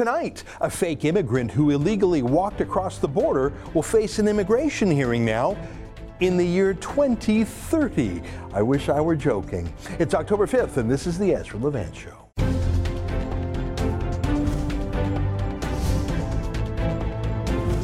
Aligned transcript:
Tonight, 0.00 0.44
a 0.62 0.70
fake 0.70 1.04
immigrant 1.04 1.50
who 1.50 1.68
illegally 1.68 2.22
walked 2.22 2.62
across 2.62 2.96
the 2.96 3.06
border 3.06 3.52
will 3.74 3.82
face 3.82 4.18
an 4.18 4.28
immigration 4.28 4.90
hearing 4.90 5.26
now 5.26 5.58
in 6.20 6.38
the 6.38 6.46
year 6.46 6.72
2030. 6.72 8.22
I 8.54 8.62
wish 8.62 8.88
I 8.88 8.98
were 9.02 9.14
joking. 9.14 9.70
It's 9.98 10.14
October 10.14 10.46
5th, 10.46 10.78
and 10.78 10.90
this 10.90 11.06
is 11.06 11.18
the 11.18 11.34
Ezra 11.34 11.58
Levant 11.58 11.94
Show. 11.94 12.19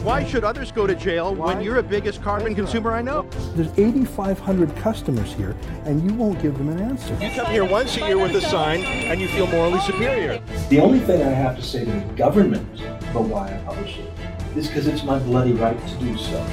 Why 0.06 0.24
should 0.24 0.44
others 0.44 0.70
go 0.70 0.86
to 0.86 0.94
jail 0.94 1.34
when 1.34 1.60
you're 1.60 1.82
the 1.82 1.88
biggest 1.88 2.22
carbon 2.22 2.54
consumer 2.54 2.92
I 2.92 3.02
know? 3.02 3.28
There's 3.56 3.76
8,500 3.76 4.76
customers 4.76 5.32
here, 5.32 5.56
and 5.84 6.00
you 6.08 6.14
won't 6.14 6.40
give 6.40 6.56
them 6.56 6.68
an 6.68 6.78
answer. 6.78 7.12
You 7.20 7.28
come 7.30 7.46
here 7.46 7.64
once 7.64 7.96
a 7.96 8.06
year 8.06 8.16
with 8.16 8.36
a 8.36 8.40
sign, 8.40 8.84
and 8.84 9.20
you 9.20 9.26
feel 9.26 9.48
morally 9.48 9.80
superior. 9.80 10.40
The 10.68 10.78
only 10.78 11.00
thing 11.00 11.22
I 11.22 11.30
have 11.30 11.56
to 11.56 11.62
say 11.62 11.84
to 11.84 11.90
the 11.90 12.00
government 12.14 12.80
about 13.10 13.24
why 13.24 13.48
I 13.48 13.58
publish 13.64 13.98
it 13.98 14.08
is 14.56 14.68
because 14.68 14.86
it's 14.86 15.02
my 15.02 15.18
bloody 15.18 15.54
right 15.54 15.76
to 15.88 15.94
do 15.96 16.16
so. 16.16 16.46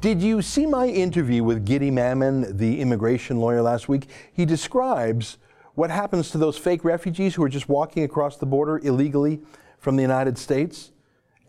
Did 0.00 0.22
you 0.22 0.40
see 0.40 0.64
my 0.64 0.86
interview 0.86 1.44
with 1.44 1.66
Guidy 1.66 1.90
Mamann, 1.90 2.56
the 2.56 2.80
immigration 2.80 3.36
lawyer, 3.36 3.60
last 3.60 3.86
week? 3.90 4.08
He 4.32 4.46
describes 4.46 5.36
what 5.78 5.90
happens 5.92 6.32
to 6.32 6.38
those 6.38 6.58
fake 6.58 6.82
refugees 6.82 7.36
who 7.36 7.42
are 7.44 7.48
just 7.48 7.68
walking 7.68 8.02
across 8.02 8.36
the 8.36 8.44
border 8.44 8.78
illegally 8.78 9.38
from 9.78 9.94
the 9.94 10.02
United 10.02 10.36
States? 10.36 10.90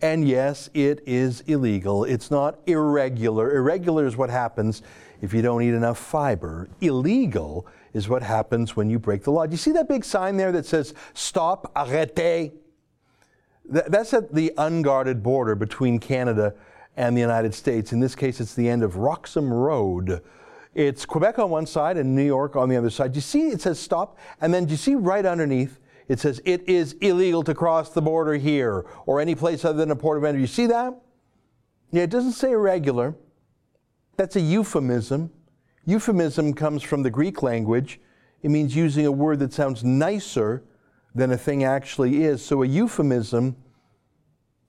And 0.03 0.27
yes, 0.27 0.69
it 0.75 1.01
is 1.07 1.41
illegal. 1.47 2.03
It's 2.03 2.29
not 2.29 2.59
irregular. 2.67 3.55
Irregular 3.55 4.05
is 4.05 4.15
what 4.15 4.29
happens 4.29 4.83
if 5.23 5.33
you 5.33 5.41
don't 5.41 5.63
eat 5.63 5.73
enough 5.73 5.97
fiber. 5.97 6.69
Illegal 6.79 7.65
is 7.93 8.07
what 8.07 8.21
happens 8.21 8.75
when 8.75 8.87
you 8.87 8.99
break 8.99 9.23
the 9.23 9.31
law. 9.31 9.47
Do 9.47 9.51
you 9.51 9.57
see 9.57 9.71
that 9.71 9.89
big 9.89 10.05
sign 10.05 10.37
there 10.37 10.51
that 10.51 10.67
says 10.67 10.93
stop, 11.15 11.73
arrêtez? 11.73 12.51
That's 13.65 14.13
at 14.13 14.31
the 14.35 14.53
unguarded 14.59 15.23
border 15.23 15.55
between 15.55 15.97
Canada 15.97 16.53
and 16.95 17.17
the 17.17 17.21
United 17.21 17.55
States. 17.55 17.93
In 17.93 17.99
this 17.99 18.13
case, 18.13 18.39
it's 18.39 18.53
the 18.53 18.69
end 18.69 18.83
of 18.83 18.97
Roxham 18.97 19.51
Road. 19.51 20.21
It's 20.79 21.05
Quebec 21.05 21.39
on 21.39 21.49
one 21.49 21.65
side 21.65 21.97
and 21.97 22.15
New 22.15 22.23
York 22.23 22.55
on 22.55 22.69
the 22.69 22.77
other 22.77 22.89
side. 22.89 23.11
Do 23.11 23.17
you 23.17 23.21
see 23.21 23.49
it 23.49 23.59
says 23.59 23.77
stop? 23.77 24.17
And 24.39 24.53
then 24.53 24.63
do 24.63 24.71
you 24.71 24.77
see 24.77 24.95
right 24.95 25.25
underneath 25.25 25.77
it 26.07 26.21
says 26.21 26.41
it 26.45 26.69
is 26.69 26.93
illegal 27.01 27.43
to 27.43 27.53
cross 27.53 27.89
the 27.89 28.01
border 28.01 28.35
here 28.35 28.85
or 29.05 29.19
any 29.19 29.35
place 29.35 29.65
other 29.65 29.77
than 29.77 29.91
a 29.91 29.95
port 29.97 30.17
of 30.17 30.23
entry. 30.23 30.39
You 30.39 30.47
see 30.47 30.67
that? 30.67 30.93
Yeah, 31.91 32.03
it 32.03 32.09
doesn't 32.09 32.31
say 32.31 32.51
irregular. 32.51 33.13
That's 34.15 34.37
a 34.37 34.39
euphemism. 34.39 35.31
Euphemism 35.85 36.53
comes 36.53 36.81
from 36.81 37.03
the 37.03 37.09
Greek 37.09 37.43
language. 37.43 37.99
It 38.41 38.49
means 38.49 38.73
using 38.73 39.05
a 39.05 39.11
word 39.11 39.39
that 39.39 39.51
sounds 39.51 39.83
nicer 39.83 40.63
than 41.13 41.33
a 41.33 41.37
thing 41.37 41.65
actually 41.65 42.23
is. 42.23 42.41
So 42.41 42.63
a 42.63 42.65
euphemism 42.65 43.57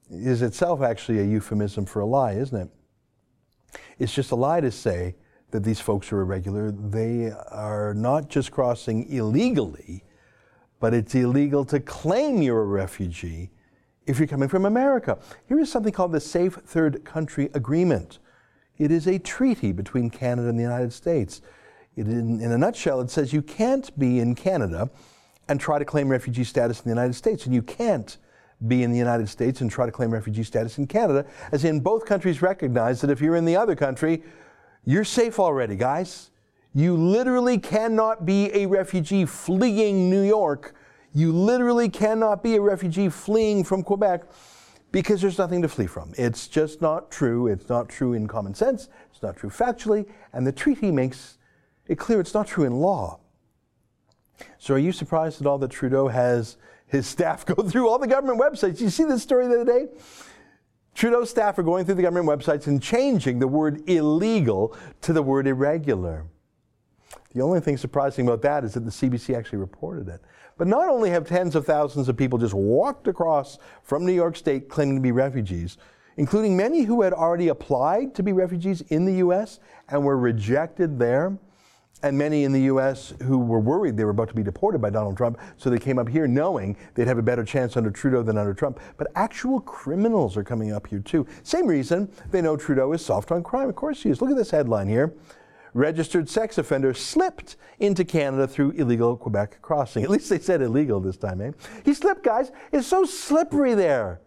is 0.09 0.41
itself 0.41 0.81
actually 0.81 1.19
a 1.19 1.23
euphemism 1.23 1.85
for 1.85 2.01
a 2.01 2.05
lie, 2.05 2.33
isn't 2.33 2.63
it? 2.63 3.79
It's 3.97 4.13
just 4.13 4.31
a 4.31 4.35
lie 4.35 4.59
to 4.59 4.71
say 4.71 5.15
that 5.51 5.63
these 5.63 5.79
folks 5.79 6.11
are 6.11 6.21
irregular. 6.21 6.71
They 6.71 7.31
are 7.49 7.93
not 7.93 8.29
just 8.29 8.51
crossing 8.51 9.09
illegally, 9.09 10.03
but 10.79 10.93
it's 10.93 11.13
illegal 11.13 11.63
to 11.65 11.79
claim 11.79 12.41
you're 12.41 12.61
a 12.61 12.65
refugee 12.65 13.51
if 14.07 14.17
you're 14.17 14.27
coming 14.27 14.49
from 14.49 14.65
America. 14.65 15.19
Here 15.47 15.59
is 15.59 15.71
something 15.71 15.93
called 15.93 16.11
the 16.11 16.19
Safe 16.19 16.53
Third 16.53 17.05
Country 17.05 17.49
Agreement. 17.53 18.19
It 18.77 18.91
is 18.91 19.07
a 19.07 19.19
treaty 19.19 19.71
between 19.71 20.09
Canada 20.09 20.49
and 20.49 20.57
the 20.57 20.63
United 20.63 20.91
States. 20.91 21.41
It, 21.95 22.07
in, 22.07 22.41
in 22.41 22.51
a 22.51 22.57
nutshell, 22.57 23.01
it 23.01 23.11
says 23.11 23.31
you 23.31 23.41
can't 23.41 23.97
be 23.99 24.19
in 24.19 24.33
Canada 24.33 24.89
and 25.47 25.59
try 25.59 25.77
to 25.77 25.85
claim 25.85 26.07
refugee 26.09 26.43
status 26.43 26.79
in 26.79 26.85
the 26.85 26.89
United 26.89 27.13
States, 27.13 27.45
and 27.45 27.53
you 27.53 27.61
can't 27.61 28.17
be 28.67 28.83
in 28.83 28.91
the 28.91 28.97
United 28.97 29.27
States 29.27 29.61
and 29.61 29.69
try 29.69 29.85
to 29.85 29.91
claim 29.91 30.11
refugee 30.11 30.43
status 30.43 30.77
in 30.77 30.87
Canada, 30.87 31.25
as 31.51 31.65
in 31.65 31.79
both 31.79 32.05
countries 32.05 32.41
recognize 32.41 33.01
that 33.01 33.09
if 33.09 33.19
you're 33.19 33.35
in 33.35 33.45
the 33.45 33.55
other 33.55 33.75
country, 33.75 34.23
you're 34.85 35.03
safe 35.03 35.39
already, 35.39 35.75
guys. 35.75 36.31
You 36.73 36.95
literally 36.95 37.57
cannot 37.57 38.25
be 38.25 38.49
a 38.53 38.65
refugee 38.65 39.25
fleeing 39.25 40.09
New 40.09 40.21
York. 40.21 40.73
You 41.13 41.33
literally 41.33 41.89
cannot 41.89 42.41
be 42.41 42.55
a 42.55 42.61
refugee 42.61 43.09
fleeing 43.09 43.63
from 43.63 43.83
Quebec 43.83 44.23
because 44.91 45.21
there's 45.21 45.37
nothing 45.37 45.61
to 45.61 45.67
flee 45.67 45.87
from. 45.87 46.13
It's 46.17 46.47
just 46.47 46.81
not 46.81 47.11
true. 47.11 47.47
It's 47.47 47.67
not 47.69 47.89
true 47.89 48.13
in 48.13 48.27
common 48.27 48.53
sense. 48.53 48.89
It's 49.11 49.21
not 49.21 49.35
true 49.35 49.49
factually. 49.49 50.07
And 50.33 50.47
the 50.47 50.51
treaty 50.51 50.91
makes 50.91 51.37
it 51.87 51.97
clear 51.97 52.19
it's 52.19 52.33
not 52.33 52.47
true 52.47 52.63
in 52.63 52.73
law. 52.73 53.19
So 54.57 54.75
are 54.75 54.79
you 54.79 54.91
surprised 54.91 55.41
at 55.41 55.47
all 55.47 55.57
that 55.59 55.71
Trudeau 55.71 56.07
has 56.07 56.57
his 56.87 57.05
staff 57.07 57.45
go 57.45 57.55
through 57.55 57.89
all 57.89 57.99
the 57.99 58.07
government 58.07 58.39
websites? 58.39 58.79
You 58.79 58.89
see 58.89 59.03
this 59.03 59.21
story 59.21 59.47
the 59.47 59.61
other 59.61 59.65
day? 59.65 59.87
Trudeau's 60.93 61.29
staff 61.29 61.57
are 61.57 61.63
going 61.63 61.85
through 61.85 61.95
the 61.95 62.01
government 62.01 62.27
websites 62.27 62.67
and 62.67 62.81
changing 62.81 63.39
the 63.39 63.47
word 63.47 63.87
illegal 63.89 64.75
to 65.01 65.13
the 65.13 65.23
word 65.23 65.47
irregular. 65.47 66.25
The 67.33 67.41
only 67.41 67.59
thing 67.61 67.77
surprising 67.77 68.27
about 68.27 68.41
that 68.41 68.63
is 68.63 68.73
that 68.73 68.81
the 68.81 68.91
CBC 68.91 69.35
actually 69.35 69.59
reported 69.59 70.09
it. 70.09 70.21
But 70.57 70.67
not 70.67 70.89
only 70.89 71.09
have 71.09 71.27
tens 71.27 71.55
of 71.55 71.65
thousands 71.65 72.09
of 72.09 72.17
people 72.17 72.37
just 72.37 72.53
walked 72.53 73.07
across 73.07 73.57
from 73.83 74.05
New 74.05 74.13
York 74.13 74.35
State 74.35 74.69
claiming 74.69 74.95
to 74.95 75.01
be 75.01 75.11
refugees, 75.11 75.77
including 76.17 76.57
many 76.57 76.83
who 76.83 77.01
had 77.01 77.13
already 77.13 77.47
applied 77.47 78.13
to 78.15 78.23
be 78.23 78.33
refugees 78.33 78.81
in 78.89 79.05
the 79.05 79.13
U.S. 79.15 79.59
and 79.89 80.03
were 80.03 80.17
rejected 80.17 80.99
there 80.99 81.37
and 82.03 82.17
many 82.17 82.43
in 82.43 82.51
the 82.51 82.61
U.S. 82.61 83.13
who 83.23 83.37
were 83.37 83.59
worried 83.59 83.97
they 83.97 84.03
were 84.03 84.11
about 84.11 84.29
to 84.29 84.35
be 84.35 84.43
deported 84.43 84.79
by 84.79 84.89
Donald 84.89 85.17
Trump, 85.17 85.39
so 85.57 85.69
they 85.69 85.79
came 85.79 85.99
up 85.99 86.09
here 86.09 86.27
knowing 86.27 86.75
they'd 86.95 87.07
have 87.07 87.17
a 87.17 87.23
better 87.23 87.43
chance 87.43 87.77
under 87.77 87.91
Trudeau 87.91 88.23
than 88.23 88.37
under 88.37 88.53
Trump. 88.53 88.79
But 88.97 89.07
actual 89.15 89.59
criminals 89.61 90.37
are 90.37 90.43
coming 90.43 90.71
up 90.71 90.87
here 90.87 90.99
too. 90.99 91.27
Same 91.43 91.67
reason 91.67 92.11
they 92.31 92.41
know 92.41 92.57
Trudeau 92.57 92.91
is 92.93 93.05
soft 93.05 93.31
on 93.31 93.43
crime. 93.43 93.69
Of 93.69 93.75
course 93.75 94.03
he 94.03 94.09
is. 94.09 94.21
Look 94.21 94.31
at 94.31 94.37
this 94.37 94.51
headline 94.51 94.87
here. 94.87 95.13
Registered 95.73 96.27
sex 96.27 96.57
offender 96.57 96.93
slipped 96.93 97.55
into 97.79 98.03
Canada 98.03 98.45
through 98.45 98.71
illegal 98.71 99.15
Quebec 99.15 99.61
crossing. 99.61 100.03
At 100.03 100.09
least 100.09 100.29
they 100.29 100.39
said 100.39 100.61
illegal 100.61 100.99
this 100.99 101.17
time, 101.17 101.39
eh? 101.39 101.51
He 101.85 101.93
slipped, 101.93 102.23
guys. 102.23 102.51
It's 102.71 102.87
so 102.87 103.05
slippery 103.05 103.73
there. 103.73 104.19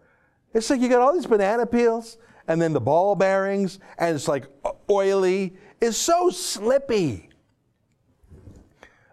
It's 0.53 0.69
like 0.69 0.81
you 0.81 0.89
got 0.89 1.01
all 1.01 1.13
these 1.13 1.27
banana 1.27 1.65
peels 1.65 2.17
and 2.47 2.61
then 2.61 2.73
the 2.73 2.81
ball 2.81 3.15
bearings, 3.15 3.79
and 3.97 4.15
it's 4.15 4.27
like 4.27 4.45
oily. 4.89 5.55
It's 5.81 5.97
so 5.97 6.29
slippy. 6.29 7.24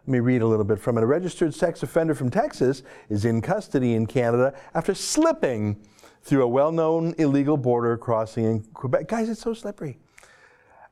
Let 0.07 0.13
me 0.13 0.19
read 0.19 0.43
a 0.43 0.47
little 0.47 0.65
bit 0.65 0.81
from 0.81 0.99
it. 0.99 1.05
A 1.05 1.07
registered 1.07 1.55
sex 1.55 1.83
offender 1.85 2.15
from 2.15 2.29
Texas 2.29 2.83
is 3.09 3.25
in 3.25 3.41
custody 3.41 3.95
in 3.95 4.07
Canada 4.07 4.53
after 4.75 4.95
slipping 4.95 5.77
through 6.23 6.43
a 6.43 6.49
well 6.49 6.73
known 6.73 7.15
illegal 7.19 7.57
border 7.57 7.97
crossing 7.97 8.45
in 8.45 8.61
Quebec. 8.75 9.07
Guys, 9.07 9.29
it's 9.29 9.43
so 9.43 9.55
slippery. 9.55 9.99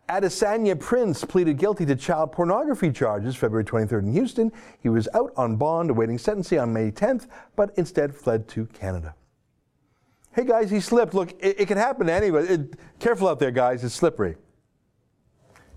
Adesanya 0.08 0.78
Prince 0.78 1.24
pleaded 1.24 1.56
guilty 1.56 1.86
to 1.86 1.96
child 1.96 2.32
pornography 2.32 2.90
charges 2.90 3.36
February 3.36 3.64
23rd 3.64 4.02
in 4.02 4.12
Houston. 4.12 4.52
He 4.80 4.88
was 4.88 5.08
out 5.14 5.32
on 5.36 5.56
bond 5.56 5.90
awaiting 5.90 6.18
sentencing 6.18 6.58
on 6.58 6.72
May 6.72 6.90
10th, 6.90 7.26
but 7.54 7.72
instead 7.76 8.14
fled 8.14 8.48
to 8.48 8.66
Canada. 8.66 9.14
Hey 10.32 10.44
guys, 10.44 10.70
he 10.70 10.78
slipped. 10.80 11.14
Look, 11.14 11.32
it, 11.40 11.60
it 11.60 11.66
can 11.66 11.78
happen 11.78 12.06
to 12.06 12.12
anyone. 12.12 12.46
It, 12.46 12.76
careful 13.00 13.28
out 13.28 13.40
there, 13.40 13.50
guys, 13.50 13.82
it's 13.82 13.94
slippery. 13.94 14.36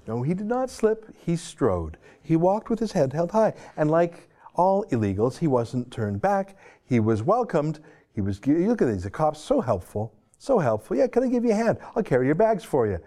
No, 0.07 0.21
he 0.21 0.33
did 0.33 0.47
not 0.47 0.69
slip, 0.69 1.13
he 1.25 1.35
strode. 1.35 1.97
He 2.21 2.35
walked 2.35 2.69
with 2.69 2.79
his 2.79 2.91
head 2.91 3.13
held 3.13 3.31
high. 3.31 3.53
And 3.77 3.89
like 3.89 4.29
all 4.55 4.85
illegals, 4.85 5.37
he 5.37 5.47
wasn't 5.47 5.91
turned 5.91 6.21
back. 6.21 6.57
He 6.85 6.99
was 6.99 7.23
welcomed. 7.23 7.79
He 8.13 8.21
was, 8.21 8.45
look 8.45 8.81
at 8.81 8.87
these, 8.87 9.03
the 9.03 9.09
cops, 9.09 9.39
so 9.39 9.61
helpful, 9.61 10.13
so 10.37 10.59
helpful. 10.59 10.97
Yeah, 10.97 11.07
can 11.07 11.23
I 11.23 11.27
give 11.27 11.43
you 11.43 11.51
a 11.51 11.55
hand? 11.55 11.77
I'll 11.95 12.03
carry 12.03 12.25
your 12.25 12.35
bags 12.35 12.63
for 12.63 12.85
you. 12.87 12.99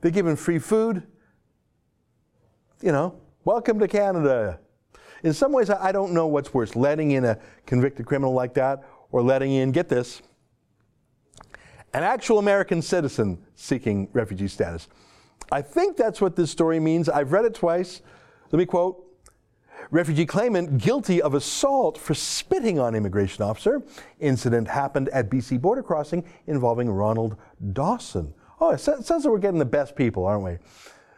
They 0.00 0.10
give 0.10 0.26
him 0.26 0.36
free 0.36 0.58
food. 0.58 1.02
You 2.82 2.92
know, 2.92 3.18
welcome 3.44 3.78
to 3.78 3.88
Canada. 3.88 4.58
In 5.22 5.32
some 5.32 5.52
ways, 5.52 5.70
I 5.70 5.90
don't 5.90 6.12
know 6.12 6.26
what's 6.26 6.52
worse 6.52 6.76
letting 6.76 7.12
in 7.12 7.24
a 7.24 7.38
convicted 7.64 8.04
criminal 8.04 8.34
like 8.34 8.52
that 8.54 8.84
or 9.10 9.22
letting 9.22 9.52
in, 9.52 9.72
get 9.72 9.88
this, 9.88 10.20
an 11.94 12.02
actual 12.02 12.38
American 12.38 12.82
citizen 12.82 13.42
seeking 13.54 14.08
refugee 14.12 14.48
status. 14.48 14.88
I 15.50 15.62
think 15.62 15.96
that's 15.96 16.20
what 16.20 16.36
this 16.36 16.50
story 16.50 16.80
means. 16.80 17.08
I've 17.08 17.32
read 17.32 17.44
it 17.44 17.54
twice. 17.54 18.02
Let 18.50 18.58
me 18.58 18.66
quote 18.66 19.04
Refugee 19.90 20.26
claimant 20.26 20.78
guilty 20.78 21.20
of 21.20 21.34
assault 21.34 21.98
for 21.98 22.14
spitting 22.14 22.78
on 22.78 22.94
immigration 22.94 23.44
officer. 23.44 23.82
Incident 24.20 24.68
happened 24.68 25.08
at 25.10 25.30
BC 25.30 25.60
border 25.60 25.82
crossing 25.82 26.24
involving 26.46 26.90
Ronald 26.90 27.36
Dawson. 27.72 28.34
Oh, 28.60 28.70
it 28.70 28.78
sounds 28.78 29.10
like 29.10 29.24
we're 29.24 29.38
getting 29.38 29.58
the 29.58 29.64
best 29.64 29.94
people, 29.96 30.24
aren't 30.24 30.44
we? 30.44 30.56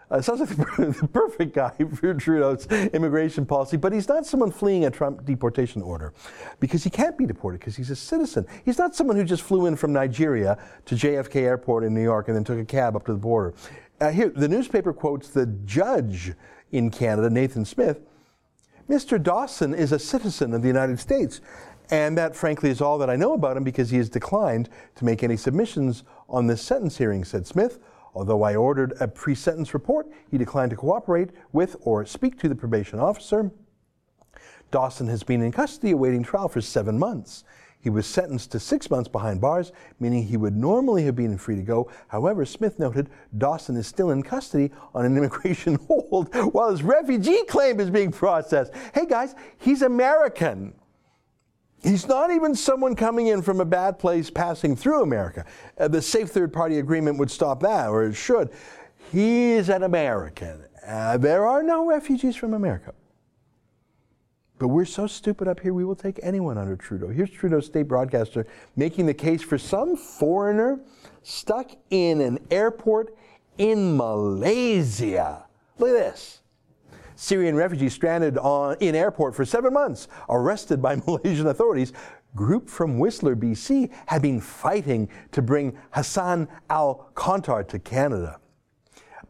Uh, 0.08 0.20
sounds 0.20 0.38
like 0.38 0.48
the 0.76 1.08
perfect 1.12 1.52
guy 1.52 1.72
for 1.94 2.14
Trudeau's 2.14 2.66
immigration 2.66 3.44
policy, 3.44 3.76
but 3.76 3.92
he's 3.92 4.06
not 4.08 4.24
someone 4.24 4.52
fleeing 4.52 4.84
a 4.84 4.90
Trump 4.90 5.24
deportation 5.24 5.82
order 5.82 6.12
because 6.60 6.84
he 6.84 6.90
can't 6.90 7.18
be 7.18 7.26
deported 7.26 7.58
because 7.58 7.74
he's 7.74 7.90
a 7.90 7.96
citizen. 7.96 8.46
He's 8.64 8.78
not 8.78 8.94
someone 8.94 9.16
who 9.16 9.24
just 9.24 9.42
flew 9.42 9.66
in 9.66 9.74
from 9.74 9.92
Nigeria 9.92 10.58
to 10.84 10.94
JFK 10.94 11.42
Airport 11.42 11.82
in 11.82 11.92
New 11.92 12.02
York 12.02 12.28
and 12.28 12.36
then 12.36 12.44
took 12.44 12.58
a 12.58 12.64
cab 12.64 12.94
up 12.94 13.04
to 13.06 13.12
the 13.12 13.18
border. 13.18 13.54
Uh, 14.00 14.10
here, 14.10 14.28
the 14.28 14.48
newspaper 14.48 14.92
quotes 14.92 15.28
the 15.28 15.46
judge 15.64 16.34
in 16.70 16.90
Canada, 16.90 17.30
Nathan 17.30 17.64
Smith, 17.64 18.00
Mr. 18.88 19.20
Dawson 19.20 19.74
is 19.74 19.90
a 19.90 19.98
citizen 19.98 20.52
of 20.54 20.62
the 20.62 20.68
United 20.68 21.00
States. 21.00 21.40
And 21.90 22.18
that, 22.18 22.34
frankly, 22.34 22.70
is 22.70 22.80
all 22.80 22.98
that 22.98 23.10
I 23.10 23.16
know 23.16 23.32
about 23.32 23.56
him 23.56 23.64
because 23.64 23.90
he 23.90 23.96
has 23.98 24.08
declined 24.08 24.68
to 24.96 25.04
make 25.04 25.22
any 25.22 25.36
submissions 25.36 26.02
on 26.28 26.46
this 26.46 26.60
sentence 26.60 26.98
hearing, 26.98 27.24
said 27.24 27.46
Smith. 27.46 27.78
Although 28.14 28.42
I 28.42 28.56
ordered 28.56 28.94
a 29.00 29.06
pre 29.06 29.34
sentence 29.34 29.72
report, 29.72 30.08
he 30.30 30.38
declined 30.38 30.70
to 30.70 30.76
cooperate 30.76 31.30
with 31.52 31.76
or 31.80 32.04
speak 32.04 32.38
to 32.40 32.48
the 32.48 32.54
probation 32.54 32.98
officer. 32.98 33.50
Dawson 34.70 35.06
has 35.06 35.22
been 35.22 35.42
in 35.42 35.52
custody 35.52 35.92
awaiting 35.92 36.22
trial 36.22 36.48
for 36.48 36.60
seven 36.60 36.98
months. 36.98 37.44
He 37.86 37.90
was 37.90 38.04
sentenced 38.04 38.50
to 38.50 38.58
six 38.58 38.90
months 38.90 39.08
behind 39.08 39.40
bars, 39.40 39.70
meaning 40.00 40.24
he 40.24 40.36
would 40.36 40.56
normally 40.56 41.04
have 41.04 41.14
been 41.14 41.38
free 41.38 41.54
to 41.54 41.62
go. 41.62 41.88
However, 42.08 42.44
Smith 42.44 42.80
noted 42.80 43.10
Dawson 43.38 43.76
is 43.76 43.86
still 43.86 44.10
in 44.10 44.24
custody 44.24 44.72
on 44.92 45.04
an 45.04 45.16
immigration 45.16 45.76
hold 45.86 46.34
while 46.52 46.72
his 46.72 46.82
refugee 46.82 47.44
claim 47.44 47.78
is 47.78 47.88
being 47.88 48.10
processed. 48.10 48.72
Hey 48.92 49.06
guys, 49.06 49.36
he's 49.58 49.82
American. 49.82 50.74
He's 51.80 52.08
not 52.08 52.32
even 52.32 52.56
someone 52.56 52.96
coming 52.96 53.28
in 53.28 53.40
from 53.40 53.60
a 53.60 53.64
bad 53.64 54.00
place 54.00 54.30
passing 54.30 54.74
through 54.74 55.02
America. 55.02 55.44
Uh, 55.78 55.86
the 55.86 56.02
safe 56.02 56.30
third 56.30 56.52
party 56.52 56.80
agreement 56.80 57.20
would 57.20 57.30
stop 57.30 57.60
that, 57.60 57.88
or 57.88 58.02
it 58.06 58.14
should. 58.14 58.50
He's 59.12 59.68
an 59.68 59.84
American. 59.84 60.64
Uh, 60.84 61.18
there 61.18 61.46
are 61.46 61.62
no 61.62 61.86
refugees 61.86 62.34
from 62.34 62.52
America. 62.52 62.94
But 64.58 64.68
we're 64.68 64.86
so 64.86 65.06
stupid 65.06 65.48
up 65.48 65.60
here, 65.60 65.74
we 65.74 65.84
will 65.84 65.94
take 65.94 66.18
anyone 66.22 66.56
under 66.56 66.76
Trudeau. 66.76 67.08
Here's 67.08 67.30
Trudeau's 67.30 67.66
state 67.66 67.88
broadcaster 67.88 68.46
making 68.74 69.06
the 69.06 69.14
case 69.14 69.42
for 69.42 69.58
some 69.58 69.96
foreigner 69.96 70.80
stuck 71.22 71.72
in 71.90 72.20
an 72.20 72.38
airport 72.50 73.14
in 73.58 73.96
Malaysia. 73.96 75.44
Look 75.78 75.90
at 75.90 76.14
this. 76.14 76.40
Syrian 77.16 77.56
refugee 77.56 77.88
stranded 77.88 78.38
on, 78.38 78.76
in 78.80 78.94
airport 78.94 79.34
for 79.34 79.44
seven 79.44 79.72
months, 79.72 80.08
arrested 80.28 80.80
by 80.80 80.96
Malaysian 81.06 81.46
authorities. 81.46 81.92
Group 82.34 82.68
from 82.68 82.98
Whistler, 82.98 83.34
BC, 83.34 83.90
had 84.06 84.20
been 84.20 84.40
fighting 84.40 85.08
to 85.32 85.40
bring 85.40 85.76
Hassan 85.92 86.48
al 86.68 87.10
Kontar 87.14 87.66
to 87.68 87.78
Canada. 87.78 88.38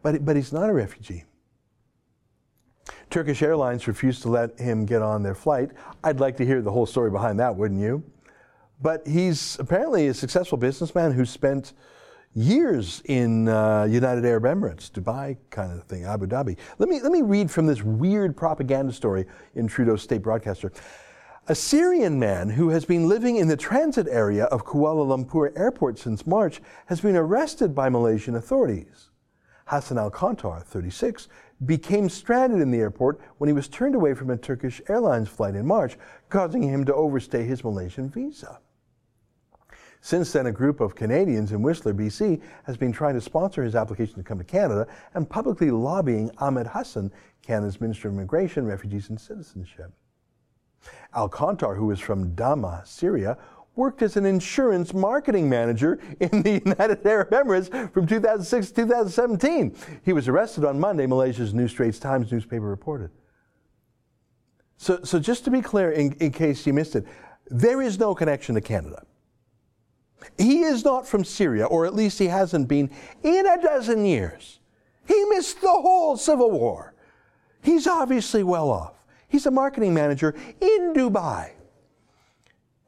But, 0.01 0.25
but 0.25 0.35
he's 0.35 0.51
not 0.51 0.69
a 0.69 0.73
refugee. 0.73 1.23
Turkish 3.17 3.41
Airlines 3.41 3.87
refused 3.87 4.21
to 4.21 4.29
let 4.29 4.59
him 4.59 4.85
get 4.85 5.01
on 5.01 5.23
their 5.23 5.33
flight. 5.33 5.71
I'd 6.03 6.19
like 6.19 6.37
to 6.37 6.45
hear 6.45 6.61
the 6.61 6.69
whole 6.69 6.85
story 6.85 7.09
behind 7.09 7.39
that, 7.39 7.55
wouldn't 7.55 7.81
you? 7.81 8.03
But 8.79 9.07
he's 9.07 9.57
apparently 9.57 10.09
a 10.09 10.13
successful 10.13 10.55
businessman 10.55 11.13
who 11.13 11.25
spent 11.25 11.73
years 12.35 13.01
in 13.05 13.49
uh, 13.49 13.85
United 13.89 14.23
Arab 14.23 14.43
Emirates, 14.43 14.91
Dubai 14.91 15.35
kind 15.49 15.71
of 15.71 15.85
thing, 15.85 16.03
Abu 16.03 16.27
Dhabi. 16.27 16.57
Let 16.77 16.89
me, 16.89 17.01
let 17.01 17.11
me 17.11 17.23
read 17.23 17.49
from 17.49 17.65
this 17.65 17.81
weird 17.81 18.37
propaganda 18.37 18.93
story 18.93 19.25
in 19.55 19.65
Trudeau's 19.65 20.03
state 20.03 20.21
broadcaster. 20.21 20.71
A 21.47 21.55
Syrian 21.55 22.19
man 22.19 22.51
who 22.51 22.69
has 22.69 22.85
been 22.85 23.07
living 23.07 23.37
in 23.37 23.47
the 23.47 23.57
transit 23.57 24.07
area 24.07 24.43
of 24.45 24.63
Kuala 24.63 25.25
Lumpur 25.25 25.57
airport 25.57 25.97
since 25.97 26.27
March 26.27 26.61
has 26.85 27.01
been 27.01 27.15
arrested 27.15 27.73
by 27.73 27.89
Malaysian 27.89 28.35
authorities. 28.35 29.09
Hassan 29.67 29.97
al 29.97 30.09
Kontar, 30.09 30.63
36, 30.63 31.27
became 31.65 32.09
stranded 32.09 32.61
in 32.61 32.71
the 32.71 32.79
airport 32.79 33.19
when 33.37 33.47
he 33.47 33.53
was 33.53 33.67
turned 33.67 33.95
away 33.95 34.13
from 34.13 34.29
a 34.29 34.37
Turkish 34.37 34.81
Airlines 34.87 35.29
flight 35.29 35.55
in 35.55 35.65
March, 35.65 35.97
causing 36.29 36.61
him 36.61 36.85
to 36.85 36.93
overstay 36.93 37.45
his 37.45 37.63
Malaysian 37.63 38.09
visa. 38.09 38.59
Since 40.01 40.31
then, 40.31 40.45
a 40.45 40.51
group 40.51 40.79
of 40.79 40.95
Canadians 40.95 41.51
in 41.51 41.63
Whistler, 41.63 41.93
BC, 41.93 42.41
has 42.63 42.77
been 42.77 42.91
trying 42.91 43.15
to 43.15 43.21
sponsor 43.21 43.63
his 43.63 43.75
application 43.75 44.15
to 44.15 44.23
come 44.23 44.37
to 44.37 44.43
Canada 44.43 44.87
and 45.15 45.29
publicly 45.29 45.71
lobbying 45.71 46.29
Ahmed 46.37 46.67
Hussen, 46.67 47.11
Canada's 47.41 47.81
Minister 47.81 48.07
of 48.07 48.13
Immigration, 48.13 48.65
Refugees 48.65 49.09
and 49.09 49.19
Citizenship. 49.19 49.91
Al 51.15 51.27
Kontar, 51.27 51.75
who 51.75 51.89
is 51.91 51.99
from 51.99 52.35
Dhamma, 52.35 52.85
Syria, 52.85 53.37
worked 53.77 54.01
as 54.01 54.17
an 54.17 54.25
insurance 54.25 54.93
marketing 54.93 55.47
manager 55.47 55.99
in 56.19 56.41
the 56.41 56.51
United 56.65 57.05
Arab 57.05 57.29
Emirates 57.29 57.93
from 57.93 58.07
2006 58.07 58.67
to 58.69 58.73
2017. 58.73 59.75
He 60.03 60.13
was 60.13 60.27
arrested 60.27 60.65
on 60.65 60.79
Monday, 60.79 61.05
Malaysia's 61.05 61.53
New 61.53 61.67
Straits 61.67 61.99
Times 61.99 62.31
newspaper 62.31 62.65
reported. 62.65 63.11
So, 64.77 64.99
so 65.03 65.19
just 65.19 65.43
to 65.45 65.51
be 65.51 65.61
clear, 65.61 65.91
in, 65.91 66.13
in 66.13 66.31
case 66.31 66.65
you 66.65 66.73
missed 66.73 66.95
it, 66.95 67.05
there 67.49 67.81
is 67.81 67.99
no 67.99 68.13
connection 68.13 68.55
to 68.55 68.61
Canada. 68.61 69.03
He 70.37 70.61
is 70.61 70.83
not 70.83 71.07
from 71.07 71.23
Syria, 71.23 71.65
or 71.65 71.85
at 71.85 71.95
least 71.95 72.19
he 72.19 72.25
hasn't 72.25 72.67
been 72.67 72.89
in 73.23 73.45
a 73.45 73.61
dozen 73.61 74.05
years. 74.05 74.59
He 75.07 75.23
missed 75.25 75.61
the 75.61 75.69
whole 75.69 76.17
Civil 76.17 76.51
War. 76.51 76.93
He's 77.61 77.87
obviously 77.87 78.43
well 78.43 78.69
off. 78.69 79.05
He's 79.27 79.45
a 79.45 79.51
marketing 79.51 79.93
manager 79.93 80.35
in 80.61 80.93
Dubai. 80.93 81.51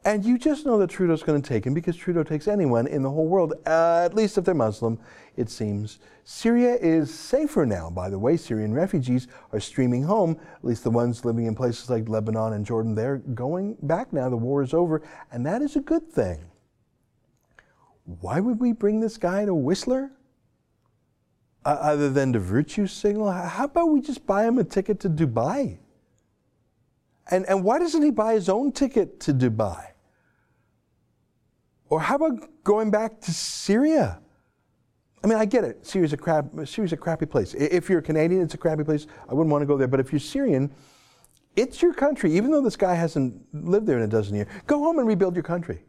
And 0.06 0.24
you 0.24 0.38
just 0.38 0.66
know 0.66 0.78
that 0.78 0.90
Trudeau's 0.90 1.24
going 1.24 1.42
to 1.42 1.48
take 1.48 1.66
him 1.66 1.74
because 1.74 1.98
Trudeau 1.98 2.24
takes 2.24 2.48
anyone 2.48 2.88
in 2.88 3.04
the 3.04 3.10
whole 3.10 3.28
world, 3.28 3.54
uh, 3.66 4.02
at 4.06 4.14
least 4.14 4.38
if 4.38 4.46
they're 4.46 4.56
Muslim, 4.56 4.98
it 5.36 5.50
seems. 5.50 6.00
Syria 6.24 6.76
is 6.76 7.14
safer 7.14 7.66
now, 7.66 7.90
by 7.90 8.10
the 8.10 8.18
way. 8.18 8.38
Syrian 8.38 8.74
refugees 8.74 9.28
are 9.52 9.60
streaming 9.60 10.04
home, 10.04 10.38
at 10.56 10.64
least 10.64 10.86
the 10.86 10.90
ones 10.90 11.26
living 11.26 11.48
in 11.48 11.56
places 11.56 11.90
like 11.90 12.08
Lebanon 12.08 12.54
and 12.54 12.66
Jordan. 12.66 12.96
They're 12.96 13.18
going 13.18 13.76
back 13.82 14.14
now. 14.14 14.30
The 14.30 14.38
war 14.38 14.64
is 14.64 14.74
over, 14.74 15.02
and 15.32 15.46
that 15.46 15.62
is 15.62 15.76
a 15.76 15.82
good 15.82 16.10
thing. 16.10 16.46
Why 18.06 18.40
would 18.40 18.60
we 18.60 18.72
bring 18.72 19.02
this 19.02 19.18
guy 19.18 19.46
to 19.46 19.54
Whistler? 19.54 20.12
Uh, 21.66 21.78
other 21.82 22.10
than 22.10 22.32
to 22.34 22.40
virtue 22.40 22.88
signal? 22.88 23.30
How 23.30 23.66
about 23.66 23.88
we 23.88 24.00
just 24.00 24.26
buy 24.26 24.46
him 24.46 24.58
a 24.60 24.64
ticket 24.64 25.02
to 25.02 25.10
Dubai? 25.10 25.78
And, 27.30 27.46
and 27.48 27.64
why 27.64 27.80
doesn't 27.80 28.02
he 28.02 28.12
buy 28.12 28.34
his 28.34 28.50
own 28.50 28.72
ticket 28.72 29.20
to 29.22 29.34
Dubai? 29.34 29.86
Or 31.90 32.00
how 32.00 32.16
about 32.16 32.64
going 32.64 32.92
back 32.92 33.22
to 33.22 33.32
Syria? 33.32 34.20
I 35.24 35.28
mean, 35.28 35.38
I 35.38 35.46
get 35.46 35.64
it. 35.64 35.86
Syria's 35.86 36.14
a, 36.14 36.18
crap, 36.18 36.46
Syria's 36.66 36.94
a 36.94 36.98
crappy 36.98 37.26
place. 37.26 37.54
If 37.54 37.90
you're 37.90 38.00
a 38.00 38.04
Canadian, 38.04 38.42
it's 38.42 38.54
a 38.54 38.58
crappy 38.58 38.84
place. 38.84 39.06
I 39.28 39.34
wouldn't 39.34 39.52
want 39.52 39.62
to 39.62 39.66
go 39.66 39.78
there. 39.78 39.88
But 39.88 40.00
if 40.00 40.12
you're 40.12 40.20
Syrian, 40.20 40.72
it's 41.56 41.82
your 41.82 41.94
country. 41.94 42.36
Even 42.36 42.52
though 42.52 42.62
this 42.62 42.78
guy 42.78 42.96
hasn't 42.96 43.36
lived 43.54 43.86
there 43.86 43.98
in 43.98 44.04
a 44.04 44.08
dozen 44.08 44.36
years, 44.36 44.48
go 44.66 44.80
home 44.80 45.00
and 45.00 45.08
rebuild 45.08 45.36
your 45.36 45.44
country. 45.44 45.84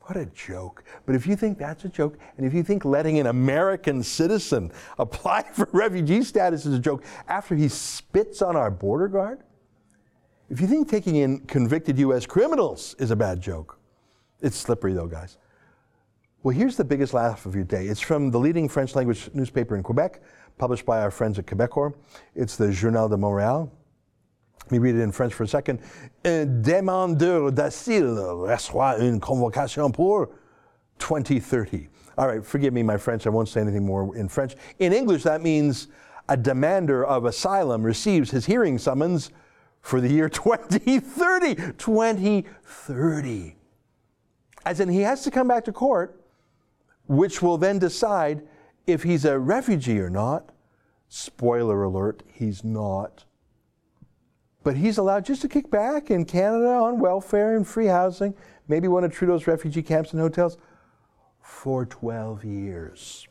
What 0.00 0.16
a 0.16 0.26
joke. 0.26 0.84
But 1.04 1.14
if 1.14 1.26
you 1.26 1.36
think 1.36 1.58
that's 1.58 1.84
a 1.84 1.88
joke, 1.88 2.18
and 2.38 2.46
if 2.46 2.54
you 2.54 2.62
think 2.62 2.84
letting 2.86 3.18
an 3.18 3.26
American 3.26 4.02
citizen 4.02 4.72
apply 4.98 5.42
for 5.42 5.68
refugee 5.72 6.22
status 6.22 6.66
is 6.66 6.74
a 6.74 6.78
joke 6.78 7.04
after 7.28 7.54
he 7.54 7.68
spits 7.68 8.42
on 8.42 8.56
our 8.56 8.70
border 8.70 9.06
guard, 9.06 9.42
if 10.50 10.60
you 10.60 10.66
think 10.66 10.88
taking 10.88 11.16
in 11.16 11.40
convicted 11.40 11.98
U.S. 11.98 12.26
criminals 12.26 12.94
is 12.98 13.10
a 13.10 13.16
bad 13.16 13.40
joke, 13.40 13.78
it's 14.40 14.56
slippery 14.56 14.92
though, 14.92 15.06
guys. 15.06 15.38
Well, 16.42 16.56
here's 16.56 16.76
the 16.76 16.84
biggest 16.84 17.14
laugh 17.14 17.46
of 17.46 17.54
your 17.54 17.64
day. 17.64 17.88
It's 17.88 18.00
from 18.00 18.30
the 18.30 18.38
leading 18.38 18.68
French 18.68 18.94
language 18.94 19.28
newspaper 19.34 19.76
in 19.76 19.82
Quebec, 19.82 20.22
published 20.56 20.86
by 20.86 21.00
our 21.00 21.10
friends 21.10 21.38
at 21.38 21.46
Quebecor. 21.46 21.94
It's 22.34 22.56
the 22.56 22.70
Journal 22.70 23.08
de 23.08 23.16
Montréal. 23.16 23.68
Let 24.62 24.72
me 24.72 24.78
read 24.78 24.94
it 24.94 25.00
in 25.00 25.12
French 25.12 25.34
for 25.34 25.42
a 25.42 25.48
second. 25.48 25.80
Un 26.24 26.62
demandeur 26.62 27.50
d'asile 27.50 28.46
reçoit 28.46 29.00
une 29.00 29.18
convocation 29.18 29.92
pour 29.92 30.28
2030. 30.98 31.88
All 32.16 32.26
right, 32.28 32.44
forgive 32.44 32.72
me 32.72 32.82
my 32.82 32.96
French, 32.96 33.26
I 33.26 33.30
won't 33.30 33.48
say 33.48 33.60
anything 33.60 33.84
more 33.84 34.16
in 34.16 34.28
French. 34.28 34.54
In 34.78 34.92
English, 34.92 35.22
that 35.24 35.42
means 35.42 35.88
a 36.28 36.36
demander 36.36 37.04
of 37.04 37.24
asylum 37.24 37.82
receives 37.82 38.30
his 38.30 38.46
hearing 38.46 38.78
summons 38.78 39.30
for 39.88 40.02
the 40.02 40.12
year 40.12 40.28
2030. 40.28 41.54
2030. 41.78 43.56
As 44.66 44.80
in, 44.80 44.88
he 44.90 45.00
has 45.00 45.22
to 45.22 45.30
come 45.30 45.48
back 45.48 45.64
to 45.64 45.72
court, 45.72 46.20
which 47.06 47.40
will 47.40 47.56
then 47.56 47.78
decide 47.78 48.42
if 48.86 49.02
he's 49.02 49.24
a 49.24 49.38
refugee 49.38 49.98
or 49.98 50.10
not. 50.10 50.50
Spoiler 51.08 51.82
alert, 51.82 52.22
he's 52.30 52.62
not. 52.62 53.24
But 54.62 54.76
he's 54.76 54.98
allowed 54.98 55.24
just 55.24 55.40
to 55.40 55.48
kick 55.48 55.70
back 55.70 56.10
in 56.10 56.26
Canada 56.26 56.68
on 56.68 57.00
welfare 57.00 57.56
and 57.56 57.66
free 57.66 57.86
housing, 57.86 58.34
maybe 58.66 58.88
one 58.88 59.04
of 59.04 59.12
Trudeau's 59.12 59.46
refugee 59.46 59.82
camps 59.82 60.12
and 60.12 60.20
hotels, 60.20 60.58
for 61.40 61.86
12 61.86 62.44
years. 62.44 63.26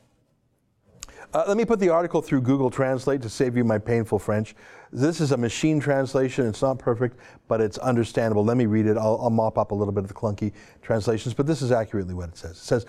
Uh, 1.34 1.44
let 1.48 1.58
me 1.58 1.66
put 1.66 1.80
the 1.80 1.90
article 1.90 2.22
through 2.22 2.42
Google 2.42 2.72
Translate 2.72 3.22
to 3.22 3.30
save 3.30 3.56
you 3.56 3.64
my 3.64 3.78
painful 3.78 4.18
French. 4.18 4.56
This 4.92 5.20
is 5.20 5.32
a 5.32 5.38
machine 5.38 5.80
translation. 5.80 6.48
It's 6.48 6.62
not 6.62 6.80
perfect, 6.80 7.18
but 7.48 7.62
it's 7.62 7.78
understandable. 7.78 8.46
Let 8.46 8.58
me 8.58 8.66
read 8.66 8.86
it. 8.86 8.98
I'll, 8.98 9.20
I'll 9.22 9.30
mop 9.30 9.58
up 9.58 9.72
a 9.72 9.76
little 9.76 9.94
bit 9.94 10.04
of 10.04 10.08
the 10.08 10.14
clunky 10.14 10.54
translations, 10.82 11.34
but 11.34 11.46
this 11.46 11.62
is 11.62 11.72
accurately 11.72 12.14
what 12.14 12.30
it 12.30 12.38
says. 12.38 12.52
It 12.52 12.64
says, 12.64 12.86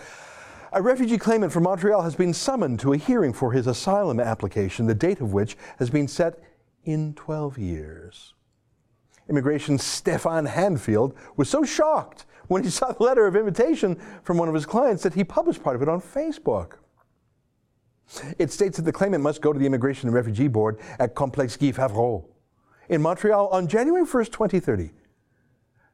a 0.73 0.83
refugee 0.83 1.17
claimant 1.17 1.53
from 1.53 1.63
Montreal 1.63 2.03
has 2.03 2.15
been 2.15 2.35
summoned 2.35 2.79
to 2.81 2.93
a 2.93 2.99
hearing 2.99 3.33
for 3.33 3.53
his 3.53 3.67
asylum 3.67 4.21
application, 4.21 4.87
the 4.87 4.95
date 4.95 5.21
of 5.21 5.33
which 5.33 5.57
has 5.79 5.89
been 5.89 6.07
set 6.07 6.41
in 6.85 7.15
12 7.15 7.59
years. 7.59 8.35
Immigration 9.29 9.79
Stefan 9.79 10.47
Handfield 10.47 11.15
was 11.37 11.49
so 11.49 11.65
shocked 11.65 12.27
when 12.49 12.65
he 12.65 12.71
saw 12.71 12.93
the 12.93 13.03
letter 13.03 13.27
of 13.27 13.37
invitation 13.37 13.99
from 14.23 14.39
one 14.39 14.49
of 14.49 14.55
his 14.55 14.67
clients 14.67 15.03
that 15.03 15.15
he 15.15 15.25
published 15.25 15.63
part 15.63 15.77
of 15.77 15.83
it 15.83 15.89
on 15.89 16.01
Facebook. 16.01 16.75
It 18.39 18.51
states 18.51 18.77
that 18.77 18.85
the 18.85 18.93
claimant 18.93 19.23
must 19.23 19.43
go 19.43 19.53
to 19.53 19.59
the 19.59 19.67
Immigration 19.67 20.09
and 20.09 20.15
Refugee 20.15 20.49
Board 20.49 20.79
at 20.99 21.15
Complexe 21.15 21.57
Guy 21.57 21.73
Favreau. 21.73 22.25
In 22.89 23.03
Montreal, 23.03 23.49
on 23.49 23.69
January 23.69 24.07
1st, 24.07 24.33
2030, 24.33 24.93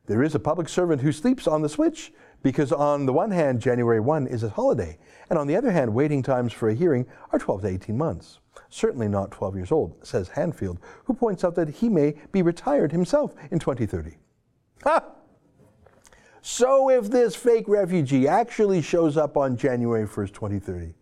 there 0.06 0.22
is 0.22 0.34
a 0.34 0.38
public 0.38 0.68
servant 0.68 1.00
who 1.00 1.12
sleeps 1.12 1.46
on 1.46 1.62
the 1.62 1.68
switch 1.68 2.12
because, 2.42 2.72
on 2.72 3.06
the 3.06 3.12
one 3.12 3.30
hand, 3.30 3.60
January 3.60 4.00
1 4.00 4.26
is 4.26 4.42
a 4.42 4.50
holiday, 4.50 4.98
and 5.30 5.38
on 5.38 5.46
the 5.46 5.56
other 5.56 5.72
hand, 5.72 5.94
waiting 5.94 6.22
times 6.22 6.52
for 6.52 6.68
a 6.68 6.74
hearing 6.74 7.06
are 7.32 7.38
12 7.38 7.62
to 7.62 7.68
18 7.68 7.96
months. 7.96 8.38
Certainly 8.68 9.08
not 9.08 9.30
12 9.30 9.56
years 9.56 9.72
old, 9.72 9.96
says 10.06 10.28
Handfield, 10.28 10.78
who 11.04 11.14
points 11.14 11.42
out 11.42 11.54
that 11.54 11.68
he 11.68 11.88
may 11.88 12.14
be 12.32 12.42
retired 12.42 12.92
himself 12.92 13.34
in 13.50 13.58
2030. 13.58 14.18
Ha! 14.84 15.02
So, 16.42 16.90
if 16.90 17.10
this 17.10 17.34
fake 17.34 17.66
refugee 17.66 18.28
actually 18.28 18.82
shows 18.82 19.16
up 19.16 19.36
on 19.36 19.56
January 19.56 20.06
1st, 20.06 20.34
2030, 20.34 20.86
of 20.86 20.92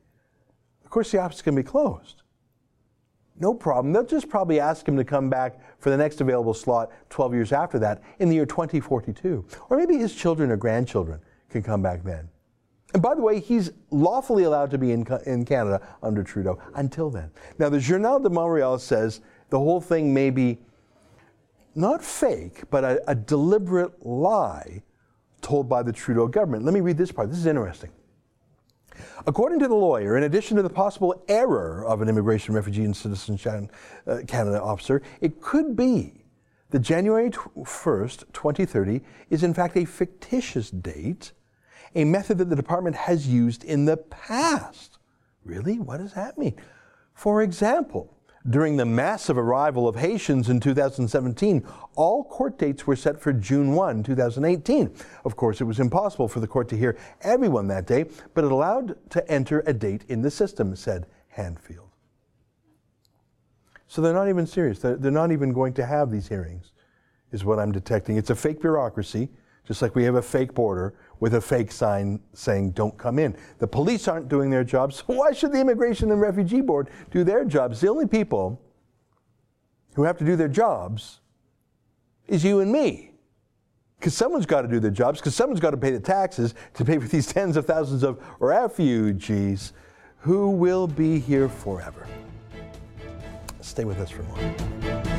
course 0.92 1.10
the 1.10 1.18
office 1.18 1.42
can 1.42 1.54
be 1.54 1.62
closed. 1.62 2.22
No 3.40 3.54
problem. 3.54 3.92
They'll 3.92 4.04
just 4.04 4.28
probably 4.28 4.60
ask 4.60 4.86
him 4.86 4.96
to 4.96 5.04
come 5.04 5.28
back 5.28 5.58
for 5.80 5.90
the 5.90 5.96
next 5.96 6.20
available 6.20 6.54
slot 6.54 6.90
12 7.10 7.34
years 7.34 7.52
after 7.52 7.78
that 7.80 8.02
in 8.20 8.28
the 8.28 8.36
year 8.36 8.46
2042. 8.46 9.44
Or 9.68 9.76
maybe 9.76 9.96
his 9.96 10.14
children 10.14 10.50
or 10.50 10.56
grandchildren 10.56 11.20
can 11.50 11.62
come 11.62 11.82
back 11.82 12.04
then. 12.04 12.28
And 12.92 13.02
by 13.02 13.14
the 13.14 13.22
way, 13.22 13.40
he's 13.40 13.72
lawfully 13.90 14.44
allowed 14.44 14.70
to 14.70 14.78
be 14.78 14.92
in, 14.92 15.06
in 15.24 15.44
Canada 15.44 15.80
under 16.02 16.22
Trudeau 16.22 16.60
until 16.74 17.08
then. 17.08 17.30
Now, 17.58 17.70
the 17.70 17.80
Journal 17.80 18.20
de 18.20 18.28
Montréal 18.28 18.78
says 18.78 19.22
the 19.48 19.58
whole 19.58 19.80
thing 19.80 20.12
may 20.12 20.30
be 20.30 20.58
not 21.74 22.04
fake, 22.04 22.64
but 22.70 22.84
a, 22.84 23.10
a 23.10 23.14
deliberate 23.14 24.04
lie 24.04 24.82
told 25.40 25.70
by 25.70 25.82
the 25.82 25.92
Trudeau 25.92 26.28
government. 26.28 26.64
Let 26.64 26.74
me 26.74 26.80
read 26.80 26.98
this 26.98 27.10
part. 27.10 27.30
This 27.30 27.38
is 27.38 27.46
interesting. 27.46 27.90
According 29.26 29.60
to 29.60 29.68
the 29.68 29.74
lawyer, 29.74 30.16
in 30.16 30.24
addition 30.24 30.56
to 30.56 30.62
the 30.62 30.70
possible 30.70 31.24
error 31.28 31.84
of 31.86 32.02
an 32.02 32.08
immigration, 32.08 32.54
refugee, 32.54 32.84
and 32.84 32.96
citizenship 32.96 33.70
uh, 34.06 34.18
Canada 34.26 34.62
officer, 34.62 35.02
it 35.20 35.40
could 35.40 35.76
be 35.76 36.24
that 36.70 36.80
January 36.80 37.30
1st, 37.30 38.32
2030 38.32 39.00
is 39.30 39.42
in 39.42 39.54
fact 39.54 39.76
a 39.76 39.84
fictitious 39.84 40.70
date, 40.70 41.32
a 41.94 42.04
method 42.04 42.38
that 42.38 42.48
the 42.48 42.56
department 42.56 42.96
has 42.96 43.28
used 43.28 43.62
in 43.64 43.84
the 43.84 43.96
past. 43.96 44.98
Really? 45.44 45.78
What 45.78 45.98
does 45.98 46.14
that 46.14 46.38
mean? 46.38 46.54
For 47.14 47.42
example, 47.42 48.16
during 48.50 48.76
the 48.76 48.84
massive 48.84 49.38
arrival 49.38 49.86
of 49.86 49.96
Haitians 49.96 50.48
in 50.48 50.58
2017, 50.60 51.66
all 51.94 52.24
court 52.24 52.58
dates 52.58 52.86
were 52.86 52.96
set 52.96 53.20
for 53.20 53.32
June 53.32 53.72
1, 53.72 54.02
2018. 54.02 54.94
Of 55.24 55.36
course, 55.36 55.60
it 55.60 55.64
was 55.64 55.78
impossible 55.78 56.28
for 56.28 56.40
the 56.40 56.46
court 56.46 56.68
to 56.70 56.76
hear 56.76 56.96
everyone 57.20 57.68
that 57.68 57.86
day, 57.86 58.06
but 58.34 58.44
it 58.44 58.50
allowed 58.50 58.96
to 59.10 59.30
enter 59.30 59.62
a 59.66 59.72
date 59.72 60.04
in 60.08 60.22
the 60.22 60.30
system, 60.30 60.74
said 60.74 61.06
Handfield. 61.36 61.90
So 63.86 64.00
they're 64.00 64.14
not 64.14 64.28
even 64.28 64.46
serious. 64.46 64.78
They're, 64.78 64.96
not 64.96 65.32
even 65.32 65.52
going 65.52 65.74
to 65.74 65.86
have 65.86 66.10
these 66.10 66.26
hearings, 66.26 66.72
is 67.30 67.44
what 67.44 67.58
I'm 67.58 67.72
detecting. 67.72 68.16
It's 68.16 68.30
a 68.30 68.34
fake 68.34 68.60
bureaucracy, 68.60 69.28
just 69.66 69.82
like 69.82 69.94
we 69.94 70.04
have 70.04 70.16
a 70.16 70.22
fake 70.22 70.54
border 70.54 70.94
with 71.20 71.34
a 71.34 71.40
fake 71.40 71.70
sign 71.70 72.20
saying, 72.32 72.72
don't 72.72 72.96
come 72.98 73.18
in. 73.18 73.36
The 73.58 73.66
police 73.66 74.08
aren't 74.08 74.28
doing 74.28 74.50
their 74.50 74.64
job, 74.64 74.92
so 74.92 75.04
why 75.06 75.32
should 75.32 75.52
the 75.52 75.60
Immigration 75.60 76.10
and 76.10 76.20
Refugee 76.20 76.60
Board 76.60 76.90
do 77.10 77.24
their 77.24 77.44
jobs? 77.44 77.80
The 77.80 77.88
only 77.88 78.06
people 78.06 78.60
who 79.94 80.02
have 80.04 80.18
to 80.18 80.24
do 80.24 80.36
their 80.36 80.48
jobs 80.48 81.20
is 82.26 82.44
you 82.44 82.60
and 82.60 82.72
me. 82.72 83.10
Because 83.98 84.14
someone's 84.14 84.46
got 84.46 84.62
to 84.62 84.68
do 84.68 84.80
their 84.80 84.90
jobs, 84.90 85.20
because 85.20 85.36
someone's 85.36 85.60
got 85.60 85.70
to 85.70 85.76
pay 85.76 85.90
the 85.90 86.00
taxes 86.00 86.54
to 86.74 86.84
pay 86.84 86.98
for 86.98 87.06
these 87.06 87.26
tens 87.32 87.56
of 87.56 87.66
thousands 87.66 88.02
of 88.02 88.20
refugees 88.40 89.72
who 90.18 90.50
will 90.50 90.88
be 90.88 91.20
here 91.20 91.48
forever. 91.48 92.06
Stay 93.60 93.84
with 93.84 94.00
us 94.00 94.10
for 94.10 94.22
more. 94.24 95.11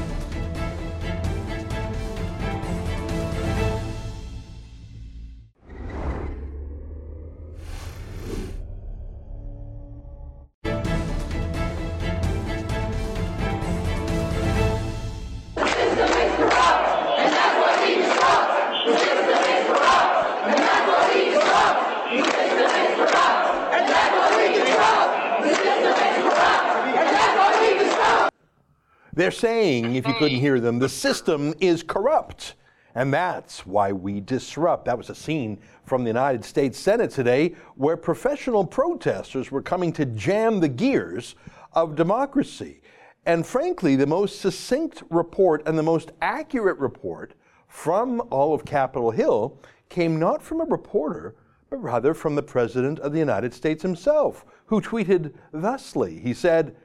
They're 29.24 29.32
saying, 29.32 29.96
if 29.96 30.06
you 30.06 30.14
couldn't 30.16 30.42
hear 30.42 30.60
them, 30.60 30.80
the 30.80 30.90
system 30.90 31.54
is 31.62 31.82
corrupt. 31.82 32.56
And 32.94 33.14
that's 33.14 33.66
why 33.66 33.94
we 33.94 34.20
disrupt. 34.20 34.84
That 34.84 34.98
was 34.98 35.10
a 35.10 35.16
scene 35.16 35.60
from 35.86 36.04
the 36.04 36.10
United 36.10 36.44
States 36.44 36.78
Senate 36.78 37.10
today 37.10 37.56
where 37.76 37.96
professional 37.96 38.66
protesters 38.66 39.50
were 39.50 39.62
coming 39.62 39.94
to 39.94 40.04
jam 40.04 40.60
the 40.60 40.68
gears 40.68 41.36
of 41.72 41.96
democracy. 41.96 42.82
And 43.26 43.48
frankly, 43.48 43.96
the 43.96 44.06
most 44.06 44.42
succinct 44.42 45.04
report 45.10 45.66
and 45.70 45.78
the 45.78 45.84
most 45.84 46.12
accurate 46.22 46.78
report 46.78 47.34
from 47.70 48.22
all 48.30 48.54
of 48.54 48.66
Capitol 48.66 49.12
Hill 49.12 49.58
came 49.88 50.20
not 50.20 50.44
from 50.44 50.60
a 50.60 50.66
reporter, 50.66 51.38
but 51.70 51.78
rather 51.78 52.14
from 52.14 52.36
the 52.36 52.44
President 52.44 53.00
of 53.00 53.14
the 53.14 53.20
United 53.20 53.54
States 53.54 53.84
himself, 53.84 54.44
who 54.66 54.82
tweeted 54.82 55.34
thusly. 55.54 56.20
He 56.20 56.34
said, 56.34 56.76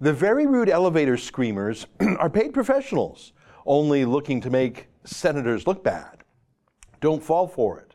the 0.00 0.12
very 0.12 0.46
rude 0.46 0.68
elevator 0.68 1.16
screamers 1.16 1.86
are 2.18 2.30
paid 2.30 2.52
professionals, 2.52 3.32
only 3.64 4.04
looking 4.04 4.40
to 4.42 4.50
make 4.50 4.88
senators 5.04 5.66
look 5.66 5.82
bad. 5.82 6.22
Don't 7.00 7.22
fall 7.22 7.46
for 7.46 7.78
it. 7.80 7.94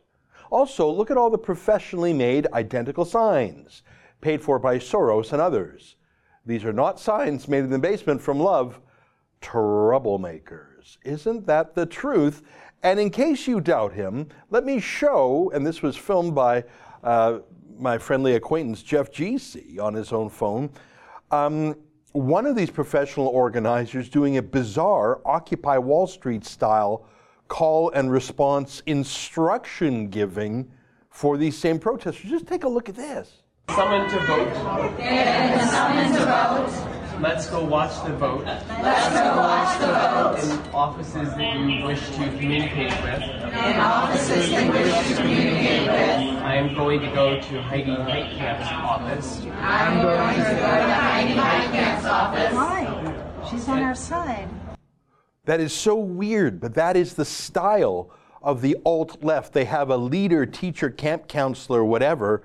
Also, 0.50 0.90
look 0.90 1.10
at 1.10 1.16
all 1.16 1.30
the 1.30 1.38
professionally 1.38 2.12
made 2.12 2.46
identical 2.52 3.04
signs, 3.04 3.82
paid 4.20 4.42
for 4.42 4.58
by 4.58 4.78
Soros 4.78 5.32
and 5.32 5.40
others. 5.40 5.96
These 6.44 6.64
are 6.64 6.72
not 6.72 7.00
signs 7.00 7.48
made 7.48 7.64
in 7.64 7.70
the 7.70 7.78
basement 7.78 8.20
from 8.20 8.38
love. 8.38 8.80
Troublemakers. 9.40 10.98
Isn't 11.04 11.46
that 11.46 11.74
the 11.74 11.86
truth? 11.86 12.42
And 12.82 12.98
in 12.98 13.10
case 13.10 13.46
you 13.46 13.60
doubt 13.60 13.92
him, 13.92 14.28
let 14.50 14.64
me 14.64 14.80
show, 14.80 15.50
and 15.54 15.64
this 15.66 15.82
was 15.82 15.96
filmed 15.96 16.34
by 16.34 16.64
uh, 17.04 17.38
my 17.78 17.96
friendly 17.96 18.34
acquaintance 18.34 18.82
Jeff 18.82 19.10
Giese 19.10 19.56
on 19.80 19.94
his 19.94 20.12
own 20.12 20.28
phone. 20.28 20.70
Um, 21.30 21.76
one 22.12 22.46
of 22.46 22.56
these 22.56 22.70
professional 22.70 23.26
organizers 23.28 24.08
doing 24.08 24.36
a 24.36 24.42
bizarre 24.42 25.20
Occupy 25.24 25.78
Wall 25.78 26.06
Street 26.06 26.44
style 26.44 27.06
call 27.48 27.90
and 27.90 28.10
response 28.10 28.82
instruction 28.86 30.08
giving 30.08 30.70
for 31.10 31.36
these 31.36 31.56
same 31.56 31.78
protesters. 31.78 32.30
Just 32.30 32.46
take 32.46 32.64
a 32.64 32.68
look 32.68 32.88
at 32.88 32.94
this. 32.94 33.42
Summoned 33.70 34.10
to 34.10 34.18
vote. 34.20 34.52
Summoned 34.54 36.14
to 36.14 36.24
vote. 36.24 36.88
Let's 37.20 37.48
go 37.48 37.64
watch 37.64 38.04
the 38.04 38.14
vote. 38.16 38.44
Let's 38.44 39.08
go 39.10 39.36
watch 39.36 39.78
the 39.78 39.86
vote. 39.86 40.66
In 40.66 40.74
offices 40.74 41.28
that 41.36 41.56
you 41.58 41.84
wish 41.84 42.00
to 42.10 42.28
communicate 42.38 42.90
with. 43.02 43.22
In 43.22 43.80
offices 43.80 44.50
that 44.50 44.66
you 44.66 44.72
wish 44.72 45.08
to 45.08 45.14
communicate 45.16 45.86
with. 45.86 46.41
I 46.62 46.66
am 46.66 46.74
going 46.76 47.00
to 47.00 47.08
go 47.08 47.40
to 47.40 47.60
Heidi 47.60 47.90
Heitkamp's 47.90 48.70
office. 48.70 49.44
I'm 49.62 50.00
going 50.00 50.36
to 50.36 50.42
go 50.44 50.54
to 50.54 50.94
Heidi 50.94 51.34
Heitkamp's 51.34 52.04
office. 52.04 52.54
Why? 52.54 53.50
She's 53.50 53.68
on 53.68 53.82
our 53.82 53.96
side. 53.96 54.48
That 55.44 55.58
is 55.58 55.72
so 55.72 55.96
weird, 55.96 56.60
but 56.60 56.74
that 56.74 56.96
is 56.96 57.14
the 57.14 57.24
style 57.24 58.12
of 58.42 58.62
the 58.62 58.76
alt 58.84 59.24
left. 59.24 59.52
They 59.52 59.64
have 59.64 59.90
a 59.90 59.96
leader, 59.96 60.46
teacher, 60.46 60.88
camp 60.88 61.26
counselor, 61.26 61.84
whatever, 61.84 62.44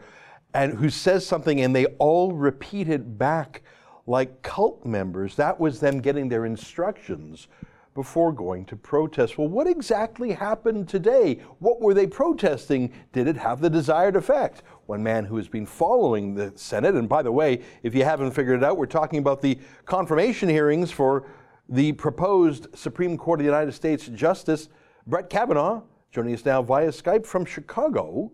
and 0.51 0.73
who 0.73 0.89
says 0.89 1.23
something 1.23 1.61
and 1.61 1.75
they 1.75 1.85
all 1.99 2.31
repeat 2.31 2.89
it 2.89 3.19
back 3.19 3.61
like 4.07 4.41
cult 4.41 4.83
members. 4.83 5.35
That 5.35 5.59
was 5.59 5.79
them 5.79 6.01
getting 6.01 6.27
their 6.27 6.47
instructions 6.47 7.49
before 7.97 8.31
going 8.31 8.63
to 8.63 8.75
protest. 8.75 9.39
Well, 9.39 9.47
what 9.47 9.65
exactly 9.65 10.31
happened 10.31 10.87
today? 10.87 11.41
What 11.57 11.81
were 11.81 11.95
they 11.95 12.05
protesting? 12.05 12.93
Did 13.11 13.27
it 13.27 13.37
have 13.37 13.59
the 13.59 13.71
desired 13.71 14.15
effect? 14.15 14.61
One 14.85 15.01
man 15.01 15.25
who 15.25 15.35
has 15.37 15.47
been 15.47 15.65
following 15.65 16.35
the 16.35 16.53
Senate, 16.55 16.93
and 16.93 17.09
by 17.09 17.23
the 17.23 17.31
way, 17.31 17.63
if 17.81 17.95
you 17.95 18.03
haven't 18.03 18.33
figured 18.33 18.61
it 18.61 18.63
out, 18.63 18.77
we're 18.77 18.85
talking 18.85 19.17
about 19.17 19.41
the 19.41 19.57
confirmation 19.85 20.47
hearings 20.47 20.91
for 20.91 21.25
the 21.69 21.93
proposed 21.93 22.67
Supreme 22.77 23.17
Court 23.17 23.39
of 23.39 23.45
the 23.45 23.51
United 23.51 23.71
States 23.71 24.05
Justice 24.05 24.69
Brett 25.07 25.27
Kavanaugh. 25.27 25.81
Joining 26.11 26.35
us 26.35 26.45
now 26.45 26.61
via 26.61 26.89
Skype 26.89 27.25
from 27.25 27.45
Chicago 27.45 28.31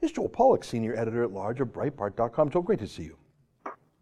is 0.00 0.10
Joel 0.10 0.30
Pollak, 0.30 0.64
Senior 0.64 0.96
Editor 0.96 1.22
at 1.22 1.30
Large 1.30 1.60
of 1.60 1.68
Breitbart.com. 1.68 2.50
Joel, 2.50 2.62
great 2.64 2.80
to 2.80 2.88
see 2.88 3.04
you. 3.04 3.19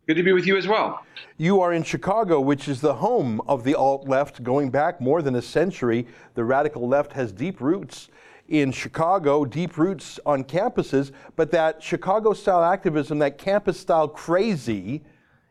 Good 0.09 0.17
to 0.17 0.23
be 0.23 0.33
with 0.33 0.47
you 0.47 0.57
as 0.57 0.67
well. 0.67 1.05
You 1.37 1.61
are 1.61 1.75
in 1.75 1.83
Chicago, 1.83 2.41
which 2.41 2.67
is 2.67 2.81
the 2.81 2.95
home 2.95 3.43
of 3.47 3.63
the 3.63 3.75
alt 3.75 4.09
left 4.09 4.43
going 4.43 4.71
back 4.71 5.03
more 5.03 5.21
than 5.21 5.35
a 5.35 5.43
century. 5.43 6.07
The 6.33 6.45
radical 6.45 6.89
left 6.89 7.13
has 7.13 7.31
deep 7.31 7.61
roots 7.61 8.09
in 8.49 8.73
Chicago, 8.73 9.45
deep 9.45 9.77
roots 9.77 10.19
on 10.25 10.45
campuses, 10.45 11.13
but 11.37 11.51
that 11.51 11.83
Chicago 11.83 12.33
style 12.33 12.65
activism, 12.65 13.19
that 13.19 13.37
campus 13.37 13.79
style 13.79 14.09
crazy, 14.09 15.03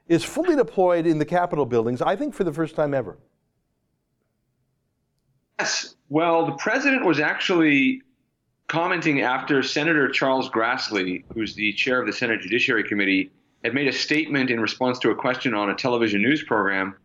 is 0.07 0.23
fully 0.23 0.55
deployed 0.55 1.05
in 1.05 1.19
the 1.19 1.25
Capitol 1.25 1.67
buildings, 1.67 2.01
I 2.01 2.15
think 2.15 2.33
for 2.33 2.43
the 2.43 2.51
first 2.51 2.73
time 2.73 2.95
ever. 2.95 3.19
Yes. 5.59 5.93
Well, 6.09 6.47
the 6.47 6.53
president 6.53 7.05
was 7.05 7.19
actually 7.19 8.01
commenting 8.67 9.21
after 9.21 9.61
Senator 9.61 10.09
Charles 10.09 10.49
Grassley, 10.49 11.25
who's 11.31 11.53
the 11.53 11.73
chair 11.73 12.01
of 12.01 12.07
the 12.07 12.13
Senate 12.13 12.41
Judiciary 12.41 12.83
Committee, 12.83 13.29
had 13.63 13.73
made 13.73 13.87
a 13.87 13.93
statement 13.93 14.49
in 14.49 14.59
response 14.59 14.99
to 14.99 15.09
a 15.09 15.15
question 15.15 15.53
on 15.53 15.69
a 15.69 15.75
television 15.75 16.21
news 16.21 16.43
program. 16.43 16.95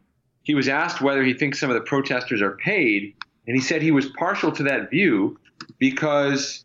He 0.43 0.55
was 0.55 0.69
asked 0.69 1.01
whether 1.01 1.23
he 1.23 1.35
thinks 1.35 1.61
some 1.61 1.71
of 1.71 1.75
the 1.75 1.83
protesters 1.83 2.43
are 2.43 2.57
paid, 2.57 3.15
and 3.47 3.57
he 3.57 3.63
said 3.63 3.83
he 3.83 3.91
was 3.91 4.07
partial 4.19 4.53
to 4.53 4.63
that 4.65 4.91
view 4.91 5.39
because 5.79 6.65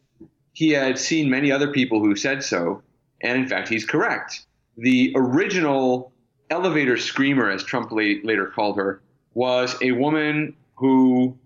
he 0.54 0.70
had 0.70 0.98
seen 0.98 1.30
many 1.30 1.52
other 1.52 1.72
people 1.72 2.00
who 2.00 2.16
said 2.16 2.44
so, 2.44 2.82
and 3.22 3.38
in 3.38 3.48
fact, 3.48 3.70
he's 3.70 3.86
correct. 3.86 4.46
The 4.78 5.14
original 5.16 6.12
elevator 6.50 6.98
screamer, 6.98 7.50
as 7.50 7.64
Trump 7.64 7.92
later 7.92 8.48
called 8.48 8.78
her, 8.78 9.02
was 9.34 9.76
a 9.82 9.92
woman 9.92 10.56
who 10.76 11.38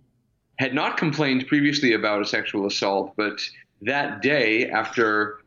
had 0.58 0.74
not 0.74 0.98
complained 0.98 1.48
previously 1.48 1.94
about 1.94 2.22
a 2.22 2.26
sexual 2.26 2.66
assault, 2.66 3.14
but 3.18 3.42
that 3.82 4.22
day 4.22 4.70
after 4.70 5.40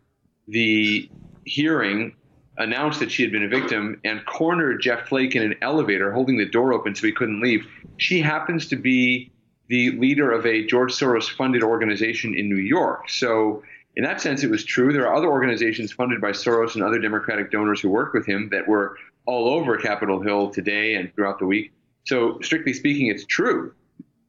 the 0.49 1.09
hearing 1.45 2.15
announced 2.59 3.01
that 3.01 3.11
she 3.11 3.23
had 3.23 3.33
been 3.33 3.45
a 3.45 3.49
victim 3.49 4.01
and 4.05 4.25
cornered 4.27 4.81
Jeff 4.81 5.09
Flake 5.09 5.35
in 5.35 5.43
an 5.43 5.55
elevator, 5.63 6.13
holding 6.13 6.37
the 6.37 6.49
door 6.49 6.73
open 6.73 6.95
so 6.95 7.07
he 7.07 7.13
couldn't 7.13 7.41
leave. 7.41 7.67
She 7.97 8.21
happens 8.21 8.69
to 8.69 8.77
be 8.77 9.33
the 9.69 9.93
leader 9.93 10.31
of 10.31 10.47
a 10.47 10.67
George 10.67 10.93
Soros 10.93 11.29
funded 11.29 11.63
organization 11.63 12.35
in 12.35 12.49
New 12.49 12.57
York. 12.61 13.09
So, 13.09 13.63
in 13.97 14.05
that 14.05 14.21
sense, 14.21 14.43
it 14.43 14.51
was 14.51 14.65
true. 14.65 14.93
There 14.93 15.07
are 15.09 15.15
other 15.15 15.29
organizations 15.29 15.93
funded 15.93 16.21
by 16.21 16.31
Soros 16.31 16.75
and 16.75 16.83
other 16.83 16.99
Democratic 16.99 17.51
donors 17.51 17.81
who 17.81 17.89
work 17.89 18.13
with 18.13 18.27
him 18.27 18.49
that 18.51 18.67
were 18.67 18.97
all 19.27 19.49
over 19.49 19.77
Capitol 19.77 20.21
Hill 20.21 20.51
today 20.51 20.97
and 20.97 21.15
throughout 21.15 21.39
the 21.39 21.47
week. 21.47 21.73
So, 22.05 22.39
strictly 22.41 22.73
speaking, 22.73 23.07
it's 23.07 23.25
true. 23.25 23.73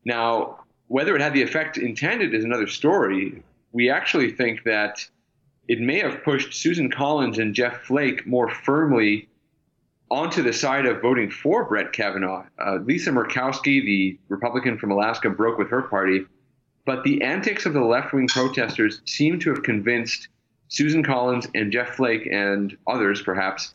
Now, 0.05 0.59
whether 0.87 1.15
it 1.15 1.21
had 1.21 1.33
the 1.33 1.41
effect 1.41 1.77
intended 1.77 2.33
is 2.33 2.45
another 2.45 2.67
story. 2.67 3.43
We 3.71 3.89
actually 3.89 4.31
think 4.31 4.63
that 4.63 5.05
it 5.67 5.79
may 5.79 5.99
have 5.99 6.23
pushed 6.23 6.53
Susan 6.53 6.89
Collins 6.89 7.39
and 7.39 7.53
Jeff 7.55 7.81
Flake 7.83 8.25
more 8.25 8.49
firmly 8.49 9.27
onto 10.11 10.43
the 10.43 10.53
side 10.53 10.85
of 10.85 11.01
voting 11.01 11.31
for 11.31 11.65
Brett 11.65 11.91
Kavanaugh. 11.91 12.45
Uh, 12.63 12.75
Lisa 12.83 13.09
Murkowski, 13.09 13.83
the 13.83 14.19
Republican 14.29 14.77
from 14.77 14.91
Alaska, 14.91 15.29
broke 15.29 15.57
with 15.57 15.69
her 15.69 15.81
party. 15.81 16.25
But 16.85 17.03
the 17.03 17.23
antics 17.23 17.65
of 17.65 17.73
the 17.73 17.81
left 17.81 18.13
wing 18.13 18.27
protesters 18.27 19.01
seem 19.05 19.39
to 19.39 19.49
have 19.49 19.63
convinced 19.63 20.27
Susan 20.67 21.03
Collins 21.03 21.47
and 21.55 21.71
Jeff 21.71 21.95
Flake 21.95 22.27
and 22.31 22.77
others, 22.85 23.21
perhaps, 23.23 23.73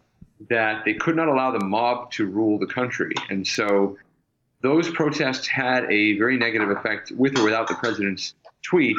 that 0.48 0.84
they 0.84 0.94
could 0.94 1.16
not 1.16 1.28
allow 1.28 1.50
the 1.50 1.64
mob 1.64 2.12
to 2.12 2.26
rule 2.26 2.58
the 2.58 2.66
country. 2.66 3.12
And 3.28 3.44
so 3.46 3.98
those 4.62 4.88
protests 4.90 5.46
had 5.48 5.84
a 5.90 6.16
very 6.18 6.36
negative 6.36 6.70
effect, 6.70 7.10
with 7.12 7.36
or 7.38 7.44
without 7.44 7.66
the 7.66 7.74
president's 7.74 8.34
tweet, 8.62 8.96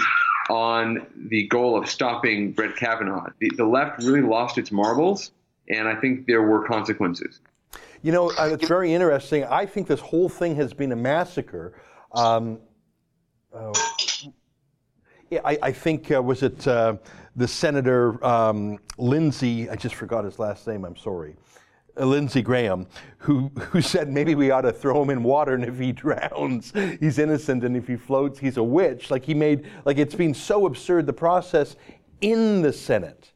on 0.50 1.05
the 1.15 1.48
goal 1.48 1.77
of 1.77 1.89
stopping 1.89 2.51
Brett 2.51 2.75
Kavanaugh. 2.75 3.29
The, 3.39 3.51
the 3.57 3.65
left 3.65 4.00
really 4.03 4.21
lost 4.21 4.57
its 4.57 4.71
marbles, 4.71 5.31
and 5.69 5.88
I 5.88 5.95
think 5.95 6.25
there 6.25 6.41
were 6.41 6.65
consequences. 6.65 7.39
You 8.01 8.12
know, 8.12 8.31
uh, 8.31 8.50
it's 8.53 8.67
very 8.67 8.93
interesting. 8.93 9.43
I 9.45 9.65
think 9.65 9.88
this 9.88 10.00
whole 10.00 10.29
thing 10.29 10.55
has 10.55 10.74
been 10.74 10.91
a 10.91 10.95
massacre. 10.95 11.74
Um, 12.13 12.60
uh, 13.53 13.74
I, 15.45 15.57
I, 15.62 15.71
think, 15.71 16.12
uh, 16.12 16.21
was 16.21 16.43
it 16.43 16.67
uh, 16.67 16.98
the 17.36 17.48
Senator 17.48 18.24
um, 18.25 18.79
Lindsey, 18.98 19.69
I 19.69 19.75
just 19.75 19.95
forgot 19.95 20.25
his 20.25 20.39
last 20.39 20.67
name, 20.67 20.83
I'm 20.83 20.98
sorry. 20.98 21.36
Uh, 22.00 22.05
Lindsey 22.05 22.41
Graham, 22.41 22.88
who, 23.17 23.50
who 23.69 23.81
said 23.81 24.10
maybe 24.10 24.33
we 24.36 24.50
ought 24.51 24.62
to 24.62 24.71
throw 24.71 25.01
him 25.01 25.10
in 25.10 25.24
water, 25.24 25.53
and 25.53 25.63
if 25.63 25.77
he 25.77 25.91
drowns, 25.91 26.71
he's 27.00 27.19
innocent, 27.19 27.63
and 27.63 27.75
if 27.75 27.88
he 27.88 27.95
floats, 27.95 28.39
he's 28.39 28.57
a 28.57 28.63
witch. 28.63 29.12
Like 29.12 29.25
he 29.25 29.33
made, 29.33 29.69
like 29.86 29.98
it's 29.98 30.15
been 30.15 30.33
so 30.33 30.65
absurd, 30.65 31.05
the 31.05 31.13
process 31.13 31.75
in 32.22 32.61
the 32.61 32.72
Senate. 32.72 33.33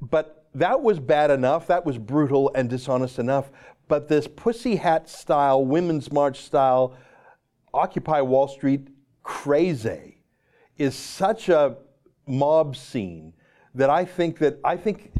But 0.00 0.46
that 0.54 0.82
was 0.82 0.98
bad 0.98 1.30
enough, 1.30 1.66
that 1.68 1.86
was 1.86 1.98
brutal 1.98 2.50
and 2.54 2.68
dishonest 2.68 3.18
enough. 3.18 3.50
But 3.88 4.08
this 4.08 4.26
pussy 4.26 4.76
hat 4.76 5.08
style, 5.08 5.64
women's 5.64 6.10
march 6.10 6.40
style, 6.40 6.96
Occupy 7.74 8.20
Wall 8.20 8.48
Street 8.48 8.88
crazy 9.22 10.18
is 10.76 10.94
such 10.94 11.48
a 11.48 11.76
mob 12.26 12.76
scene 12.76 13.32
that 13.74 13.90
I 13.90 14.04
think 14.04 14.38
that 14.38 14.58
I 14.64 14.76
think 14.76 15.12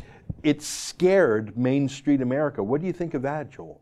it 0.43 0.63
scared 0.63 1.57
Main 1.57 1.89
Street 1.89 2.21
America. 2.21 2.63
What 2.63 2.81
do 2.81 2.87
you 2.87 2.93
think 2.93 3.15
of 3.15 3.23
that, 3.23 3.51
Joel? 3.51 3.81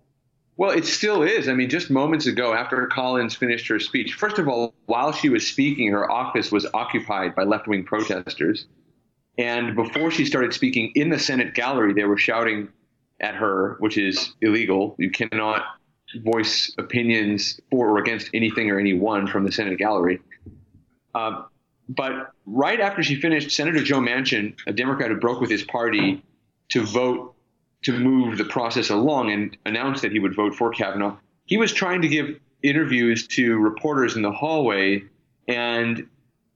Well, 0.56 0.70
it 0.70 0.84
still 0.84 1.22
is. 1.22 1.48
I 1.48 1.54
mean, 1.54 1.70
just 1.70 1.90
moments 1.90 2.26
ago, 2.26 2.52
after 2.52 2.86
Collins 2.86 3.34
finished 3.34 3.66
her 3.68 3.80
speech, 3.80 4.14
first 4.14 4.38
of 4.38 4.46
all, 4.46 4.74
while 4.86 5.10
she 5.10 5.30
was 5.30 5.46
speaking, 5.46 5.90
her 5.90 6.10
office 6.10 6.52
was 6.52 6.66
occupied 6.74 7.34
by 7.34 7.44
left 7.44 7.66
wing 7.66 7.84
protesters. 7.84 8.66
And 9.38 9.74
before 9.74 10.10
she 10.10 10.26
started 10.26 10.52
speaking 10.52 10.92
in 10.94 11.08
the 11.08 11.18
Senate 11.18 11.54
gallery, 11.54 11.94
they 11.94 12.04
were 12.04 12.18
shouting 12.18 12.68
at 13.20 13.34
her, 13.36 13.76
which 13.80 13.96
is 13.96 14.34
illegal. 14.42 14.96
You 14.98 15.10
cannot 15.10 15.62
voice 16.24 16.74
opinions 16.76 17.58
for 17.70 17.88
or 17.88 17.98
against 17.98 18.28
anything 18.34 18.70
or 18.70 18.78
anyone 18.78 19.26
from 19.26 19.44
the 19.44 19.52
Senate 19.52 19.78
gallery. 19.78 20.20
Uh, 21.14 21.44
but 21.88 22.32
right 22.46 22.80
after 22.80 23.02
she 23.02 23.14
finished, 23.14 23.50
Senator 23.50 23.82
Joe 23.82 24.00
Manchin, 24.00 24.54
a 24.66 24.72
Democrat 24.72 25.10
who 25.10 25.16
broke 25.16 25.40
with 25.40 25.50
his 25.50 25.62
party, 25.64 26.22
to 26.70 26.84
vote 26.84 27.34
to 27.82 27.98
move 27.98 28.38
the 28.38 28.44
process 28.44 28.90
along 28.90 29.30
and 29.30 29.56
announce 29.64 30.02
that 30.02 30.12
he 30.12 30.18
would 30.18 30.34
vote 30.34 30.54
for 30.54 30.70
Kavanaugh. 30.70 31.16
He 31.46 31.56
was 31.56 31.72
trying 31.72 32.02
to 32.02 32.08
give 32.08 32.38
interviews 32.62 33.26
to 33.28 33.58
reporters 33.58 34.16
in 34.16 34.22
the 34.22 34.32
hallway, 34.32 35.02
and 35.48 36.06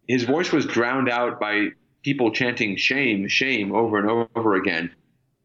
his 0.07 0.25
voice 0.25 0.53
was 0.53 0.67
drowned 0.67 1.09
out 1.09 1.41
by 1.41 1.69
people 2.03 2.31
chanting 2.31 2.77
shame, 2.77 3.27
shame 3.29 3.75
over 3.75 3.99
and 3.99 4.29
over 4.37 4.55
again. 4.55 4.91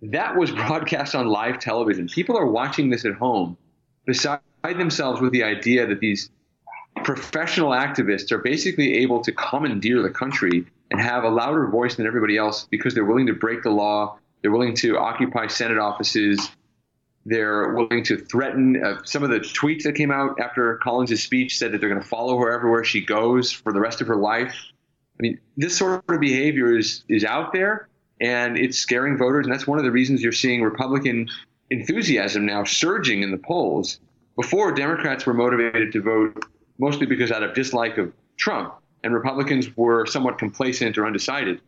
That 0.02 0.36
was 0.36 0.52
broadcast 0.68 1.16
on 1.16 1.28
live 1.28 1.60
television. 1.60 2.08
People 2.08 2.38
are 2.38 2.46
watching 2.46 2.90
this 2.90 3.06
at 3.06 3.14
home, 3.14 3.58
beside 4.06 4.42
themselves 4.64 5.22
with 5.22 5.32
the 5.32 5.44
idea 5.44 5.88
that 5.88 6.02
these 6.02 6.30
professional 7.04 7.72
activists 7.72 8.32
are 8.32 8.40
basically 8.40 8.96
able 8.98 9.22
to 9.22 9.32
commandeer 9.32 10.02
the 10.02 10.10
country 10.10 10.66
and 10.92 11.00
have 11.00 11.24
a 11.24 11.30
louder 11.30 11.68
voice 11.68 11.96
than 11.96 12.06
everybody 12.06 12.36
else 12.36 12.68
because 12.70 12.94
they're 12.94 13.06
willing 13.06 13.28
to 13.28 13.34
break 13.34 13.64
the 13.64 13.70
law 13.70 14.18
they're 14.42 14.52
willing 14.52 14.76
to 14.78 14.98
occupy 14.98 15.48
Senate 15.48 15.78
offices. 15.78 16.50
They're 17.26 17.74
willing 17.74 18.04
to 18.06 18.18
threaten. 18.18 18.82
Uh, 18.84 19.02
some 19.04 19.24
of 19.24 19.30
the 19.30 19.40
tweets 19.40 19.84
that 19.84 19.96
came 19.96 20.12
out 20.12 20.40
after 20.40 20.78
Collins' 20.78 21.22
speech 21.22 21.58
said 21.58 21.72
that 21.72 21.82
they're 21.82 21.90
going 21.90 22.02
to 22.02 22.08
follow 22.08 22.38
her 22.40 22.52
everywhere 22.52 22.84
she 22.84 23.02
goes 23.06 23.52
for 23.52 23.74
the 23.74 23.80
rest 23.80 24.02
of 24.02 24.08
her 24.08 24.16
life. 24.16 24.56
I 25.20 25.22
mean, 25.22 25.40
this 25.58 25.78
sort 25.78 26.04
of 26.08 26.20
behavior 26.20 26.78
is 26.78 27.04
is 27.10 27.26
out 27.26 27.52
there, 27.52 27.90
and 28.22 28.58
it's 28.58 28.78
scaring 28.78 29.18
voters, 29.18 29.46
and 29.46 29.54
that's 29.54 29.68
one 29.68 29.78
of 29.78 29.84
the 29.84 29.92
reasons 29.92 30.24
you're 30.24 30.32
seeing 30.32 30.62
Republican 30.62 31.28
enthusiasm 31.70 32.46
now 32.46 32.64
surging 32.64 33.22
in 33.22 33.32
the 33.32 33.38
polls. 33.38 34.00
Before, 34.36 34.72
Democrats 34.72 35.26
were 35.26 35.34
motivated 35.34 35.92
to 35.92 36.02
vote 36.02 36.46
mostly 36.80 37.06
because 37.06 37.32
out 37.32 37.44
of 37.44 37.54
dislike 37.54 37.98
of 37.98 38.14
Trump, 38.38 38.74
and 39.04 39.14
Republicans 39.14 39.76
were 39.76 40.06
somewhat 40.06 40.38
complacent 40.38 40.98
or 40.98 41.06
undecided. 41.06 41.60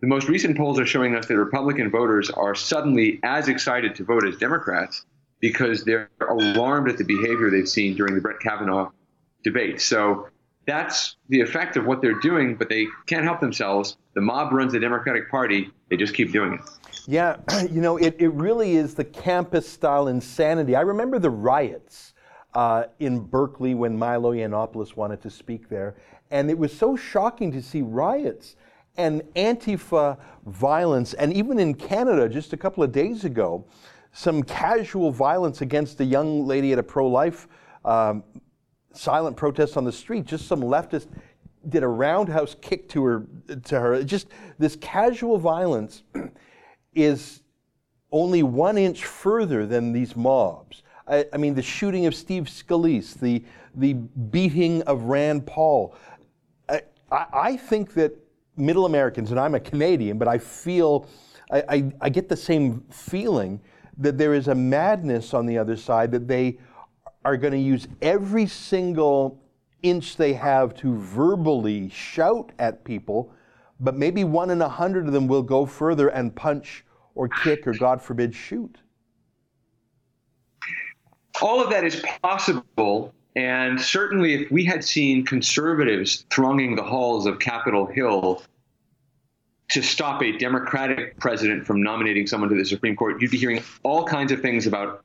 The 0.00 0.06
most 0.06 0.28
recent 0.28 0.56
polls 0.56 0.78
are 0.78 0.86
showing 0.86 1.14
us 1.14 1.26
that 1.26 1.36
Republican 1.36 1.90
voters 1.90 2.30
are 2.30 2.54
suddenly 2.54 3.18
as 3.22 3.48
excited 3.48 3.94
to 3.94 4.04
vote 4.04 4.26
as 4.26 4.36
Democrats 4.36 5.04
because 5.40 5.84
they're 5.84 6.10
alarmed 6.28 6.90
at 6.90 6.98
the 6.98 7.04
behavior 7.04 7.50
they've 7.50 7.68
seen 7.68 7.96
during 7.96 8.14
the 8.14 8.20
Brett 8.20 8.40
Kavanaugh 8.40 8.90
debate. 9.42 9.80
So 9.80 10.28
that's 10.66 11.16
the 11.28 11.40
effect 11.40 11.76
of 11.76 11.86
what 11.86 12.02
they're 12.02 12.20
doing, 12.20 12.56
but 12.56 12.68
they 12.68 12.86
can't 13.06 13.24
help 13.24 13.40
themselves. 13.40 13.96
The 14.14 14.20
mob 14.20 14.52
runs 14.52 14.72
the 14.72 14.80
Democratic 14.80 15.30
Party, 15.30 15.70
they 15.88 15.96
just 15.96 16.14
keep 16.14 16.32
doing 16.32 16.54
it. 16.54 16.60
Yeah, 17.06 17.36
you 17.70 17.80
know, 17.80 17.96
it, 17.96 18.16
it 18.18 18.28
really 18.30 18.76
is 18.76 18.94
the 18.94 19.04
campus 19.04 19.68
style 19.68 20.08
insanity. 20.08 20.76
I 20.76 20.82
remember 20.82 21.18
the 21.18 21.30
riots 21.30 22.12
uh, 22.54 22.84
in 22.98 23.20
Berkeley 23.20 23.74
when 23.74 23.96
Milo 23.96 24.32
Yiannopoulos 24.32 24.96
wanted 24.96 25.22
to 25.22 25.30
speak 25.30 25.68
there, 25.68 25.94
and 26.30 26.50
it 26.50 26.58
was 26.58 26.76
so 26.76 26.96
shocking 26.96 27.52
to 27.52 27.62
see 27.62 27.82
riots 27.82 28.56
and 28.96 29.22
Antifa 29.34 30.18
violence, 30.46 31.14
and 31.14 31.32
even 31.32 31.58
in 31.58 31.74
Canada 31.74 32.28
just 32.28 32.52
a 32.52 32.56
couple 32.56 32.82
of 32.82 32.92
days 32.92 33.24
ago, 33.24 33.64
some 34.12 34.42
casual 34.42 35.10
violence 35.10 35.60
against 35.60 36.00
a 36.00 36.04
young 36.04 36.46
lady 36.46 36.72
at 36.72 36.78
a 36.78 36.82
pro 36.82 37.06
life 37.06 37.48
um, 37.84 38.24
silent 38.92 39.36
protest 39.36 39.76
on 39.76 39.84
the 39.84 39.92
street. 39.92 40.24
Just 40.24 40.48
some 40.48 40.60
leftist 40.60 41.08
did 41.68 41.82
a 41.82 41.88
roundhouse 41.88 42.56
kick 42.60 42.88
to 42.90 43.04
her. 43.04 43.26
To 43.64 43.80
her. 43.80 44.02
Just 44.02 44.28
this 44.58 44.76
casual 44.76 45.38
violence 45.38 46.02
is 46.94 47.42
only 48.12 48.42
one 48.42 48.78
inch 48.78 49.04
further 49.04 49.66
than 49.66 49.92
these 49.92 50.16
mobs. 50.16 50.82
I, 51.06 51.26
I 51.32 51.36
mean, 51.36 51.54
the 51.54 51.62
shooting 51.62 52.06
of 52.06 52.14
Steve 52.14 52.44
Scalise, 52.44 53.18
the, 53.18 53.44
the 53.74 53.94
beating 53.94 54.82
of 54.82 55.02
Rand 55.02 55.46
Paul. 55.46 55.94
I, 56.68 56.82
I 57.10 57.56
think 57.56 57.94
that 57.94 58.12
middle 58.56 58.86
Americans, 58.86 59.30
and 59.30 59.40
I'm 59.40 59.54
a 59.54 59.60
Canadian, 59.60 60.18
but 60.18 60.28
I 60.28 60.38
feel, 60.38 61.06
I, 61.50 61.62
I, 61.68 61.92
I, 62.02 62.08
get 62.08 62.28
the 62.28 62.36
same 62.36 62.80
feeling 62.90 63.60
that 63.98 64.18
there 64.18 64.34
is 64.34 64.48
a 64.48 64.54
madness 64.54 65.34
on 65.34 65.46
the 65.46 65.58
other 65.58 65.76
side 65.76 66.10
that 66.12 66.26
they 66.28 66.58
are 67.24 67.36
going 67.36 67.52
to 67.52 67.58
use 67.58 67.88
every 68.02 68.46
single 68.46 69.42
inch 69.82 70.16
they 70.16 70.32
have 70.32 70.74
to 70.76 70.96
verbally 70.96 71.88
shout 71.88 72.52
at 72.58 72.84
people, 72.84 73.32
but 73.80 73.94
maybe 73.94 74.24
one 74.24 74.50
in 74.50 74.60
a 74.62 74.68
hundred 74.68 75.06
of 75.06 75.12
them 75.12 75.26
will 75.26 75.42
go 75.42 75.66
further 75.66 76.08
and 76.08 76.34
punch 76.34 76.84
or 77.14 77.28
kick 77.28 77.66
or, 77.66 77.72
God 77.72 78.00
forbid, 78.00 78.34
shoot. 78.34 78.78
All 81.42 81.62
of 81.62 81.70
that 81.70 81.84
is 81.84 82.02
possible. 82.22 83.14
And 83.36 83.78
certainly, 83.78 84.32
if 84.32 84.50
we 84.50 84.64
had 84.64 84.82
seen 84.82 85.24
conservatives 85.26 86.24
thronging 86.30 86.74
the 86.74 86.82
halls 86.82 87.26
of 87.26 87.38
Capitol 87.38 87.84
Hill 87.84 88.42
to 89.68 89.82
stop 89.82 90.22
a 90.22 90.32
Democratic 90.38 91.20
president 91.20 91.66
from 91.66 91.82
nominating 91.82 92.26
someone 92.26 92.48
to 92.48 92.56
the 92.56 92.64
Supreme 92.64 92.96
Court, 92.96 93.20
you'd 93.20 93.30
be 93.30 93.36
hearing 93.36 93.62
all 93.82 94.06
kinds 94.06 94.32
of 94.32 94.40
things 94.40 94.66
about 94.66 95.04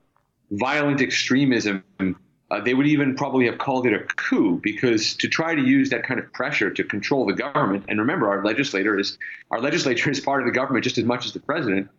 violent 0.52 1.02
extremism. 1.02 1.84
Uh, 2.00 2.62
they 2.62 2.74
would 2.74 2.88
even 2.88 3.16
probably 3.16 3.46
have 3.48 3.58
called 3.58 3.86
it 3.86 3.94
a 3.94 4.00
coup 4.16 4.62
because 4.64 5.14
to 5.18 5.28
try 5.28 5.54
to 5.54 5.62
use 5.62 5.90
that 5.90 6.04
kind 6.04 6.20
of 6.20 6.32
pressure 6.32 6.70
to 6.72 6.86
control 6.86 7.26
the 7.26 7.34
government, 7.34 7.84
and 7.90 8.00
remember, 8.00 8.30
our 8.30 8.46
legislator 8.46 8.98
is 8.98 9.18
our 9.52 9.60
legislature 9.60 10.10
is 10.10 10.22
part 10.22 10.42
of 10.42 10.46
the 10.46 10.54
government 10.54 10.86
just 10.86 10.98
as 10.98 11.04
much 11.04 11.26
as 11.26 11.34
the 11.34 11.40
president. 11.42 11.90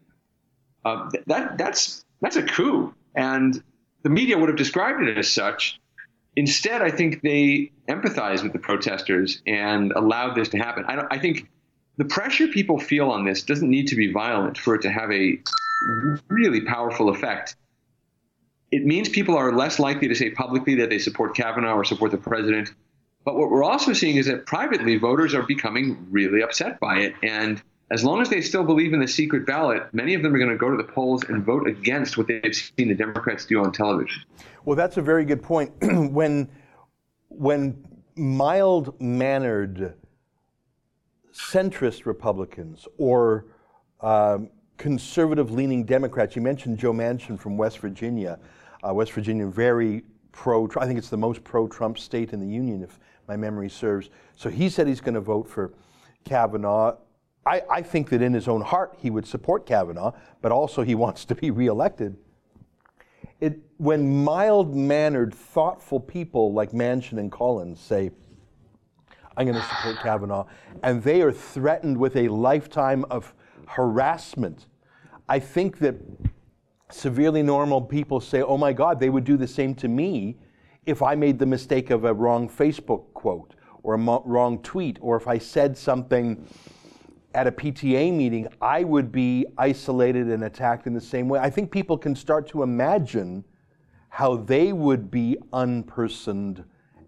Uh, 0.84 1.10
that 1.26 1.58
that's 1.58 2.04
that's 2.22 2.36
a 2.36 2.42
coup, 2.42 2.94
and 3.14 3.62
the 4.02 4.10
media 4.10 4.38
would 4.38 4.48
have 4.48 4.58
described 4.58 5.02
it 5.02 5.18
as 5.18 5.30
such. 5.30 5.78
Instead, 6.36 6.80
I 6.80 6.90
think 6.90 7.20
they 7.22 7.72
empathized 7.88 8.42
with 8.42 8.52
the 8.52 8.58
protesters 8.58 9.42
and 9.46 9.92
allowed 9.92 10.34
this 10.34 10.48
to 10.50 10.58
happen. 10.58 10.84
I, 10.86 11.04
I 11.10 11.18
think 11.18 11.48
the 11.98 12.06
pressure 12.06 12.48
people 12.48 12.78
feel 12.78 13.10
on 13.10 13.24
this 13.24 13.42
doesn't 13.42 13.68
need 13.68 13.88
to 13.88 13.96
be 13.96 14.12
violent 14.12 14.56
for 14.56 14.74
it 14.74 14.82
to 14.82 14.90
have 14.90 15.10
a 15.12 15.38
really 16.28 16.62
powerful 16.62 17.10
effect. 17.10 17.56
It 18.70 18.86
means 18.86 19.10
people 19.10 19.36
are 19.36 19.52
less 19.52 19.78
likely 19.78 20.08
to 20.08 20.14
say 20.14 20.30
publicly 20.30 20.76
that 20.76 20.88
they 20.88 20.98
support 20.98 21.36
Kavanaugh 21.36 21.74
or 21.74 21.84
support 21.84 22.10
the 22.10 22.16
president. 22.16 22.70
But 23.24 23.36
what 23.36 23.50
we're 23.50 23.64
also 23.64 23.92
seeing 23.92 24.16
is 24.16 24.26
that 24.26 24.46
privately, 24.46 24.96
voters 24.96 25.34
are 25.34 25.42
becoming 25.42 26.06
really 26.10 26.42
upset 26.42 26.80
by 26.80 27.00
it. 27.00 27.14
And 27.22 27.62
as 27.92 28.02
long 28.02 28.22
as 28.22 28.30
they 28.30 28.40
still 28.40 28.64
believe 28.64 28.94
in 28.94 29.00
the 29.00 29.06
secret 29.06 29.46
ballot, 29.46 29.82
many 29.92 30.14
of 30.14 30.22
them 30.22 30.34
are 30.34 30.38
going 30.38 30.50
to 30.50 30.56
go 30.56 30.70
to 30.70 30.76
the 30.78 30.90
polls 30.92 31.24
and 31.24 31.44
vote 31.44 31.68
against 31.68 32.16
what 32.16 32.26
they've 32.26 32.54
seen 32.54 32.88
the 32.88 32.94
Democrats 32.94 33.44
do 33.44 33.62
on 33.62 33.70
television. 33.70 34.22
Well, 34.64 34.76
that's 34.76 34.96
a 34.96 35.02
very 35.02 35.26
good 35.26 35.42
point. 35.42 35.72
when 36.12 36.48
when 37.28 37.84
mild 38.16 38.98
mannered 39.00 39.94
centrist 41.32 42.06
Republicans 42.06 42.88
or 42.96 43.46
um, 44.00 44.50
conservative 44.78 45.50
leaning 45.50 45.84
Democrats, 45.84 46.34
you 46.34 46.42
mentioned 46.42 46.78
Joe 46.78 46.92
Manchin 46.92 47.38
from 47.38 47.58
West 47.58 47.78
Virginia, 47.78 48.38
uh, 48.86 48.92
West 48.94 49.12
Virginia, 49.12 49.46
very 49.46 50.02
pro, 50.32 50.68
I 50.78 50.86
think 50.86 50.98
it's 50.98 51.10
the 51.10 51.16
most 51.16 51.44
pro 51.44 51.68
Trump 51.68 51.98
state 51.98 52.32
in 52.32 52.40
the 52.40 52.46
union, 52.46 52.82
if 52.82 52.98
my 53.28 53.36
memory 53.36 53.68
serves. 53.68 54.10
So 54.36 54.48
he 54.50 54.68
said 54.68 54.86
he's 54.86 55.00
going 55.00 55.14
to 55.14 55.20
vote 55.20 55.48
for 55.48 55.72
Kavanaugh. 56.24 56.96
I, 57.44 57.62
I 57.70 57.82
think 57.82 58.10
that 58.10 58.22
in 58.22 58.32
his 58.32 58.48
own 58.48 58.60
heart 58.60 58.94
he 58.98 59.10
would 59.10 59.26
support 59.26 59.66
Kavanaugh, 59.66 60.12
but 60.40 60.52
also 60.52 60.82
he 60.82 60.94
wants 61.04 61.24
to 61.26 61.34
be 61.34 61.50
reelected. 61.50 62.16
It, 63.40 63.58
when 63.78 64.24
mild 64.24 64.76
mannered, 64.76 65.34
thoughtful 65.34 65.98
people 65.98 66.52
like 66.52 66.70
Manchin 66.70 67.18
and 67.18 67.30
Collins 67.30 67.80
say, 67.80 68.10
I'm 69.36 69.46
going 69.46 69.60
to 69.60 69.66
support 69.66 69.96
Kavanaugh, 70.02 70.46
and 70.82 71.02
they 71.02 71.22
are 71.22 71.32
threatened 71.32 71.96
with 71.96 72.16
a 72.16 72.28
lifetime 72.28 73.04
of 73.10 73.34
harassment, 73.66 74.66
I 75.28 75.38
think 75.38 75.78
that 75.78 75.96
severely 76.90 77.42
normal 77.42 77.80
people 77.80 78.20
say, 78.20 78.42
oh 78.42 78.58
my 78.58 78.72
God, 78.72 79.00
they 79.00 79.08
would 79.08 79.24
do 79.24 79.36
the 79.36 79.48
same 79.48 79.74
to 79.76 79.88
me 79.88 80.36
if 80.84 81.02
I 81.02 81.14
made 81.14 81.38
the 81.38 81.46
mistake 81.46 81.90
of 81.90 82.04
a 82.04 82.12
wrong 82.12 82.48
Facebook 82.48 83.04
quote 83.14 83.54
or 83.82 83.94
a 83.94 83.98
mo- 83.98 84.22
wrong 84.26 84.58
tweet, 84.62 84.98
or 85.00 85.16
if 85.16 85.26
I 85.26 85.38
said 85.38 85.76
something 85.76 86.46
at 87.34 87.46
a 87.46 87.52
PTA 87.52 88.12
meeting, 88.12 88.46
I 88.60 88.84
would 88.84 89.10
be 89.10 89.46
isolated 89.58 90.28
and 90.28 90.44
attacked 90.44 90.86
in 90.86 90.94
the 90.94 91.00
same 91.00 91.28
way. 91.28 91.38
I 91.40 91.50
think 91.50 91.70
people 91.70 91.96
can 91.96 92.14
start 92.14 92.46
to 92.48 92.62
imagine 92.62 93.44
how 94.08 94.36
they 94.36 94.72
would 94.72 95.10
be 95.10 95.36
unpersoned 95.52 96.64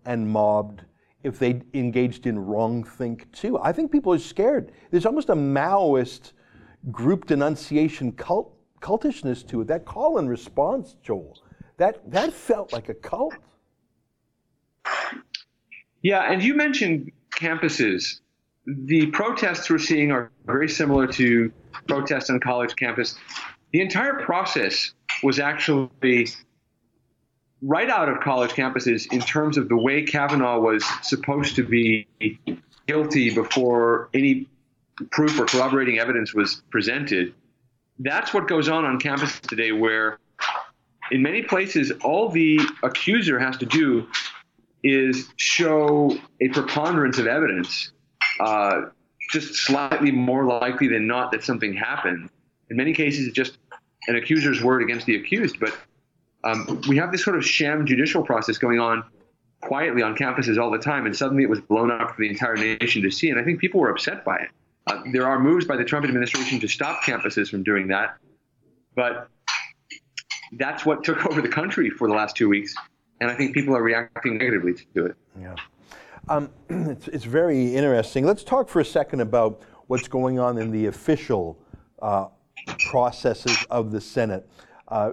and 0.06 0.28
mobbed 0.28 0.84
if 1.22 1.38
they 1.38 1.62
engaged 1.72 2.26
in 2.26 2.38
wrong 2.38 2.84
think 2.84 3.30
too. 3.32 3.58
I 3.58 3.72
think 3.72 3.90
people 3.90 4.12
are 4.12 4.18
scared. 4.18 4.72
There's 4.90 5.06
almost 5.06 5.30
a 5.30 5.34
Maoist 5.34 6.32
group 6.90 7.26
denunciation 7.26 8.12
cult, 8.12 8.54
cultishness 8.80 9.46
to 9.48 9.62
it. 9.62 9.66
That 9.66 9.84
call 9.84 10.18
and 10.18 10.28
response, 10.28 10.96
Joel, 11.02 11.38
that, 11.78 12.10
that 12.10 12.32
felt 12.32 12.72
like 12.72 12.88
a 12.88 12.94
cult. 12.94 13.34
Yeah, 16.02 16.30
and 16.30 16.42
you 16.42 16.54
mentioned 16.54 17.10
campuses 17.30 18.20
the 18.66 19.06
protests 19.06 19.68
we're 19.68 19.78
seeing 19.78 20.10
are 20.10 20.30
very 20.46 20.68
similar 20.68 21.06
to 21.06 21.52
protests 21.86 22.30
on 22.30 22.40
college 22.40 22.74
campus. 22.76 23.16
The 23.72 23.80
entire 23.80 24.20
process 24.20 24.92
was 25.22 25.38
actually 25.38 26.28
right 27.62 27.90
out 27.90 28.08
of 28.08 28.20
college 28.20 28.50
campuses 28.50 29.10
in 29.12 29.20
terms 29.20 29.56
of 29.56 29.68
the 29.68 29.76
way 29.76 30.02
Kavanaugh 30.02 30.60
was 30.60 30.84
supposed 31.02 31.56
to 31.56 31.62
be 31.62 32.06
guilty 32.86 33.34
before 33.34 34.08
any 34.14 34.48
proof 35.10 35.38
or 35.40 35.46
corroborating 35.46 35.98
evidence 35.98 36.34
was 36.34 36.62
presented. 36.70 37.34
That's 37.98 38.32
what 38.34 38.48
goes 38.48 38.68
on 38.68 38.84
on 38.84 39.00
campus 39.00 39.40
today, 39.40 39.72
where 39.72 40.18
in 41.10 41.22
many 41.22 41.42
places, 41.42 41.92
all 42.02 42.28
the 42.28 42.60
accuser 42.82 43.38
has 43.38 43.56
to 43.58 43.66
do 43.66 44.06
is 44.82 45.28
show 45.36 46.16
a 46.40 46.48
preponderance 46.48 47.18
of 47.18 47.26
evidence 47.26 47.92
uh, 48.40 48.82
just 49.30 49.54
slightly 49.54 50.10
more 50.10 50.44
likely 50.44 50.88
than 50.88 51.06
not 51.06 51.32
that 51.32 51.42
something 51.42 51.72
happened. 51.74 52.30
In 52.70 52.76
many 52.76 52.92
cases, 52.92 53.26
it's 53.26 53.36
just 53.36 53.58
an 54.08 54.16
accuser's 54.16 54.62
word 54.62 54.82
against 54.82 55.06
the 55.06 55.16
accused. 55.16 55.58
But 55.60 55.76
um, 56.44 56.82
we 56.88 56.96
have 56.96 57.12
this 57.12 57.24
sort 57.24 57.36
of 57.36 57.44
sham 57.44 57.86
judicial 57.86 58.22
process 58.22 58.58
going 58.58 58.80
on 58.80 59.04
quietly 59.60 60.02
on 60.02 60.14
campuses 60.14 60.60
all 60.60 60.70
the 60.70 60.78
time, 60.78 61.06
and 61.06 61.16
suddenly 61.16 61.42
it 61.42 61.48
was 61.48 61.60
blown 61.60 61.90
up 61.90 62.14
for 62.14 62.22
the 62.22 62.28
entire 62.28 62.56
nation 62.56 63.02
to 63.02 63.10
see. 63.10 63.30
And 63.30 63.40
I 63.40 63.44
think 63.44 63.60
people 63.60 63.80
were 63.80 63.90
upset 63.90 64.24
by 64.24 64.36
it. 64.36 64.48
Uh, 64.86 65.00
there 65.12 65.26
are 65.26 65.40
moves 65.40 65.64
by 65.64 65.76
the 65.76 65.84
Trump 65.84 66.04
administration 66.04 66.60
to 66.60 66.68
stop 66.68 67.02
campuses 67.02 67.48
from 67.48 67.62
doing 67.62 67.88
that, 67.88 68.16
but 68.94 69.28
that's 70.58 70.84
what 70.84 71.02
took 71.02 71.24
over 71.30 71.40
the 71.40 71.48
country 71.48 71.88
for 71.88 72.06
the 72.08 72.14
last 72.14 72.36
two 72.36 72.48
weeks, 72.48 72.74
and 73.20 73.30
I 73.30 73.34
think 73.34 73.54
people 73.54 73.74
are 73.74 73.82
reacting 73.82 74.36
negatively 74.36 74.74
to 74.94 75.06
it. 75.06 75.16
Yeah. 75.40 75.54
Um, 76.28 76.50
it's, 76.70 77.08
it's, 77.08 77.24
very 77.24 77.74
interesting. 77.74 78.24
Let's 78.24 78.44
talk 78.44 78.68
for 78.68 78.80
a 78.80 78.84
second 78.84 79.20
about 79.20 79.60
what's 79.88 80.08
going 80.08 80.38
on 80.38 80.56
in 80.56 80.70
the 80.70 80.86
official 80.86 81.58
uh, 82.00 82.28
processes 82.88 83.66
of 83.68 83.90
the 83.90 84.00
Senate. 84.00 84.48
Uh, 84.88 85.12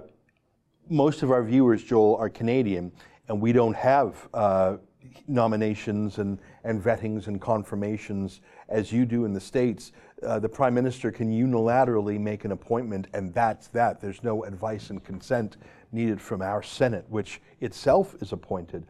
most 0.88 1.22
of 1.22 1.30
our 1.30 1.42
viewers, 1.42 1.84
Joel, 1.84 2.16
are 2.16 2.30
Canadian, 2.30 2.90
and 3.28 3.40
we 3.42 3.52
don't 3.52 3.76
have 3.76 4.26
uh, 4.32 4.76
nominations 5.28 6.16
and, 6.16 6.38
and 6.64 6.82
vettings 6.82 7.26
and 7.26 7.40
confirmations 7.40 8.40
as 8.70 8.90
you 8.90 9.04
do 9.04 9.26
in 9.26 9.34
the 9.34 9.40
States. 9.40 9.92
Uh, 10.22 10.38
the 10.38 10.48
Prime 10.48 10.72
Minister 10.72 11.10
can 11.10 11.30
unilaterally 11.30 12.18
make 12.18 12.46
an 12.46 12.52
appointment, 12.52 13.08
and 13.12 13.34
that's 13.34 13.68
that. 13.68 14.00
There's 14.00 14.22
no 14.22 14.44
advice 14.44 14.88
and 14.88 15.04
consent 15.04 15.58
needed 15.92 16.22
from 16.22 16.40
our 16.40 16.62
Senate, 16.62 17.04
which 17.10 17.42
itself 17.60 18.14
is 18.22 18.32
appointed. 18.32 18.86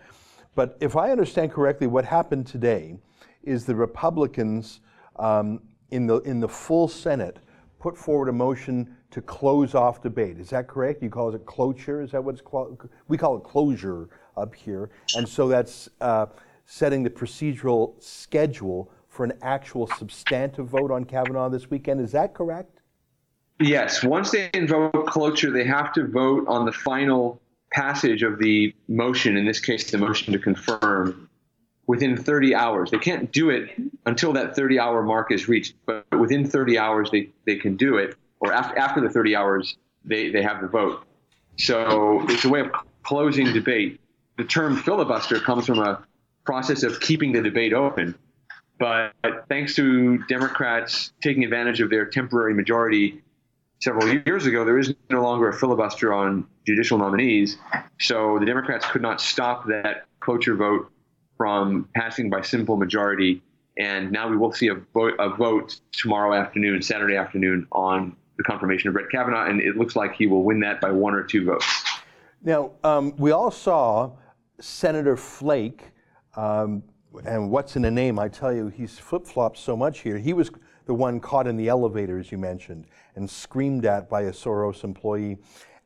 But 0.54 0.76
if 0.80 0.96
I 0.96 1.10
understand 1.10 1.52
correctly, 1.52 1.86
what 1.86 2.04
happened 2.04 2.46
today 2.46 2.96
is 3.42 3.64
the 3.64 3.74
Republicans 3.74 4.80
um, 5.16 5.60
in, 5.90 6.06
the, 6.06 6.18
in 6.20 6.40
the 6.40 6.48
full 6.48 6.88
Senate 6.88 7.38
put 7.78 7.96
forward 7.96 8.28
a 8.28 8.32
motion 8.32 8.96
to 9.10 9.20
close 9.20 9.74
off 9.74 10.02
debate. 10.02 10.38
Is 10.38 10.50
that 10.50 10.68
correct? 10.68 11.02
You 11.02 11.10
call 11.10 11.34
it 11.34 11.44
cloture? 11.44 12.00
Is 12.00 12.12
that 12.12 12.22
what 12.22 12.34
it's 12.34 12.40
called? 12.40 12.88
We 13.08 13.18
call 13.18 13.36
it 13.36 13.44
closure 13.44 14.08
up 14.36 14.54
here. 14.54 14.90
And 15.16 15.28
so 15.28 15.48
that's 15.48 15.88
uh, 16.00 16.26
setting 16.64 17.02
the 17.02 17.10
procedural 17.10 18.00
schedule 18.02 18.90
for 19.08 19.24
an 19.24 19.32
actual 19.42 19.86
substantive 19.98 20.68
vote 20.68 20.90
on 20.90 21.04
Kavanaugh 21.04 21.50
this 21.50 21.68
weekend. 21.70 22.00
Is 22.00 22.12
that 22.12 22.32
correct? 22.32 22.80
Yes. 23.60 24.02
Once 24.02 24.30
they 24.30 24.48
invoke 24.54 25.06
cloture, 25.06 25.50
they 25.50 25.64
have 25.64 25.92
to 25.92 26.06
vote 26.06 26.46
on 26.48 26.64
the 26.64 26.72
final 26.72 27.41
passage 27.72 28.22
of 28.22 28.38
the 28.38 28.74
motion, 28.88 29.36
in 29.36 29.44
this 29.44 29.60
case, 29.60 29.90
the 29.90 29.98
motion 29.98 30.32
to 30.32 30.38
confirm, 30.38 31.28
within 31.86 32.16
30 32.16 32.54
hours. 32.54 32.90
They 32.90 32.98
can't 32.98 33.32
do 33.32 33.50
it 33.50 33.70
until 34.06 34.32
that 34.34 34.54
30 34.54 34.78
hour 34.78 35.02
mark 35.02 35.32
is 35.32 35.48
reached, 35.48 35.74
but 35.86 36.04
within 36.18 36.48
30 36.48 36.78
hours, 36.78 37.10
they, 37.10 37.30
they 37.46 37.56
can 37.56 37.76
do 37.76 37.96
it, 37.96 38.16
or 38.40 38.52
after, 38.52 38.78
after 38.78 39.00
the 39.00 39.10
30 39.10 39.36
hours, 39.36 39.76
they, 40.04 40.30
they 40.30 40.42
have 40.42 40.60
the 40.60 40.68
vote. 40.68 41.04
So 41.58 42.24
it's 42.28 42.44
a 42.44 42.48
way 42.48 42.60
of 42.60 42.70
closing 43.02 43.52
debate. 43.52 44.00
The 44.38 44.44
term 44.44 44.76
filibuster 44.76 45.38
comes 45.40 45.66
from 45.66 45.78
a 45.78 46.02
process 46.44 46.82
of 46.82 47.00
keeping 47.00 47.32
the 47.32 47.42
debate 47.42 47.72
open. 47.72 48.14
But 48.78 49.12
thanks 49.48 49.74
to 49.76 50.18
Democrats 50.26 51.12
taking 51.22 51.44
advantage 51.44 51.80
of 51.80 51.90
their 51.90 52.06
temporary 52.06 52.54
majority 52.54 53.22
several 53.82 54.08
years 54.08 54.46
ago, 54.46 54.64
there 54.64 54.78
is 54.78 54.94
no 55.10 55.22
longer 55.22 55.48
a 55.48 55.52
filibuster 55.52 56.14
on 56.14 56.46
judicial 56.64 56.98
nominees. 56.98 57.56
So 57.98 58.38
the 58.38 58.46
Democrats 58.46 58.86
could 58.86 59.02
not 59.02 59.20
stop 59.20 59.66
that 59.66 60.06
cloture 60.20 60.54
vote 60.54 60.88
from 61.36 61.88
passing 61.96 62.30
by 62.30 62.42
simple 62.42 62.76
majority. 62.76 63.42
And 63.76 64.12
now 64.12 64.28
we 64.28 64.36
will 64.36 64.52
see 64.52 64.68
a 64.68 64.76
vote, 64.94 65.14
a 65.18 65.30
vote 65.30 65.80
tomorrow 65.90 66.32
afternoon, 66.32 66.80
Saturday 66.80 67.16
afternoon, 67.16 67.66
on 67.72 68.16
the 68.36 68.44
confirmation 68.44 68.88
of 68.88 68.94
Brett 68.94 69.10
Kavanaugh, 69.10 69.46
and 69.46 69.60
it 69.60 69.76
looks 69.76 69.96
like 69.96 70.14
he 70.14 70.28
will 70.28 70.44
win 70.44 70.60
that 70.60 70.80
by 70.80 70.92
one 70.92 71.14
or 71.14 71.24
two 71.24 71.44
votes. 71.44 71.84
Now, 72.44 72.70
um, 72.84 73.14
we 73.16 73.32
all 73.32 73.50
saw 73.50 74.12
Senator 74.60 75.16
Flake, 75.16 75.90
um, 76.36 76.84
and 77.26 77.50
what's 77.50 77.74
in 77.76 77.84
a 77.84 77.90
name? 77.90 78.18
I 78.18 78.28
tell 78.28 78.52
you, 78.52 78.68
he's 78.68 78.98
flip 78.98 79.26
flopped 79.26 79.58
so 79.58 79.76
much 79.76 80.00
here. 80.00 80.18
He 80.18 80.32
was 80.32 80.50
the 80.86 80.94
one 80.94 81.20
caught 81.20 81.46
in 81.46 81.56
the 81.56 81.68
elevator, 81.68 82.18
as 82.18 82.32
you 82.32 82.38
mentioned, 82.38 82.86
and 83.14 83.28
screamed 83.28 83.84
at 83.86 84.08
by 84.08 84.22
a 84.22 84.32
Soros 84.32 84.84
employee. 84.84 85.38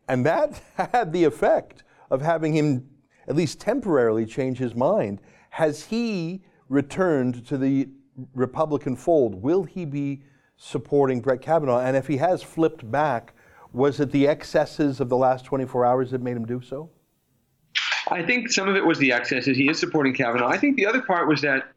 And 0.08 0.24
that 0.26 0.60
had 0.76 1.12
the 1.12 1.24
effect 1.24 1.84
of 2.10 2.22
having 2.22 2.52
him 2.54 2.88
at 3.28 3.36
least 3.36 3.60
temporarily 3.60 4.24
change 4.24 4.58
his 4.58 4.74
mind. 4.74 5.20
Has 5.50 5.84
he 5.84 6.42
returned 6.68 7.46
to 7.46 7.58
the 7.58 7.88
Republican 8.34 8.96
fold? 8.96 9.34
Will 9.42 9.64
he 9.64 9.84
be 9.84 10.22
supporting 10.56 11.20
Brett 11.20 11.42
Kavanaugh? 11.42 11.80
And 11.80 11.96
if 11.96 12.06
he 12.06 12.16
has 12.18 12.42
flipped 12.42 12.88
back, 12.90 13.34
was 13.72 14.00
it 14.00 14.10
the 14.10 14.28
excesses 14.28 15.00
of 15.00 15.08
the 15.08 15.16
last 15.16 15.44
24 15.44 15.84
hours 15.84 16.10
that 16.12 16.22
made 16.22 16.36
him 16.36 16.46
do 16.46 16.62
so? 16.62 16.90
I 18.08 18.22
think 18.22 18.48
some 18.50 18.68
of 18.68 18.76
it 18.76 18.86
was 18.86 18.98
the 18.98 19.12
excesses. 19.12 19.56
He 19.56 19.68
is 19.68 19.78
supporting 19.78 20.14
Kavanaugh. 20.14 20.48
I 20.48 20.56
think 20.56 20.76
the 20.76 20.86
other 20.86 21.02
part 21.02 21.26
was 21.26 21.40
that 21.42 21.72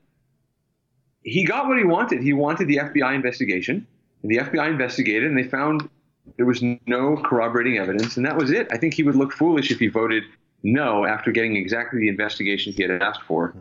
he 1.24 1.44
got 1.44 1.68
what 1.68 1.78
he 1.78 1.84
wanted. 1.84 2.22
He 2.22 2.34
wanted 2.34 2.68
the 2.68 2.78
FBI 2.78 3.16
investigation. 3.16 3.86
And 4.22 4.32
the 4.32 4.38
FBI 4.38 4.70
investigated, 4.70 5.30
and 5.30 5.38
they 5.38 5.44
found 5.48 5.90
there 6.38 6.46
was 6.46 6.62
no 6.86 7.18
corroborating 7.18 7.78
evidence, 7.78 8.18
and 8.18 8.26
that 8.26 8.38
was 8.38 8.52
it. 8.52 8.68
I 8.72 8.78
think 8.78 8.94
he 8.94 9.04
would 9.04 9.16
look 9.16 9.32
foolish 9.32 9.72
if 9.72 9.80
he 9.80 9.88
voted 9.88 10.24
no 10.64 11.06
after 11.06 11.32
getting 11.32 11.56
exactly 11.56 12.02
the 12.02 12.10
investigation 12.10 12.74
he 12.74 12.84
had 12.84 13.02
asked 13.02 13.24
for. 13.24 13.56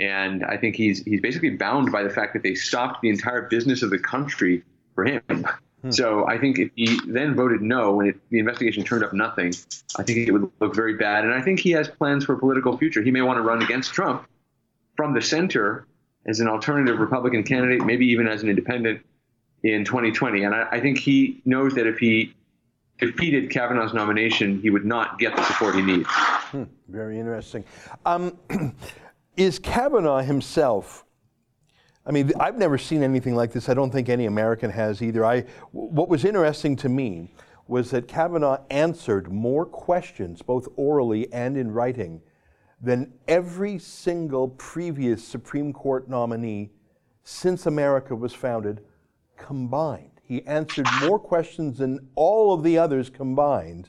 And 0.00 0.44
I 0.44 0.56
think 0.56 0.76
he's 0.76 1.02
he's 1.04 1.20
basically 1.20 1.50
bound 1.50 1.90
by 1.90 2.02
the 2.02 2.10
fact 2.10 2.32
that 2.34 2.42
they 2.42 2.54
stopped 2.54 3.02
the 3.02 3.10
entire 3.10 3.42
business 3.42 3.82
of 3.82 3.90
the 3.90 3.98
country 3.98 4.62
for 4.94 5.04
him. 5.04 5.22
Hmm. 5.82 5.90
So 5.90 6.26
I 6.26 6.38
think 6.38 6.58
if 6.58 6.70
he 6.76 6.98
then 7.06 7.34
voted 7.34 7.60
no 7.60 7.92
when 7.92 8.08
it, 8.08 8.16
the 8.30 8.38
investigation 8.38 8.84
turned 8.84 9.04
up 9.04 9.12
nothing, 9.12 9.52
I 9.96 10.04
think 10.04 10.18
it 10.26 10.32
would 10.32 10.50
look 10.60 10.74
very 10.74 10.94
bad. 10.94 11.24
And 11.24 11.34
I 11.34 11.42
think 11.42 11.60
he 11.60 11.72
has 11.72 11.88
plans 11.88 12.24
for 12.24 12.34
a 12.34 12.38
political 12.38 12.78
future. 12.78 13.02
He 13.02 13.10
may 13.10 13.22
want 13.22 13.38
to 13.38 13.42
run 13.42 13.62
against 13.62 13.92
Trump 13.92 14.26
from 14.96 15.14
the 15.14 15.22
center 15.22 15.86
as 16.28 16.40
an 16.40 16.48
alternative 16.48 17.00
Republican 17.00 17.42
candidate, 17.42 17.84
maybe 17.84 18.06
even 18.06 18.28
as 18.28 18.42
an 18.42 18.48
independent 18.48 19.00
in 19.64 19.84
2020. 19.84 20.44
And 20.44 20.54
I, 20.54 20.68
I 20.70 20.80
think 20.80 20.98
he 20.98 21.40
knows 21.44 21.74
that 21.74 21.86
if 21.86 21.98
he 21.98 22.34
defeated 22.98 23.50
Kavanaugh's 23.50 23.94
nomination, 23.94 24.60
he 24.60 24.70
would 24.70 24.84
not 24.84 25.18
get 25.18 25.34
the 25.34 25.42
support 25.44 25.74
he 25.74 25.82
needs. 25.82 26.08
Hmm, 26.08 26.64
very 26.88 27.18
interesting. 27.18 27.64
Um, 28.04 28.38
is 29.36 29.58
Kavanaugh 29.58 30.20
himself 30.20 31.04
I 32.08 32.10
mean, 32.10 32.32
I've 32.40 32.56
never 32.56 32.78
seen 32.78 33.02
anything 33.02 33.34
like 33.34 33.52
this. 33.52 33.68
I 33.68 33.74
don't 33.74 33.90
think 33.90 34.08
any 34.08 34.24
American 34.24 34.70
has 34.70 35.02
either. 35.02 35.26
I, 35.26 35.44
what 35.72 36.08
was 36.08 36.24
interesting 36.24 36.74
to 36.76 36.88
me 36.88 37.30
was 37.66 37.90
that 37.90 38.08
Kavanaugh 38.08 38.62
answered 38.70 39.30
more 39.30 39.66
questions, 39.66 40.40
both 40.40 40.66
orally 40.76 41.30
and 41.34 41.58
in 41.58 41.70
writing, 41.70 42.22
than 42.80 43.12
every 43.26 43.78
single 43.78 44.48
previous 44.48 45.24
Supreme 45.24 45.72
Court 45.72 46.08
nominee 46.08 46.70
since 47.24 47.66
America 47.66 48.14
was 48.14 48.32
founded 48.32 48.80
combined. 49.36 50.20
He 50.22 50.46
answered 50.46 50.86
more 51.00 51.18
questions 51.18 51.78
than 51.78 52.08
all 52.14 52.52
of 52.52 52.62
the 52.62 52.78
others 52.78 53.10
combined. 53.10 53.88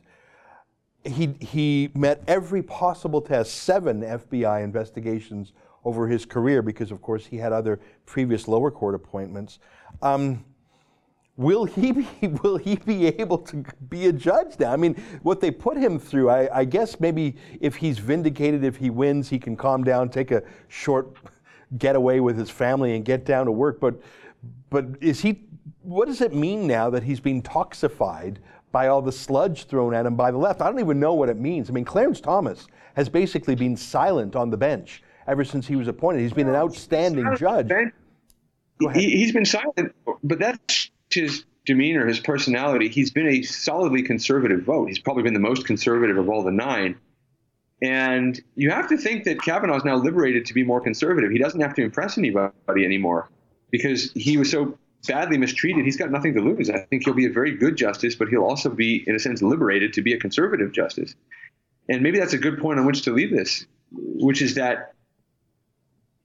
He, 1.04 1.36
he 1.40 1.92
met 1.94 2.24
every 2.28 2.64
possible 2.64 3.22
test, 3.22 3.56
seven 3.56 4.02
FBI 4.02 4.64
investigations 4.64 5.54
over 5.86 6.08
his 6.08 6.26
career 6.26 6.62
because, 6.62 6.92
of 6.92 7.02
course, 7.02 7.26
he 7.26 7.38
had 7.38 7.54
other 7.54 7.80
previous 8.06 8.48
lower 8.48 8.72
court 8.72 8.96
appointments. 8.96 9.60
Um, 10.02 10.46
will 11.40 11.64
he 11.64 11.94
be 11.94 12.08
will 12.44 12.58
he 12.58 12.76
be 12.76 13.08
able 13.08 13.40
to 13.40 13.64
be 13.90 14.08
a 14.08 14.14
judge 14.14 14.60
now? 14.60 14.72
I 14.72 14.76
mean, 14.76 15.02
what 15.24 15.40
they 15.40 15.50
put 15.50 15.78
him 15.78 15.98
through, 15.98 16.30
I, 16.30 16.60
I, 16.60 16.66
guess 16.66 17.00
maybe 17.00 17.38
if 17.62 17.76
he's 17.76 17.98
vindicated, 17.98 18.64
if 18.64 18.76
he 18.76 18.90
wins, 18.90 19.30
he 19.30 19.40
can 19.40 19.56
calm 19.56 19.84
down, 19.84 20.10
take 20.10 20.32
a 20.32 20.44
short 20.68 21.16
getaway 21.78 22.20
with 22.20 22.38
his 22.38 22.50
family, 22.50 22.96
and 22.96 23.06
get 23.06 23.26
down 23.26 23.46
to 23.46 23.52
work. 23.52 23.80
But 23.80 24.00
but 24.70 24.86
is 25.02 25.22
he? 25.22 25.48
What 25.82 26.08
does 26.08 26.22
it 26.22 26.36
mean 26.36 26.68
now 26.68 26.90
that 26.90 27.04
he's 27.04 27.20
being 27.20 27.42
toxified 27.42 28.38
by 28.72 28.90
all 28.90 29.02
the 29.02 29.12
sludge 29.12 29.66
thrown 29.66 29.96
at 29.96 30.06
him 30.06 30.16
by 30.16 30.30
the 30.30 30.38
left? 30.38 30.62
I 30.62 30.70
don't 30.70 30.80
even 30.80 31.00
know 31.00 31.14
what 31.14 31.30
it 31.30 31.40
means. 31.40 31.70
I 31.70 31.74
mean, 31.74 31.86
Clarence 31.86 32.20
Thomas 32.20 32.68
has 32.96 33.08
basically 33.08 33.56
been 33.56 33.78
silent 33.78 34.36
on 34.36 34.50
the 34.50 34.58
bench 34.58 35.02
ever 35.26 35.46
since 35.46 35.66
he 35.68 35.76
was 35.76 35.88
appointed. 35.88 36.22
He's 36.22 36.34
been 36.34 36.50
an 36.50 36.56
outstanding 36.56 37.36
judge. 37.38 37.72
He, 38.94 39.24
has 39.24 39.32
been 39.32 39.46
silent, 39.46 39.96
but 40.24 40.40
that's 40.40 40.92
his 41.14 41.46
demeanor, 41.66 42.08
his 42.08 42.20
personality. 42.20 42.90
He's 42.90 43.12
been 43.12 43.28
a 43.28 43.44
solidly 43.44 44.04
conservative 44.04 44.64
vote. 44.64 44.88
He's 44.88 45.00
probably 45.00 45.24
been 45.24 45.34
the 45.34 45.40
most 45.40 45.66
conservative 45.66 46.18
of 46.18 46.30
all 46.30 46.44
the 46.44 46.52
nine. 46.52 46.98
And 47.82 48.40
you 48.56 48.72
have 48.72 48.90
to 48.90 48.98
think 48.98 49.24
that 49.24 49.42
Kavanaugh 49.42 49.78
is 49.78 49.86
now 49.86 49.96
liberated 49.96 50.46
to 50.48 50.54
be 50.54 50.64
more 50.64 50.82
conservative. 50.82 51.32
He 51.32 51.38
doesn't 51.38 51.62
have 51.62 51.74
to 51.76 51.84
impress 51.84 52.18
anybody 52.18 52.86
anymore 52.86 53.30
because 53.72 54.12
he 54.14 54.38
was 54.38 54.52
so 54.52 54.78
badly 55.08 55.38
mistreated. 55.38 55.86
He's 55.86 55.96
got 55.96 56.12
nothing 56.12 56.34
to 56.34 56.42
lose. 56.42 56.70
I 56.70 56.80
think 56.80 57.06
he'll 57.06 57.14
be 57.14 57.26
a 57.26 57.32
very 57.32 57.56
good 57.56 57.78
justice, 57.78 58.16
but 58.16 58.28
he'll 58.28 58.44
also 58.44 58.70
be, 58.70 59.04
in 59.08 59.16
a 59.16 59.20
sense, 59.20 59.42
liberated 59.42 59.94
to 59.94 60.02
be 60.02 60.14
a 60.14 60.20
conservative 60.20 60.74
justice. 60.74 61.16
And 61.88 62.02
maybe 62.02 62.20
that's 62.20 62.34
a 62.34 62.38
good 62.38 62.60
point 62.60 62.80
on 62.80 62.86
which 62.86 63.04
to 63.04 63.12
leave 63.12 63.32
this, 63.32 63.66
which 63.92 64.42
is 64.42 64.56
that 64.56 64.94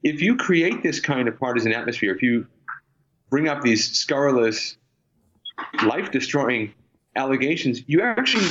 if 0.02 0.20
you 0.20 0.36
create 0.36 0.82
this 0.82 1.00
kind 1.00 1.28
of 1.28 1.38
partisan 1.38 1.72
atmosphere, 1.72 2.14
if 2.14 2.22
you 2.22 2.46
bring 3.34 3.48
up 3.48 3.62
these 3.62 3.90
scurrilous, 3.98 4.76
life 5.84 6.12
destroying 6.12 6.72
allegations, 7.16 7.82
you 7.88 8.00
actually 8.00 8.46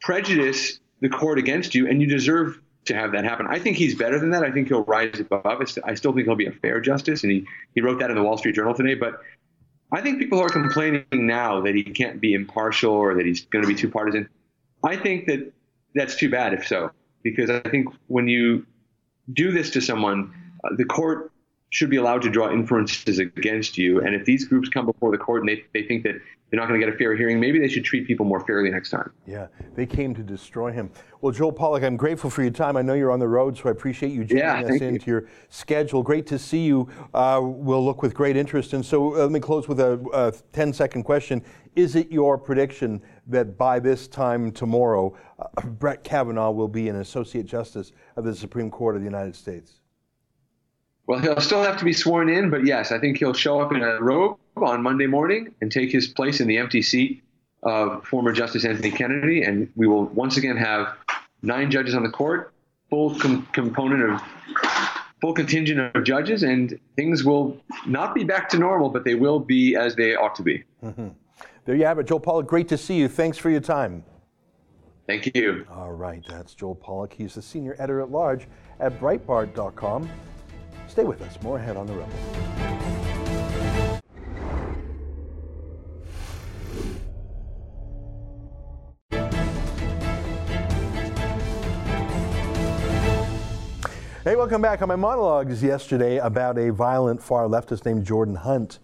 prejudice 0.00 0.80
the 1.02 1.10
court 1.10 1.38
against 1.38 1.74
you, 1.74 1.86
and 1.86 2.00
you 2.00 2.08
deserve 2.08 2.58
to 2.86 2.94
have 2.94 3.12
that 3.12 3.22
happen. 3.22 3.46
I 3.50 3.58
think 3.58 3.76
he's 3.76 3.94
better 3.94 4.18
than 4.18 4.30
that. 4.30 4.42
I 4.44 4.50
think 4.50 4.68
he'll 4.68 4.84
rise 4.84 5.20
above. 5.20 5.62
I 5.84 5.92
still 5.92 6.14
think 6.14 6.26
he'll 6.26 6.36
be 6.36 6.46
a 6.46 6.52
fair 6.52 6.80
justice, 6.80 7.22
and 7.22 7.30
he, 7.30 7.46
he 7.74 7.82
wrote 7.82 7.98
that 7.98 8.08
in 8.08 8.16
the 8.16 8.22
Wall 8.22 8.38
Street 8.38 8.54
Journal 8.54 8.72
today. 8.72 8.94
But 8.94 9.20
I 9.92 10.00
think 10.00 10.18
people 10.18 10.40
are 10.40 10.48
complaining 10.48 11.04
now 11.12 11.60
that 11.60 11.74
he 11.74 11.84
can't 11.84 12.18
be 12.18 12.32
impartial 12.32 12.94
or 12.94 13.14
that 13.16 13.26
he's 13.26 13.44
going 13.44 13.62
to 13.62 13.68
be 13.68 13.74
too 13.74 13.90
partisan, 13.90 14.26
I 14.82 14.96
think 14.96 15.26
that 15.26 15.52
that's 15.94 16.16
too 16.16 16.30
bad 16.30 16.54
if 16.54 16.66
so, 16.66 16.92
because 17.22 17.50
I 17.50 17.60
think 17.60 17.88
when 18.06 18.26
you 18.26 18.64
do 19.34 19.52
this 19.52 19.68
to 19.72 19.82
someone, 19.82 20.32
uh, 20.64 20.76
the 20.78 20.86
court 20.86 21.31
should 21.72 21.88
be 21.88 21.96
allowed 21.96 22.20
to 22.20 22.28
draw 22.28 22.52
inferences 22.52 23.18
against 23.18 23.78
you. 23.78 24.02
And 24.02 24.14
if 24.14 24.26
these 24.26 24.44
groups 24.44 24.68
come 24.68 24.84
before 24.84 25.10
the 25.10 25.16
court 25.16 25.40
and 25.40 25.48
they, 25.48 25.64
they 25.72 25.86
think 25.86 26.02
that 26.02 26.12
they're 26.50 26.60
not 26.60 26.68
going 26.68 26.78
to 26.78 26.86
get 26.86 26.94
a 26.94 26.98
fair 26.98 27.16
hearing, 27.16 27.40
maybe 27.40 27.58
they 27.58 27.66
should 27.66 27.82
treat 27.82 28.06
people 28.06 28.26
more 28.26 28.40
fairly 28.40 28.70
next 28.70 28.90
time. 28.90 29.10
Yeah, 29.26 29.46
they 29.74 29.86
came 29.86 30.14
to 30.16 30.22
destroy 30.22 30.70
him. 30.70 30.90
Well, 31.22 31.32
Joel 31.32 31.50
Pollak, 31.50 31.82
I'm 31.82 31.96
grateful 31.96 32.28
for 32.28 32.42
your 32.42 32.50
time. 32.50 32.76
I 32.76 32.82
know 32.82 32.92
you're 32.92 33.10
on 33.10 33.20
the 33.20 33.28
road, 33.28 33.56
so 33.56 33.70
I 33.70 33.72
appreciate 33.72 34.12
you 34.12 34.22
joining 34.22 34.44
yeah, 34.44 34.60
us 34.60 34.82
into 34.82 35.06
you. 35.06 35.12
your 35.12 35.28
schedule. 35.48 36.02
Great 36.02 36.26
to 36.26 36.38
see 36.38 36.66
you. 36.66 36.90
Uh, 37.14 37.40
we'll 37.42 37.82
look 37.82 38.02
with 38.02 38.12
great 38.12 38.36
interest. 38.36 38.74
And 38.74 38.84
so 38.84 39.14
uh, 39.14 39.20
let 39.20 39.30
me 39.30 39.40
close 39.40 39.66
with 39.66 39.80
a, 39.80 39.94
a 40.12 40.32
10 40.52 40.74
second 40.74 41.04
question. 41.04 41.42
Is 41.74 41.96
it 41.96 42.12
your 42.12 42.36
prediction 42.36 43.00
that 43.28 43.56
by 43.56 43.80
this 43.80 44.08
time 44.08 44.52
tomorrow, 44.52 45.16
uh, 45.38 45.62
Brett 45.62 46.04
Kavanaugh 46.04 46.50
will 46.50 46.68
be 46.68 46.90
an 46.90 46.96
Associate 46.96 47.46
Justice 47.46 47.92
of 48.16 48.24
the 48.24 48.36
Supreme 48.36 48.70
Court 48.70 48.94
of 48.94 49.00
the 49.00 49.06
United 49.06 49.34
States? 49.34 49.80
Well, 51.06 51.18
he'll 51.18 51.40
still 51.40 51.62
have 51.62 51.78
to 51.78 51.84
be 51.84 51.92
sworn 51.92 52.28
in, 52.28 52.50
but 52.50 52.64
yes, 52.64 52.92
I 52.92 52.98
think 52.98 53.18
he'll 53.18 53.34
show 53.34 53.60
up 53.60 53.72
in 53.72 53.82
a 53.82 54.00
robe 54.00 54.38
on 54.56 54.82
Monday 54.82 55.06
morning 55.06 55.52
and 55.60 55.70
take 55.70 55.90
his 55.90 56.08
place 56.08 56.40
in 56.40 56.46
the 56.46 56.58
empty 56.58 56.82
seat 56.82 57.22
of 57.62 58.04
former 58.04 58.32
Justice 58.32 58.64
Anthony 58.64 58.90
Kennedy, 58.90 59.42
and 59.42 59.70
we 59.76 59.86
will 59.86 60.04
once 60.06 60.36
again 60.36 60.56
have 60.56 60.94
nine 61.42 61.70
judges 61.70 61.94
on 61.94 62.02
the 62.02 62.10
court, 62.10 62.52
full 62.90 63.18
com- 63.18 63.46
component 63.52 64.12
of 64.12 64.22
full 65.20 65.32
contingent 65.32 65.94
of 65.94 66.04
judges, 66.04 66.42
and 66.42 66.78
things 66.96 67.24
will 67.24 67.56
not 67.86 68.14
be 68.14 68.24
back 68.24 68.48
to 68.50 68.58
normal, 68.58 68.88
but 68.90 69.04
they 69.04 69.14
will 69.14 69.38
be 69.38 69.76
as 69.76 69.94
they 69.94 70.14
ought 70.14 70.34
to 70.34 70.42
be. 70.42 70.64
Mm-hmm. 70.82 71.08
There 71.64 71.76
you 71.76 71.84
have 71.84 71.98
it, 72.00 72.06
Joel 72.06 72.20
Pollak. 72.20 72.46
Great 72.46 72.68
to 72.68 72.76
see 72.76 72.96
you. 72.96 73.08
Thanks 73.08 73.38
for 73.38 73.48
your 73.48 73.60
time. 73.60 74.04
Thank 75.06 75.34
you. 75.34 75.66
All 75.70 75.92
right, 75.92 76.24
that's 76.28 76.54
Joel 76.54 76.76
Pollak. 76.76 77.12
He's 77.12 77.34
the 77.34 77.42
senior 77.42 77.74
editor 77.78 78.00
at 78.00 78.10
large 78.10 78.48
at 78.80 78.98
Breitbart.com. 79.00 80.08
Stay 80.92 81.04
with 81.04 81.22
us. 81.22 81.42
More 81.42 81.56
ahead 81.56 81.78
on 81.78 81.86
the 81.86 81.94
Rebel. 81.94 82.12
Hey, 94.22 94.36
welcome 94.36 94.60
back. 94.60 94.82
On 94.82 94.88
my 94.88 94.96
monologues 94.96 95.62
yesterday 95.62 96.18
about 96.18 96.58
a 96.58 96.70
violent 96.70 97.22
far 97.22 97.44
leftist 97.44 97.86
named 97.86 98.04
Jordan 98.04 98.34
Hunt, 98.34 98.78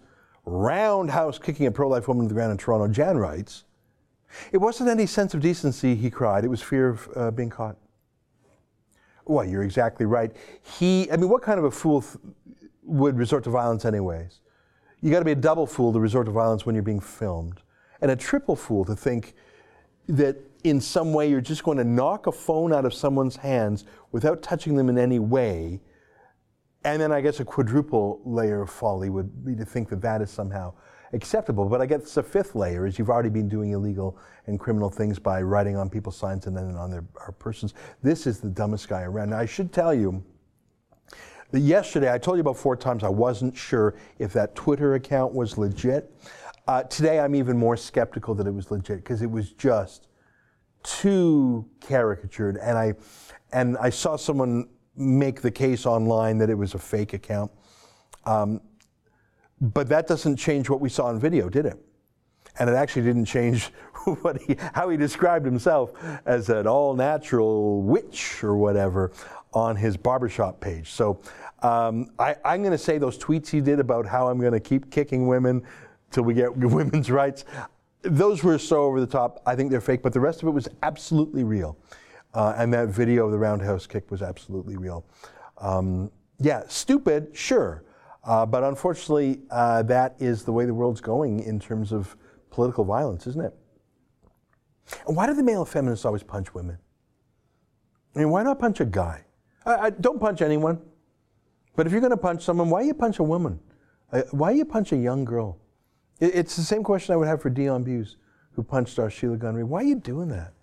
roundhouse 0.45 1.37
kicking 1.37 1.67
a 1.67 1.71
pro 1.71 1.87
life 1.87 2.07
woman 2.07 2.25
to 2.25 2.29
the 2.29 2.33
ground 2.33 2.51
in 2.51 2.57
Toronto, 2.57 2.87
Jan 2.87 3.19
writes, 3.19 3.65
It 4.51 4.57
wasn't 4.57 4.89
any 4.89 5.05
sense 5.05 5.35
of 5.35 5.41
decency, 5.41 5.93
he 5.93 6.09
cried. 6.09 6.43
It 6.43 6.47
was 6.47 6.63
fear 6.63 6.89
of 6.89 7.07
uh, 7.15 7.29
being 7.29 7.51
caught. 7.51 7.77
Well, 9.29 9.45
you're 9.45 9.61
exactly 9.61 10.07
right. 10.07 10.35
He, 10.79 11.09
I 11.11 11.15
mean, 11.15 11.29
what 11.29 11.43
kind 11.43 11.59
of 11.59 11.65
a 11.65 11.69
fool 11.69 12.01
th- 12.01 12.15
would 12.81 13.15
resort 13.15 13.43
to 13.43 13.51
violence, 13.51 13.85
anyways? 13.85 14.39
You 15.01 15.11
got 15.11 15.19
to 15.19 15.25
be 15.25 15.33
a 15.33 15.35
double 15.35 15.67
fool 15.67 15.93
to 15.93 15.99
resort 15.99 16.25
to 16.25 16.31
violence 16.31 16.65
when 16.65 16.73
you're 16.73 16.81
being 16.81 16.99
filmed, 16.99 17.61
and 18.01 18.09
a 18.09 18.15
triple 18.15 18.55
fool 18.55 18.83
to 18.85 18.95
think 18.95 19.35
that 20.07 20.35
in 20.63 20.81
some 20.81 21.13
way 21.13 21.29
you're 21.29 21.41
just 21.41 21.63
going 21.63 21.77
to 21.77 21.83
knock 21.83 22.25
a 22.25 22.31
phone 22.31 22.73
out 22.73 22.85
of 22.85 22.93
someone's 22.93 23.35
hands 23.35 23.85
without 24.11 24.41
touching 24.41 24.75
them 24.75 24.89
in 24.89 24.97
any 24.97 25.19
way. 25.19 25.79
And 26.83 26.99
then 26.99 27.11
I 27.11 27.21
guess 27.21 27.39
a 27.39 27.45
quadruple 27.45 28.21
layer 28.25 28.63
of 28.63 28.71
folly 28.71 29.11
would 29.11 29.45
be 29.45 29.55
to 29.57 29.63
think 29.63 29.89
that 29.89 30.01
that 30.01 30.23
is 30.23 30.31
somehow 30.31 30.73
acceptable. 31.13 31.65
But 31.65 31.81
I 31.81 31.85
guess 31.85 32.13
the 32.13 32.23
fifth 32.23 32.55
layer 32.55 32.85
is 32.85 32.99
you've 32.99 33.09
already 33.09 33.29
been 33.29 33.49
doing 33.49 33.71
illegal 33.71 34.17
and 34.47 34.59
criminal 34.59 34.89
things 34.89 35.19
by 35.19 35.41
writing 35.41 35.77
on 35.77 35.89
people's 35.89 36.17
signs 36.17 36.47
and 36.47 36.55
then 36.55 36.75
on 36.75 36.89
their 36.89 37.03
our 37.21 37.31
persons. 37.31 37.73
This 38.01 38.27
is 38.27 38.39
the 38.39 38.49
dumbest 38.49 38.87
guy 38.87 39.03
around. 39.03 39.31
Now, 39.31 39.39
I 39.39 39.45
should 39.45 39.71
tell 39.71 39.93
you 39.93 40.23
that 41.51 41.59
yesterday 41.61 42.13
I 42.13 42.17
told 42.17 42.37
you 42.37 42.41
about 42.41 42.57
four 42.57 42.75
times 42.75 43.03
I 43.03 43.09
wasn't 43.09 43.55
sure 43.55 43.95
if 44.19 44.33
that 44.33 44.55
Twitter 44.55 44.95
account 44.95 45.33
was 45.33 45.57
legit. 45.57 46.13
Uh, 46.67 46.83
today 46.83 47.19
I'm 47.19 47.33
even 47.33 47.57
more 47.57 47.75
skeptical 47.75 48.35
that 48.35 48.45
it 48.45 48.53
was 48.53 48.69
legit 48.69 48.97
because 48.97 49.21
it 49.21 49.31
was 49.31 49.53
just 49.53 50.07
too 50.83 51.67
caricatured, 51.81 52.57
and 52.57 52.77
I 52.77 52.93
and 53.51 53.77
I 53.77 53.89
saw 53.89 54.15
someone 54.15 54.69
make 54.95 55.41
the 55.41 55.51
case 55.51 55.85
online 55.85 56.37
that 56.37 56.49
it 56.49 56.55
was 56.55 56.75
a 56.75 56.79
fake 56.79 57.13
account. 57.13 57.51
Um, 58.25 58.61
but 59.61 59.89
that 59.89 60.07
doesn't 60.07 60.37
change 60.37 60.69
what 60.69 60.79
we 60.79 60.89
saw 60.89 61.09
in 61.09 61.19
video, 61.19 61.49
did 61.49 61.65
it? 61.65 61.77
And 62.57 62.69
it 62.69 62.73
actually 62.73 63.03
didn't 63.03 63.25
change 63.25 63.65
what 64.21 64.41
he, 64.41 64.55
how 64.73 64.89
he 64.89 64.97
described 64.97 65.45
himself 65.45 65.93
as 66.25 66.49
an 66.49 66.67
all 66.67 66.93
natural 66.93 67.81
witch 67.81 68.43
or 68.43 68.57
whatever 68.57 69.11
on 69.53 69.75
his 69.75 69.97
barbershop 69.97 70.59
page. 70.59 70.91
So 70.91 71.21
um, 71.61 72.11
I, 72.19 72.35
I'm 72.45 72.61
going 72.61 72.71
to 72.71 72.77
say 72.77 72.97
those 72.97 73.17
tweets 73.17 73.49
he 73.49 73.61
did 73.61 73.79
about 73.79 74.05
how 74.05 74.27
I'm 74.27 74.39
going 74.39 74.53
to 74.53 74.59
keep 74.59 74.91
kicking 74.91 75.27
women 75.27 75.63
till 76.11 76.23
we 76.23 76.33
get 76.33 76.55
women's 76.57 77.11
rights, 77.11 77.45
those 78.01 78.43
were 78.43 78.57
so 78.57 78.83
over 78.83 78.99
the 78.99 79.07
top. 79.07 79.41
I 79.45 79.55
think 79.55 79.71
they're 79.71 79.81
fake, 79.81 80.01
but 80.01 80.13
the 80.13 80.19
rest 80.19 80.41
of 80.41 80.47
it 80.47 80.51
was 80.51 80.67
absolutely 80.83 81.43
real. 81.43 81.77
Uh, 82.33 82.53
and 82.57 82.73
that 82.73 82.89
video 82.89 83.25
of 83.25 83.31
the 83.31 83.37
roundhouse 83.37 83.87
kick 83.87 84.09
was 84.11 84.21
absolutely 84.21 84.77
real. 84.77 85.05
Um, 85.57 86.11
yeah, 86.39 86.63
stupid, 86.67 87.29
sure. 87.33 87.83
Uh, 88.23 88.45
but 88.45 88.63
unfortunately, 88.63 89.41
uh, 89.49 89.81
that 89.83 90.15
is 90.19 90.43
the 90.43 90.51
way 90.51 90.65
the 90.65 90.73
world's 90.73 91.01
going 91.01 91.39
in 91.41 91.59
terms 91.59 91.91
of 91.91 92.15
political 92.51 92.83
violence, 92.83 93.27
isn't 93.27 93.45
it? 93.45 93.53
And 95.07 95.15
why 95.15 95.27
do 95.27 95.33
the 95.33 95.43
male 95.43 95.65
feminists 95.65 96.05
always 96.05 96.23
punch 96.23 96.53
women? 96.53 96.77
I 98.15 98.19
mean, 98.19 98.29
why 98.29 98.43
not 98.43 98.59
punch 98.59 98.79
a 98.79 98.85
guy? 98.85 99.23
I, 99.65 99.75
I, 99.75 99.89
don't 99.91 100.19
punch 100.19 100.41
anyone. 100.41 100.81
But 101.75 101.85
if 101.85 101.91
you're 101.91 102.01
going 102.01 102.11
to 102.11 102.17
punch 102.17 102.43
someone, 102.43 102.69
why 102.69 102.81
you 102.81 102.93
punch 102.93 103.19
a 103.19 103.23
woman? 103.23 103.59
Uh, 104.11 104.23
why 104.31 104.51
you 104.51 104.65
punch 104.65 104.91
a 104.91 104.97
young 104.97 105.23
girl? 105.23 105.57
It, 106.19 106.35
it's 106.35 106.55
the 106.55 106.63
same 106.63 106.83
question 106.83 107.13
I 107.13 107.17
would 107.17 107.27
have 107.27 107.41
for 107.41 107.49
Dion 107.49 107.83
Buse, 107.83 108.17
who 108.51 108.63
punched 108.63 108.99
our 108.99 109.09
Sheila 109.09 109.37
Gunn 109.37 109.55
Reid. 109.55 109.65
Why 109.65 109.81
are 109.81 109.85
you 109.85 109.95
doing 109.95 110.27
that? 110.29 110.53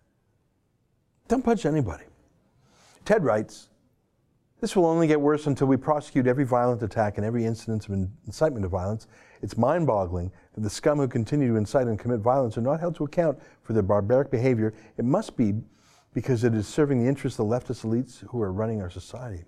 Don't 1.28 1.44
punch 1.44 1.64
anybody. 1.64 2.04
Ted 3.04 3.24
writes, 3.24 3.68
this 4.66 4.74
will 4.74 4.86
only 4.86 5.06
get 5.06 5.20
worse 5.20 5.46
until 5.46 5.68
we 5.68 5.76
prosecute 5.76 6.26
every 6.26 6.42
violent 6.42 6.82
attack 6.82 7.18
and 7.18 7.24
every 7.24 7.44
incident 7.44 7.88
of 7.88 7.92
incitement 8.26 8.64
to 8.64 8.68
violence. 8.68 9.06
It's 9.40 9.56
mind 9.56 9.86
boggling 9.86 10.32
that 10.54 10.62
the 10.62 10.68
scum 10.68 10.98
who 10.98 11.06
continue 11.06 11.46
to 11.46 11.54
incite 11.54 11.86
and 11.86 11.96
commit 11.96 12.18
violence 12.18 12.58
are 12.58 12.62
not 12.62 12.80
held 12.80 12.96
to 12.96 13.04
account 13.04 13.38
for 13.62 13.74
their 13.74 13.84
barbaric 13.84 14.28
behavior. 14.28 14.74
It 14.96 15.04
must 15.04 15.36
be 15.36 15.54
because 16.14 16.42
it 16.42 16.52
is 16.52 16.66
serving 16.66 17.00
the 17.00 17.08
interests 17.08 17.38
of 17.38 17.46
the 17.46 17.54
leftist 17.54 17.84
elites 17.84 18.28
who 18.28 18.42
are 18.42 18.52
running 18.52 18.82
our 18.82 18.90
society. 18.90 19.44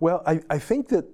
Well, 0.00 0.22
I, 0.26 0.40
I 0.48 0.58
think 0.58 0.88
that 0.88 1.04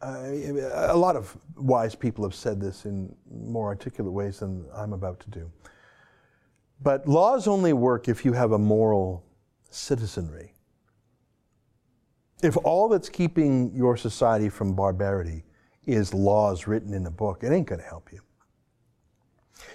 uh, 0.00 0.90
a 0.90 0.96
lot 0.96 1.16
of 1.16 1.36
wise 1.58 1.94
people 1.94 2.24
have 2.24 2.34
said 2.34 2.62
this 2.62 2.86
in 2.86 3.14
more 3.30 3.66
articulate 3.66 4.14
ways 4.14 4.38
than 4.38 4.64
I'm 4.74 4.94
about 4.94 5.20
to 5.20 5.28
do. 5.28 5.52
But 6.80 7.06
laws 7.06 7.46
only 7.46 7.74
work 7.74 8.08
if 8.08 8.24
you 8.24 8.32
have 8.32 8.52
a 8.52 8.58
moral 8.58 9.26
citizenry. 9.70 10.54
If 12.42 12.56
all 12.58 12.88
that's 12.88 13.08
keeping 13.08 13.74
your 13.74 13.96
society 13.96 14.48
from 14.48 14.74
barbarity 14.74 15.44
is 15.86 16.14
laws 16.14 16.66
written 16.66 16.94
in 16.94 17.06
a 17.06 17.10
book, 17.10 17.42
it 17.42 17.52
ain't 17.52 17.66
going 17.66 17.80
to 17.80 17.86
help 17.86 18.12
you. 18.12 18.20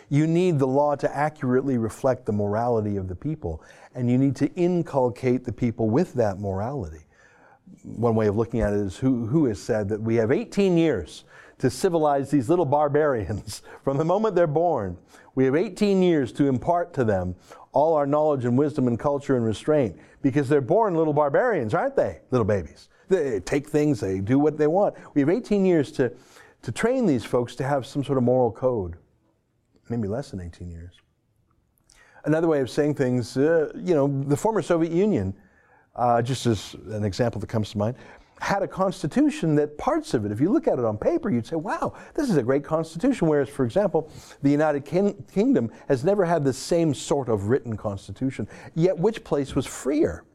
You 0.10 0.28
need 0.28 0.60
the 0.60 0.68
law 0.68 0.96
to 0.96 1.16
accurately 1.16 1.78
reflect 1.78 2.26
the 2.26 2.32
morality 2.32 2.98
of 2.98 3.08
the 3.08 3.16
people, 3.16 3.64
and 3.94 4.10
you 4.10 4.18
need 4.18 4.36
to 4.38 4.52
inculcate 4.56 5.44
the 5.44 5.52
people 5.52 5.90
with 5.90 6.14
that 6.14 6.40
morality. 6.40 7.06
One 7.84 8.16
way 8.16 8.28
of 8.28 8.36
looking 8.36 8.62
at 8.62 8.74
it 8.74 8.80
is 8.80 8.98
who, 8.98 9.26
who 9.28 9.46
has 9.46 9.62
said 9.62 9.90
that 9.90 10.02
we 10.02 10.16
have 10.16 10.32
18 10.32 10.78
years 10.78 11.24
to 11.58 11.70
civilize 11.70 12.30
these 12.32 12.50
little 12.50 12.66
barbarians 12.66 13.62
from 13.84 13.98
the 13.98 14.06
moment 14.06 14.36
they're 14.36 14.48
born. 14.48 14.98
We 15.36 15.46
have 15.46 15.56
18 15.56 16.02
years 16.02 16.32
to 16.34 16.48
impart 16.48 16.94
to 16.94 17.04
them 17.04 17.36
all 17.72 17.96
our 17.96 18.08
knowledge 18.08 18.46
and 18.46 18.58
wisdom 18.58 18.88
and 18.88 18.98
culture 18.98 19.36
and 19.36 19.46
restraint 19.46 19.98
because 20.22 20.48
they're 20.48 20.62
born 20.62 20.96
little 20.96 21.14
barbarians, 21.14 21.74
aren't 21.74 21.96
they? 21.96 22.22
Little 22.32 22.46
babies. 22.46 22.90
They 23.10 23.40
take 23.42 23.68
things, 23.68 24.00
they 24.00 24.20
do 24.20 24.40
what 24.40 24.58
they 24.58 24.68
want. 24.68 24.96
We 25.14 25.22
have 25.22 25.30
18 25.30 25.66
years 25.66 25.92
to, 25.94 26.12
to 26.64 26.72
train 26.72 27.06
these 27.06 27.24
folks 27.24 27.56
to 27.58 27.64
have 27.64 27.86
some 27.86 28.04
sort 28.04 28.18
of 28.18 28.24
moral 28.24 28.52
code. 28.52 28.96
Maybe 29.90 30.08
less 30.08 30.32
than 30.32 30.42
18 30.42 30.72
years. 30.72 30.96
Another 32.24 32.48
way 32.48 32.62
of 32.62 32.72
saying 32.72 32.96
things, 32.96 33.38
uh, 33.38 33.72
you 33.76 33.94
know, 33.94 34.08
the 34.24 34.36
former 34.36 34.64
Soviet 34.64 34.92
Union, 34.92 35.36
uh, 35.96 36.22
just 36.24 36.48
as 36.48 36.76
an 36.90 37.04
example 37.04 37.40
that 37.40 37.48
comes 37.48 37.70
to 37.72 37.78
mind, 37.78 37.96
had 38.40 38.62
a 38.62 38.68
constitution 38.68 39.56
that 39.56 39.78
parts 39.78 40.14
of 40.14 40.26
it, 40.26 40.32
if 40.32 40.42
you 40.42 40.52
look 40.52 40.68
at 40.68 40.78
it 40.78 40.86
on 40.86 40.98
paper, 40.98 41.30
you'd 41.30 41.48
say, 41.48 41.56
wow, 41.56 41.94
this 42.14 42.30
is 42.30 42.38
a 42.38 42.44
great 42.44 42.64
constitution. 42.64 43.28
Whereas, 43.28 43.50
for 43.50 43.66
example, 43.66 44.10
the 44.42 44.50
United 44.50 44.86
King- 44.86 45.24
Kingdom 45.34 45.72
has 45.88 46.04
never 46.04 46.26
had 46.26 46.44
the 46.44 46.54
same 46.54 46.94
sort 46.94 47.30
of 47.30 47.48
written 47.48 47.78
constitution. 47.78 48.48
Yet, 48.74 48.98
which 48.98 49.24
place 49.24 49.56
was 49.56 49.66
freer? 49.66 50.26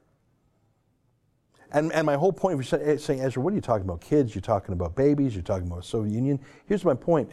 And, 1.73 1.93
and 1.93 2.05
my 2.05 2.17
whole 2.17 2.33
point 2.33 2.59
for 2.59 2.97
saying, 2.99 3.21
Ezra, 3.21 3.43
what 3.43 3.53
are 3.53 3.57
you 3.57 3.63
talking 3.63 3.85
about? 3.85 4.01
Kids, 4.01 4.35
you're 4.35 4.43
talking 4.43 4.73
about 4.73 4.97
babies, 4.97 5.35
you're 5.35 5.43
talking 5.43 5.69
about 5.69 5.85
Soviet 5.85 6.13
Union. 6.13 6.41
Here's 6.67 6.85
my 6.85 6.95
point 6.95 7.31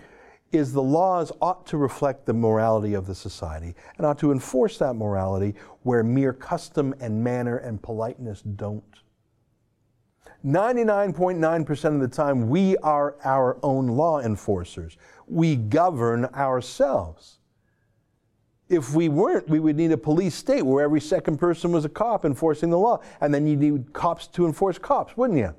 is 0.53 0.71
the 0.71 0.81
laws 0.81 1.31
ought 1.41 1.65
to 1.67 1.77
reflect 1.77 2.25
the 2.25 2.33
morality 2.33 2.93
of 2.93 3.05
the 3.05 3.15
society 3.15 3.75
and 3.97 4.05
ought 4.05 4.17
to 4.19 4.31
enforce 4.31 4.77
that 4.77 4.93
morality 4.93 5.55
where 5.83 6.03
mere 6.03 6.31
custom 6.31 6.93
and 7.01 7.21
manner 7.21 7.57
and 7.57 7.81
politeness 7.81 8.41
don't. 8.41 9.01
99.9% 10.45 11.95
of 11.95 11.99
the 11.99 12.07
time, 12.07 12.49
we 12.49 12.77
are 12.77 13.15
our 13.23 13.57
own 13.63 13.87
law 13.87 14.19
enforcers. 14.19 14.97
We 15.27 15.55
govern 15.55 16.25
ourselves. 16.25 17.39
If 18.69 18.93
we 18.93 19.09
weren't, 19.09 19.47
we 19.47 19.59
would 19.59 19.77
need 19.77 19.91
a 19.91 19.97
police 19.97 20.35
state 20.35 20.61
where 20.61 20.83
every 20.83 21.01
second 21.01 21.37
person 21.37 21.71
was 21.71 21.85
a 21.85 21.89
cop 21.89 22.25
enforcing 22.25 22.69
the 22.69 22.77
law, 22.77 23.01
and 23.21 23.33
then 23.33 23.47
you 23.47 23.55
need 23.55 23.93
cops 23.93 24.27
to 24.27 24.45
enforce 24.45 24.77
cops, 24.77 25.15
wouldn't 25.15 25.39
you? 25.39 25.55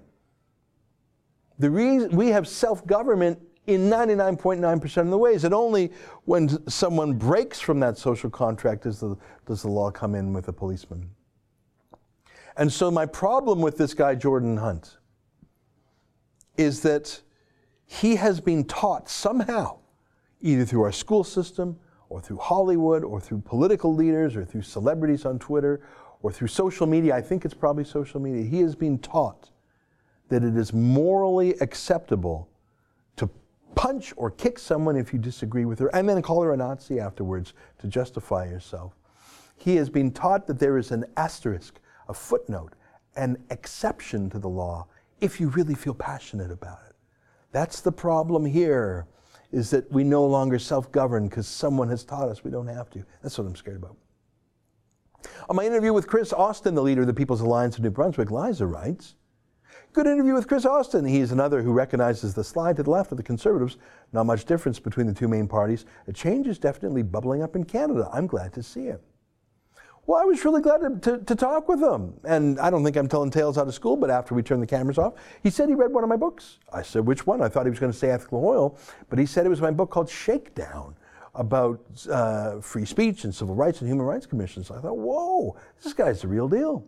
The 1.58 1.70
reason 1.70 2.14
we 2.14 2.28
have 2.28 2.46
self 2.46 2.86
government 2.86 3.40
in 3.66 3.90
99.9% 3.90 4.96
of 4.96 5.10
the 5.10 5.18
ways, 5.18 5.44
and 5.44 5.52
only 5.52 5.92
when 6.24 6.66
someone 6.68 7.14
breaks 7.14 7.60
from 7.60 7.80
that 7.80 7.98
social 7.98 8.30
contract 8.30 8.84
does 8.84 9.00
the, 9.00 9.16
does 9.46 9.62
the 9.62 9.68
law 9.68 9.90
come 9.90 10.14
in 10.14 10.32
with 10.32 10.48
a 10.48 10.52
policeman. 10.52 11.10
And 12.58 12.72
so, 12.72 12.90
my 12.90 13.06
problem 13.06 13.60
with 13.60 13.78
this 13.78 13.94
guy, 13.94 14.16
Jordan 14.16 14.56
Hunt, 14.56 14.98
is 16.56 16.80
that 16.80 17.20
he 17.86 18.16
has 18.16 18.40
been 18.40 18.64
taught 18.64 19.08
somehow, 19.08 19.78
either 20.40 20.64
through 20.64 20.82
our 20.82 20.90
school 20.90 21.22
system, 21.22 21.78
or 22.08 22.20
through 22.20 22.38
Hollywood, 22.38 23.04
or 23.04 23.20
through 23.20 23.42
political 23.42 23.94
leaders, 23.94 24.34
or 24.34 24.44
through 24.44 24.62
celebrities 24.62 25.24
on 25.24 25.38
Twitter, 25.38 25.82
or 26.20 26.32
through 26.32 26.48
social 26.48 26.88
media. 26.88 27.14
I 27.14 27.22
think 27.22 27.44
it's 27.44 27.54
probably 27.54 27.84
social 27.84 28.18
media. 28.18 28.44
He 28.44 28.60
has 28.60 28.74
been 28.74 28.98
taught 28.98 29.50
that 30.28 30.42
it 30.42 30.56
is 30.56 30.72
morally 30.72 31.54
acceptable 31.60 32.48
to 33.16 33.30
punch 33.76 34.12
or 34.16 34.32
kick 34.32 34.58
someone 34.58 34.96
if 34.96 35.12
you 35.12 35.20
disagree 35.20 35.64
with 35.64 35.78
her, 35.78 35.94
and 35.94 36.08
then 36.08 36.20
call 36.22 36.42
her 36.42 36.52
a 36.52 36.56
Nazi 36.56 36.98
afterwards 36.98 37.54
to 37.78 37.86
justify 37.86 38.46
yourself. 38.46 38.94
He 39.56 39.76
has 39.76 39.88
been 39.88 40.10
taught 40.10 40.48
that 40.48 40.58
there 40.58 40.76
is 40.76 40.90
an 40.90 41.04
asterisk 41.16 41.78
a 42.08 42.14
footnote, 42.14 42.74
an 43.16 43.42
exception 43.50 44.30
to 44.30 44.38
the 44.38 44.48
law 44.48 44.86
if 45.20 45.40
you 45.40 45.48
really 45.48 45.74
feel 45.74 45.94
passionate 45.94 46.50
about 46.50 46.78
it. 46.88 46.94
That's 47.52 47.80
the 47.80 47.92
problem 47.92 48.44
here, 48.44 49.06
is 49.50 49.70
that 49.70 49.90
we 49.90 50.04
no 50.04 50.24
longer 50.26 50.58
self 50.58 50.92
govern 50.92 51.28
because 51.28 51.46
someone 51.46 51.88
has 51.88 52.04
taught 52.04 52.28
us 52.28 52.44
we 52.44 52.50
don't 52.50 52.66
have 52.66 52.90
to. 52.90 53.04
That's 53.22 53.36
what 53.38 53.46
I'm 53.46 53.56
scared 53.56 53.76
about. 53.76 53.96
On 55.48 55.56
my 55.56 55.64
interview 55.64 55.92
with 55.92 56.06
Kris 56.06 56.32
Austin, 56.32 56.74
the 56.74 56.82
leader 56.82 57.00
of 57.00 57.06
the 57.06 57.14
People's 57.14 57.40
Alliance 57.40 57.76
of 57.76 57.82
New 57.82 57.90
Brunswick, 57.90 58.30
Liza 58.30 58.66
writes, 58.66 59.16
Good 59.92 60.06
interview 60.06 60.34
with 60.34 60.46
Kris 60.46 60.66
Austin. 60.66 61.04
He's 61.04 61.32
another 61.32 61.62
who 61.62 61.72
recognizes 61.72 62.34
the 62.34 62.44
slide 62.44 62.76
to 62.76 62.82
the 62.82 62.90
left 62.90 63.10
of 63.10 63.16
the 63.16 63.22
Conservatives. 63.22 63.78
Not 64.12 64.26
much 64.26 64.44
difference 64.44 64.78
between 64.78 65.06
the 65.06 65.14
two 65.14 65.28
main 65.28 65.48
parties. 65.48 65.86
A 66.06 66.12
change 66.12 66.46
is 66.46 66.58
definitely 66.58 67.02
bubbling 67.02 67.42
up 67.42 67.56
in 67.56 67.64
Canada. 67.64 68.08
I'm 68.12 68.26
glad 68.26 68.52
to 68.52 68.62
see 68.62 68.86
it. 68.86 69.02
Well, 70.08 70.18
I 70.18 70.24
was 70.24 70.42
really 70.42 70.62
glad 70.62 70.78
to, 70.78 71.18
to, 71.18 71.22
to, 71.22 71.34
talk 71.36 71.68
with 71.68 71.82
him. 71.82 72.14
And 72.24 72.58
I 72.60 72.70
don't 72.70 72.82
think 72.82 72.96
I'm 72.96 73.08
telling 73.08 73.30
tales 73.30 73.58
out 73.58 73.68
of 73.68 73.74
school, 73.74 73.94
but 73.94 74.08
after 74.08 74.34
we 74.34 74.42
turned 74.42 74.62
the 74.62 74.66
cameras 74.66 74.96
off, 74.96 75.12
he 75.42 75.50
said 75.50 75.68
he 75.68 75.74
read 75.74 75.92
one 75.92 76.02
of 76.02 76.08
my 76.08 76.16
books. 76.16 76.60
I 76.72 76.80
said, 76.80 77.04
which 77.04 77.26
one? 77.26 77.42
I 77.42 77.48
thought 77.50 77.66
he 77.66 77.70
was 77.70 77.78
going 77.78 77.92
to 77.92 77.98
say 77.98 78.08
Ethical 78.08 78.42
Oil, 78.42 78.78
but 79.10 79.18
he 79.18 79.26
said 79.26 79.44
it 79.44 79.50
was 79.50 79.60
my 79.60 79.70
book 79.70 79.90
called 79.90 80.08
Shakedown 80.08 80.96
about 81.34 81.82
uh, 82.10 82.58
free 82.62 82.86
speech 82.86 83.24
and 83.24 83.34
civil 83.34 83.54
rights 83.54 83.82
and 83.82 83.90
human 83.90 84.06
rights 84.06 84.24
commissions. 84.24 84.70
I 84.70 84.80
thought, 84.80 84.96
whoa, 84.96 85.58
this 85.84 85.92
guy's 85.92 86.22
the 86.22 86.28
real 86.28 86.48
deal. 86.48 86.86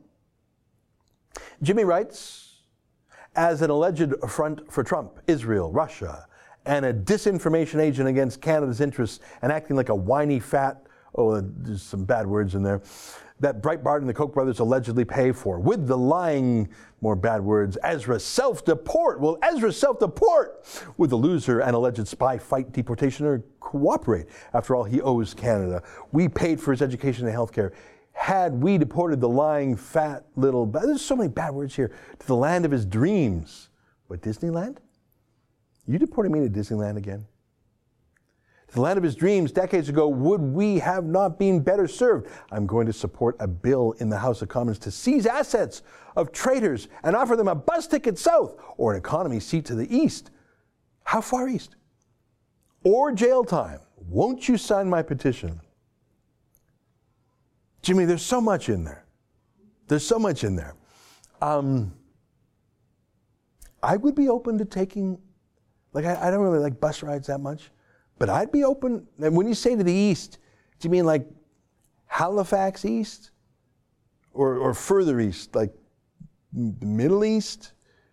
Jimmy 1.60 1.84
writes, 1.84 2.62
as 3.36 3.60
an 3.60 3.68
alleged 3.68 4.14
front 4.30 4.72
for 4.72 4.82
Trump, 4.82 5.20
Israel, 5.26 5.70
Russia, 5.70 6.26
and 6.64 6.86
a 6.86 6.94
disinformation 6.94 7.80
agent 7.80 8.08
against 8.08 8.40
Canada's 8.40 8.80
interests 8.80 9.20
and 9.42 9.52
acting 9.52 9.76
like 9.76 9.90
a 9.90 9.94
whiny 9.94 10.40
fat 10.40 10.86
oh, 11.14 11.30
uh, 11.30 11.42
there's 11.44 11.82
some 11.82 12.04
bad 12.04 12.26
words 12.26 12.54
in 12.54 12.62
there, 12.62 12.82
that 13.40 13.62
Breitbart 13.62 13.98
and 13.98 14.08
the 14.08 14.14
Koch 14.14 14.32
brothers 14.32 14.58
allegedly 14.58 15.04
pay 15.04 15.32
for, 15.32 15.58
with 15.58 15.86
the 15.86 15.96
lying, 15.96 16.68
more 17.00 17.16
bad 17.16 17.40
words, 17.40 17.78
Ezra 17.82 18.20
self 18.20 18.64
deport. 18.64 19.18
Will 19.20 19.38
Ezra 19.42 19.72
self 19.72 19.98
deport? 19.98 20.66
With 20.98 21.10
the 21.10 21.16
loser 21.16 21.60
and 21.60 21.74
alleged 21.74 22.06
spy 22.06 22.36
fight 22.36 22.72
deportation 22.72 23.24
or 23.26 23.42
cooperate? 23.60 24.26
After 24.52 24.74
all, 24.74 24.84
he 24.84 25.00
owes 25.00 25.32
Canada. 25.32 25.82
We 26.12 26.28
paid 26.28 26.60
for 26.60 26.72
his 26.72 26.82
education 26.82 27.24
and 27.24 27.32
health 27.32 27.52
care. 27.52 27.72
Had 28.12 28.62
we 28.62 28.76
deported 28.76 29.20
the 29.20 29.28
lying, 29.28 29.76
fat 29.76 30.26
little, 30.36 30.66
there's 30.66 31.00
so 31.00 31.16
many 31.16 31.30
bad 31.30 31.54
words 31.54 31.74
here, 31.74 31.90
to 32.18 32.26
the 32.26 32.36
land 32.36 32.66
of 32.66 32.70
his 32.70 32.84
dreams. 32.84 33.70
What, 34.08 34.20
Disneyland? 34.20 34.76
You 35.86 35.98
deporting 35.98 36.32
me 36.32 36.40
to 36.40 36.50
Disneyland 36.50 36.98
again? 36.98 37.26
The 38.72 38.80
land 38.80 38.96
of 38.96 39.02
his 39.02 39.16
dreams 39.16 39.50
decades 39.50 39.88
ago, 39.88 40.08
would 40.08 40.40
we 40.40 40.78
have 40.78 41.04
not 41.04 41.38
been 41.38 41.60
better 41.60 41.88
served? 41.88 42.28
I'm 42.52 42.66
going 42.66 42.86
to 42.86 42.92
support 42.92 43.36
a 43.40 43.48
bill 43.48 43.92
in 43.98 44.08
the 44.08 44.18
House 44.18 44.42
of 44.42 44.48
Commons 44.48 44.78
to 44.80 44.90
seize 44.90 45.26
assets 45.26 45.82
of 46.16 46.32
traitors 46.32 46.88
and 47.02 47.16
offer 47.16 47.36
them 47.36 47.48
a 47.48 47.54
bus 47.54 47.86
ticket 47.86 48.18
south 48.18 48.56
or 48.76 48.92
an 48.92 48.98
economy 48.98 49.40
seat 49.40 49.64
to 49.66 49.74
the 49.74 49.94
east. 49.94 50.30
How 51.04 51.20
far 51.20 51.48
east? 51.48 51.76
Or 52.84 53.12
jail 53.12 53.44
time. 53.44 53.80
Won't 53.96 54.48
you 54.48 54.56
sign 54.56 54.88
my 54.88 55.02
petition? 55.02 55.60
Jimmy, 57.82 58.04
there's 58.04 58.22
so 58.22 58.40
much 58.40 58.68
in 58.68 58.84
there. 58.84 59.04
There's 59.88 60.06
so 60.06 60.18
much 60.18 60.44
in 60.44 60.54
there. 60.54 60.76
Um, 61.42 61.92
I 63.82 63.96
would 63.96 64.14
be 64.14 64.28
open 64.28 64.58
to 64.58 64.64
taking, 64.64 65.18
like, 65.92 66.04
I, 66.04 66.28
I 66.28 66.30
don't 66.30 66.40
really 66.40 66.58
like 66.58 66.78
bus 66.78 67.02
rides 67.02 67.26
that 67.26 67.38
much. 67.38 67.70
But 68.20 68.28
I'd 68.28 68.52
be 68.52 68.62
open. 68.62 69.08
And 69.18 69.34
when 69.34 69.48
you 69.48 69.54
say 69.54 69.74
to 69.74 69.82
the 69.82 69.92
east, 69.92 70.38
do 70.78 70.86
you 70.86 70.90
mean 70.90 71.06
like 71.06 71.26
Halifax 72.06 72.84
East? 72.84 73.30
Or, 74.32 74.58
or 74.58 74.74
further 74.74 75.18
east, 75.18 75.56
like 75.56 75.72
the 76.52 76.86
Middle 76.86 77.24
East? 77.24 77.72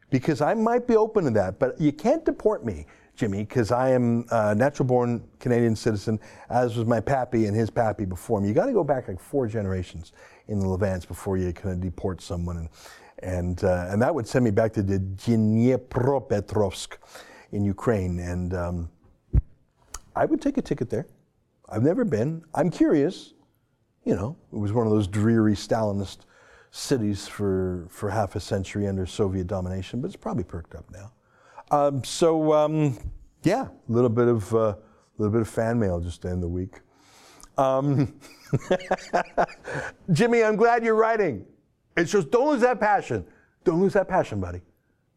Because 0.09 0.41
I 0.41 0.55
might 0.55 0.87
be 0.87 0.95
open 0.95 1.25
to 1.25 1.31
that. 1.31 1.59
But 1.59 1.79
you 1.79 1.91
can't 1.91 2.23
deport 2.23 2.65
me, 2.65 2.85
Jimmy, 3.15 3.39
because 3.39 3.71
I 3.71 3.89
am 3.89 4.25
a 4.31 4.55
natural 4.55 4.87
born 4.87 5.27
Canadian 5.39 5.75
citizen, 5.75 6.19
as 6.49 6.77
was 6.77 6.87
my 6.87 7.01
pappy 7.01 7.45
and 7.45 7.55
his 7.55 7.69
pappy 7.69 8.05
before 8.05 8.39
me. 8.39 8.47
You 8.47 8.53
got 8.53 8.67
to 8.67 8.73
go 8.73 8.85
back 8.85 9.09
like 9.09 9.19
four 9.19 9.45
generations 9.45 10.13
in 10.47 10.59
the 10.59 10.67
Levants 10.67 11.05
before 11.05 11.37
you 11.37 11.51
can 11.51 11.81
deport 11.81 12.21
someone. 12.21 12.57
And, 12.57 12.69
and, 13.19 13.63
uh, 13.65 13.87
and 13.89 14.01
that 14.01 14.15
would 14.15 14.25
send 14.25 14.45
me 14.45 14.51
back 14.51 14.71
to 14.73 14.81
the 14.81 14.99
Dnipropetrovsk 14.99 16.95
in 17.51 17.65
Ukraine. 17.65 18.19
And 18.19 18.53
um, 18.53 18.89
I 20.17 20.25
would 20.25 20.41
take 20.41 20.57
a 20.57 20.61
ticket 20.61 20.89
there. 20.89 21.07
I've 21.69 21.83
never 21.83 22.03
been. 22.03 22.43
I'm 22.55 22.69
curious. 22.71 23.33
You 24.03 24.15
know, 24.15 24.37
it 24.51 24.57
was 24.57 24.73
one 24.73 24.87
of 24.87 24.93
those 24.93 25.07
dreary 25.07 25.53
Stalinist 25.53 26.19
cities 26.71 27.27
for, 27.27 27.87
for 27.89 28.09
half 28.09 28.35
a 28.35 28.39
century 28.39 28.87
under 28.87 29.05
Soviet 29.05 29.47
domination, 29.47 30.01
but 30.01 30.07
it's 30.07 30.15
probably 30.15 30.43
perked 30.43 30.75
up 30.75 30.85
now. 30.91 31.11
Um, 31.69 32.03
so 32.03 32.53
um, 32.53 32.97
yeah, 33.43 33.67
a 33.67 33.91
little 33.91 34.09
bit 34.09 34.27
of 34.27 34.53
a 34.53 34.57
uh, 34.57 34.75
little 35.17 35.31
bit 35.31 35.41
of 35.41 35.49
fan 35.49 35.79
mail 35.79 35.99
just 35.99 36.21
to 36.21 36.29
end 36.29 36.41
the 36.41 36.47
week. 36.47 36.79
Um, 37.57 38.19
Jimmy, 40.11 40.43
I'm 40.43 40.55
glad 40.55 40.83
you're 40.83 40.95
writing. 40.95 41.45
It 41.95 42.07
shows 42.07 42.25
don't 42.25 42.49
lose 42.49 42.61
that 42.61 42.79
passion. 42.79 43.25
Don't 43.63 43.81
lose 43.81 43.93
that 43.93 44.07
passion, 44.07 44.39
buddy. 44.39 44.61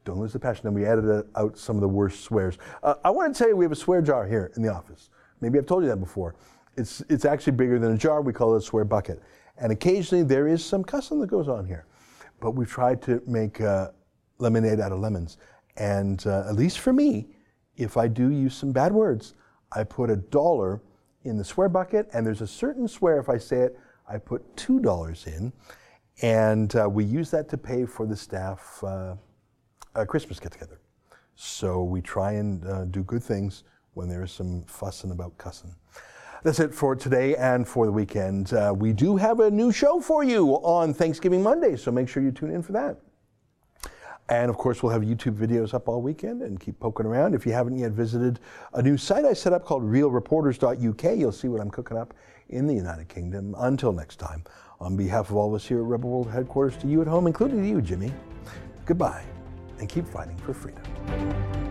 Don't 0.05 0.19
lose 0.19 0.33
the 0.33 0.39
passion. 0.39 0.63
Then 0.65 0.75
we 0.75 0.87
edited 0.87 1.27
out 1.37 1.59
some 1.59 1.77
of 1.77 1.83
the 1.83 1.89
worst 1.89 2.23
swears. 2.23 2.59
Uh, 2.83 2.95
I 3.05 3.11
want 3.11 3.35
to 3.35 3.39
tell 3.39 3.49
you, 3.49 3.57
we 3.57 3.65
have 3.65 3.73
a 3.73 3.77
swear 3.77 4.01
jar 4.01 4.27
here 4.27 4.51
in 4.57 4.63
the 4.63 4.73
office. 4.73 5.11
Maybe 5.41 5.59
I've 5.59 5.67
told 5.67 5.83
you 5.83 5.89
that 5.91 5.99
before. 5.99 6.35
It's, 6.77 7.03
it's 7.09 7.25
actually 7.25 7.53
bigger 7.53 7.79
than 7.79 7.93
a 7.93 7.99
jar. 7.99 8.23
We 8.23 8.33
call 8.33 8.55
it 8.55 8.59
a 8.59 8.63
swear 8.63 8.85
bucket. 8.85 9.23
And 9.59 9.73
occasionally 9.73 10.25
there 10.25 10.49
is 10.49 10.65
some 10.65 10.83
cussing 10.83 11.21
that 11.21 11.27
goes 11.27 11.49
on 11.49 11.67
here. 11.67 11.87
But 12.41 12.53
we've 12.53 12.71
tried 12.71 13.03
to 13.03 13.23
make 13.27 13.61
uh, 13.61 13.91
lemonade 14.39 14.81
out 14.81 14.93
of 14.93 15.01
lemons. 15.01 15.37
And 15.77 16.27
uh, 16.27 16.49
at 16.49 16.57
least 16.57 16.79
for 16.79 16.93
me, 16.93 17.29
if 17.77 17.97
I 17.97 18.09
do 18.09 18.31
use 18.31 18.55
some 18.55 18.73
bad 18.73 18.93
words, 18.93 19.35
I 19.73 19.85
put 19.85 20.11
a 20.11 20.17
dollar 20.17 20.81
in 21.25 21.37
the 21.37 21.45
swear 21.45 21.69
bucket. 21.69 22.09
And 22.15 22.27
there's 22.27 22.41
a 22.41 22.47
certain 22.47 22.89
swear, 22.89 23.19
if 23.21 23.29
I 23.29 23.37
say 23.37 23.59
it, 23.59 23.79
I 24.09 24.17
put 24.19 24.57
$2 24.57 25.27
in. 25.27 25.53
And 26.23 26.75
uh, 26.77 26.89
we 26.89 27.05
use 27.05 27.31
that 27.31 27.49
to 27.51 27.59
pay 27.59 27.85
for 27.85 28.07
the 28.07 28.17
staff 28.17 28.83
uh, 28.83 29.15
a 29.95 30.07
Christmas 30.07 30.41
get 30.41 30.53
together. 30.53 30.81
So 31.35 31.83
we 31.83 32.01
try 32.01 32.33
and 32.33 32.65
uh, 32.67 32.85
do 32.85 33.03
good 33.03 33.23
things 33.23 33.65
when 33.95 34.09
there 34.09 34.23
is 34.23 34.31
some 34.31 34.63
fussing 34.65 35.11
about 35.11 35.37
cussing. 35.39 35.75
That's 36.43 36.61
it 36.61 36.75
for 36.75 36.97
today 36.97 37.37
and 37.37 37.69
for 37.69 37.87
the 37.87 37.93
weekend. 37.93 38.53
Uh, 38.53 38.75
we 38.77 38.93
do 38.93 39.17
have 39.17 39.41
a 39.41 39.51
new 39.51 39.73
show 39.73 40.01
for 40.01 40.25
you 40.25 40.55
on 40.63 40.95
Thanksgiving 40.95 41.43
Monday, 41.43 41.77
so 41.77 41.91
make 41.91 42.09
sure 42.09 42.23
you 42.23 42.31
tune 42.31 42.51
in 42.51 42.63
for 42.63 42.73
that. 42.73 42.97
And 44.31 44.49
of 44.49 44.57
course, 44.57 44.83
we'll 44.83 44.93
have 44.93 45.03
YouTube 45.03 45.37
videos 45.37 45.75
up 45.75 45.89
all 45.89 46.01
weekend 46.01 46.43
and 46.43 46.59
keep 46.59 46.79
poking 46.79 47.05
around. 47.05 47.35
If 47.35 47.45
you 47.45 47.53
haven't 47.53 47.77
yet 47.77 47.91
visited 47.93 48.39
a 48.75 48.81
new 48.81 48.97
site 48.97 49.25
I 49.25 49.33
set 49.33 49.53
up 49.53 49.65
called 49.65 49.83
realreporters.uk, 49.83 51.19
you'll 51.19 51.33
see 51.33 51.49
what 51.49 51.61
I'm 51.61 51.71
cooking 51.71 51.97
up 51.97 52.15
in 52.49 52.67
the 52.67 52.75
United 52.75 53.09
Kingdom. 53.09 53.55
Until 53.59 53.93
next 53.93 54.17
time, 54.17 54.45
on 54.79 54.97
behalf 54.97 55.31
of 55.31 55.37
all 55.37 55.49
of 55.49 55.55
us 55.55 55.67
here 55.67 55.79
at 55.79 55.85
Rebel 55.85 56.11
World 56.11 56.31
Headquarters, 56.31 56.77
to 56.79 56.87
you 56.87 57.03
at 57.03 57.09
home, 57.09 57.27
including 57.27 57.63
to 57.63 57.69
you, 57.69 57.83
Jimmy, 57.83 58.13
goodbye 58.87 59.25
and 59.81 59.89
keep 59.89 60.07
fighting 60.07 60.37
for 60.39 60.55
freedom. 60.55 61.70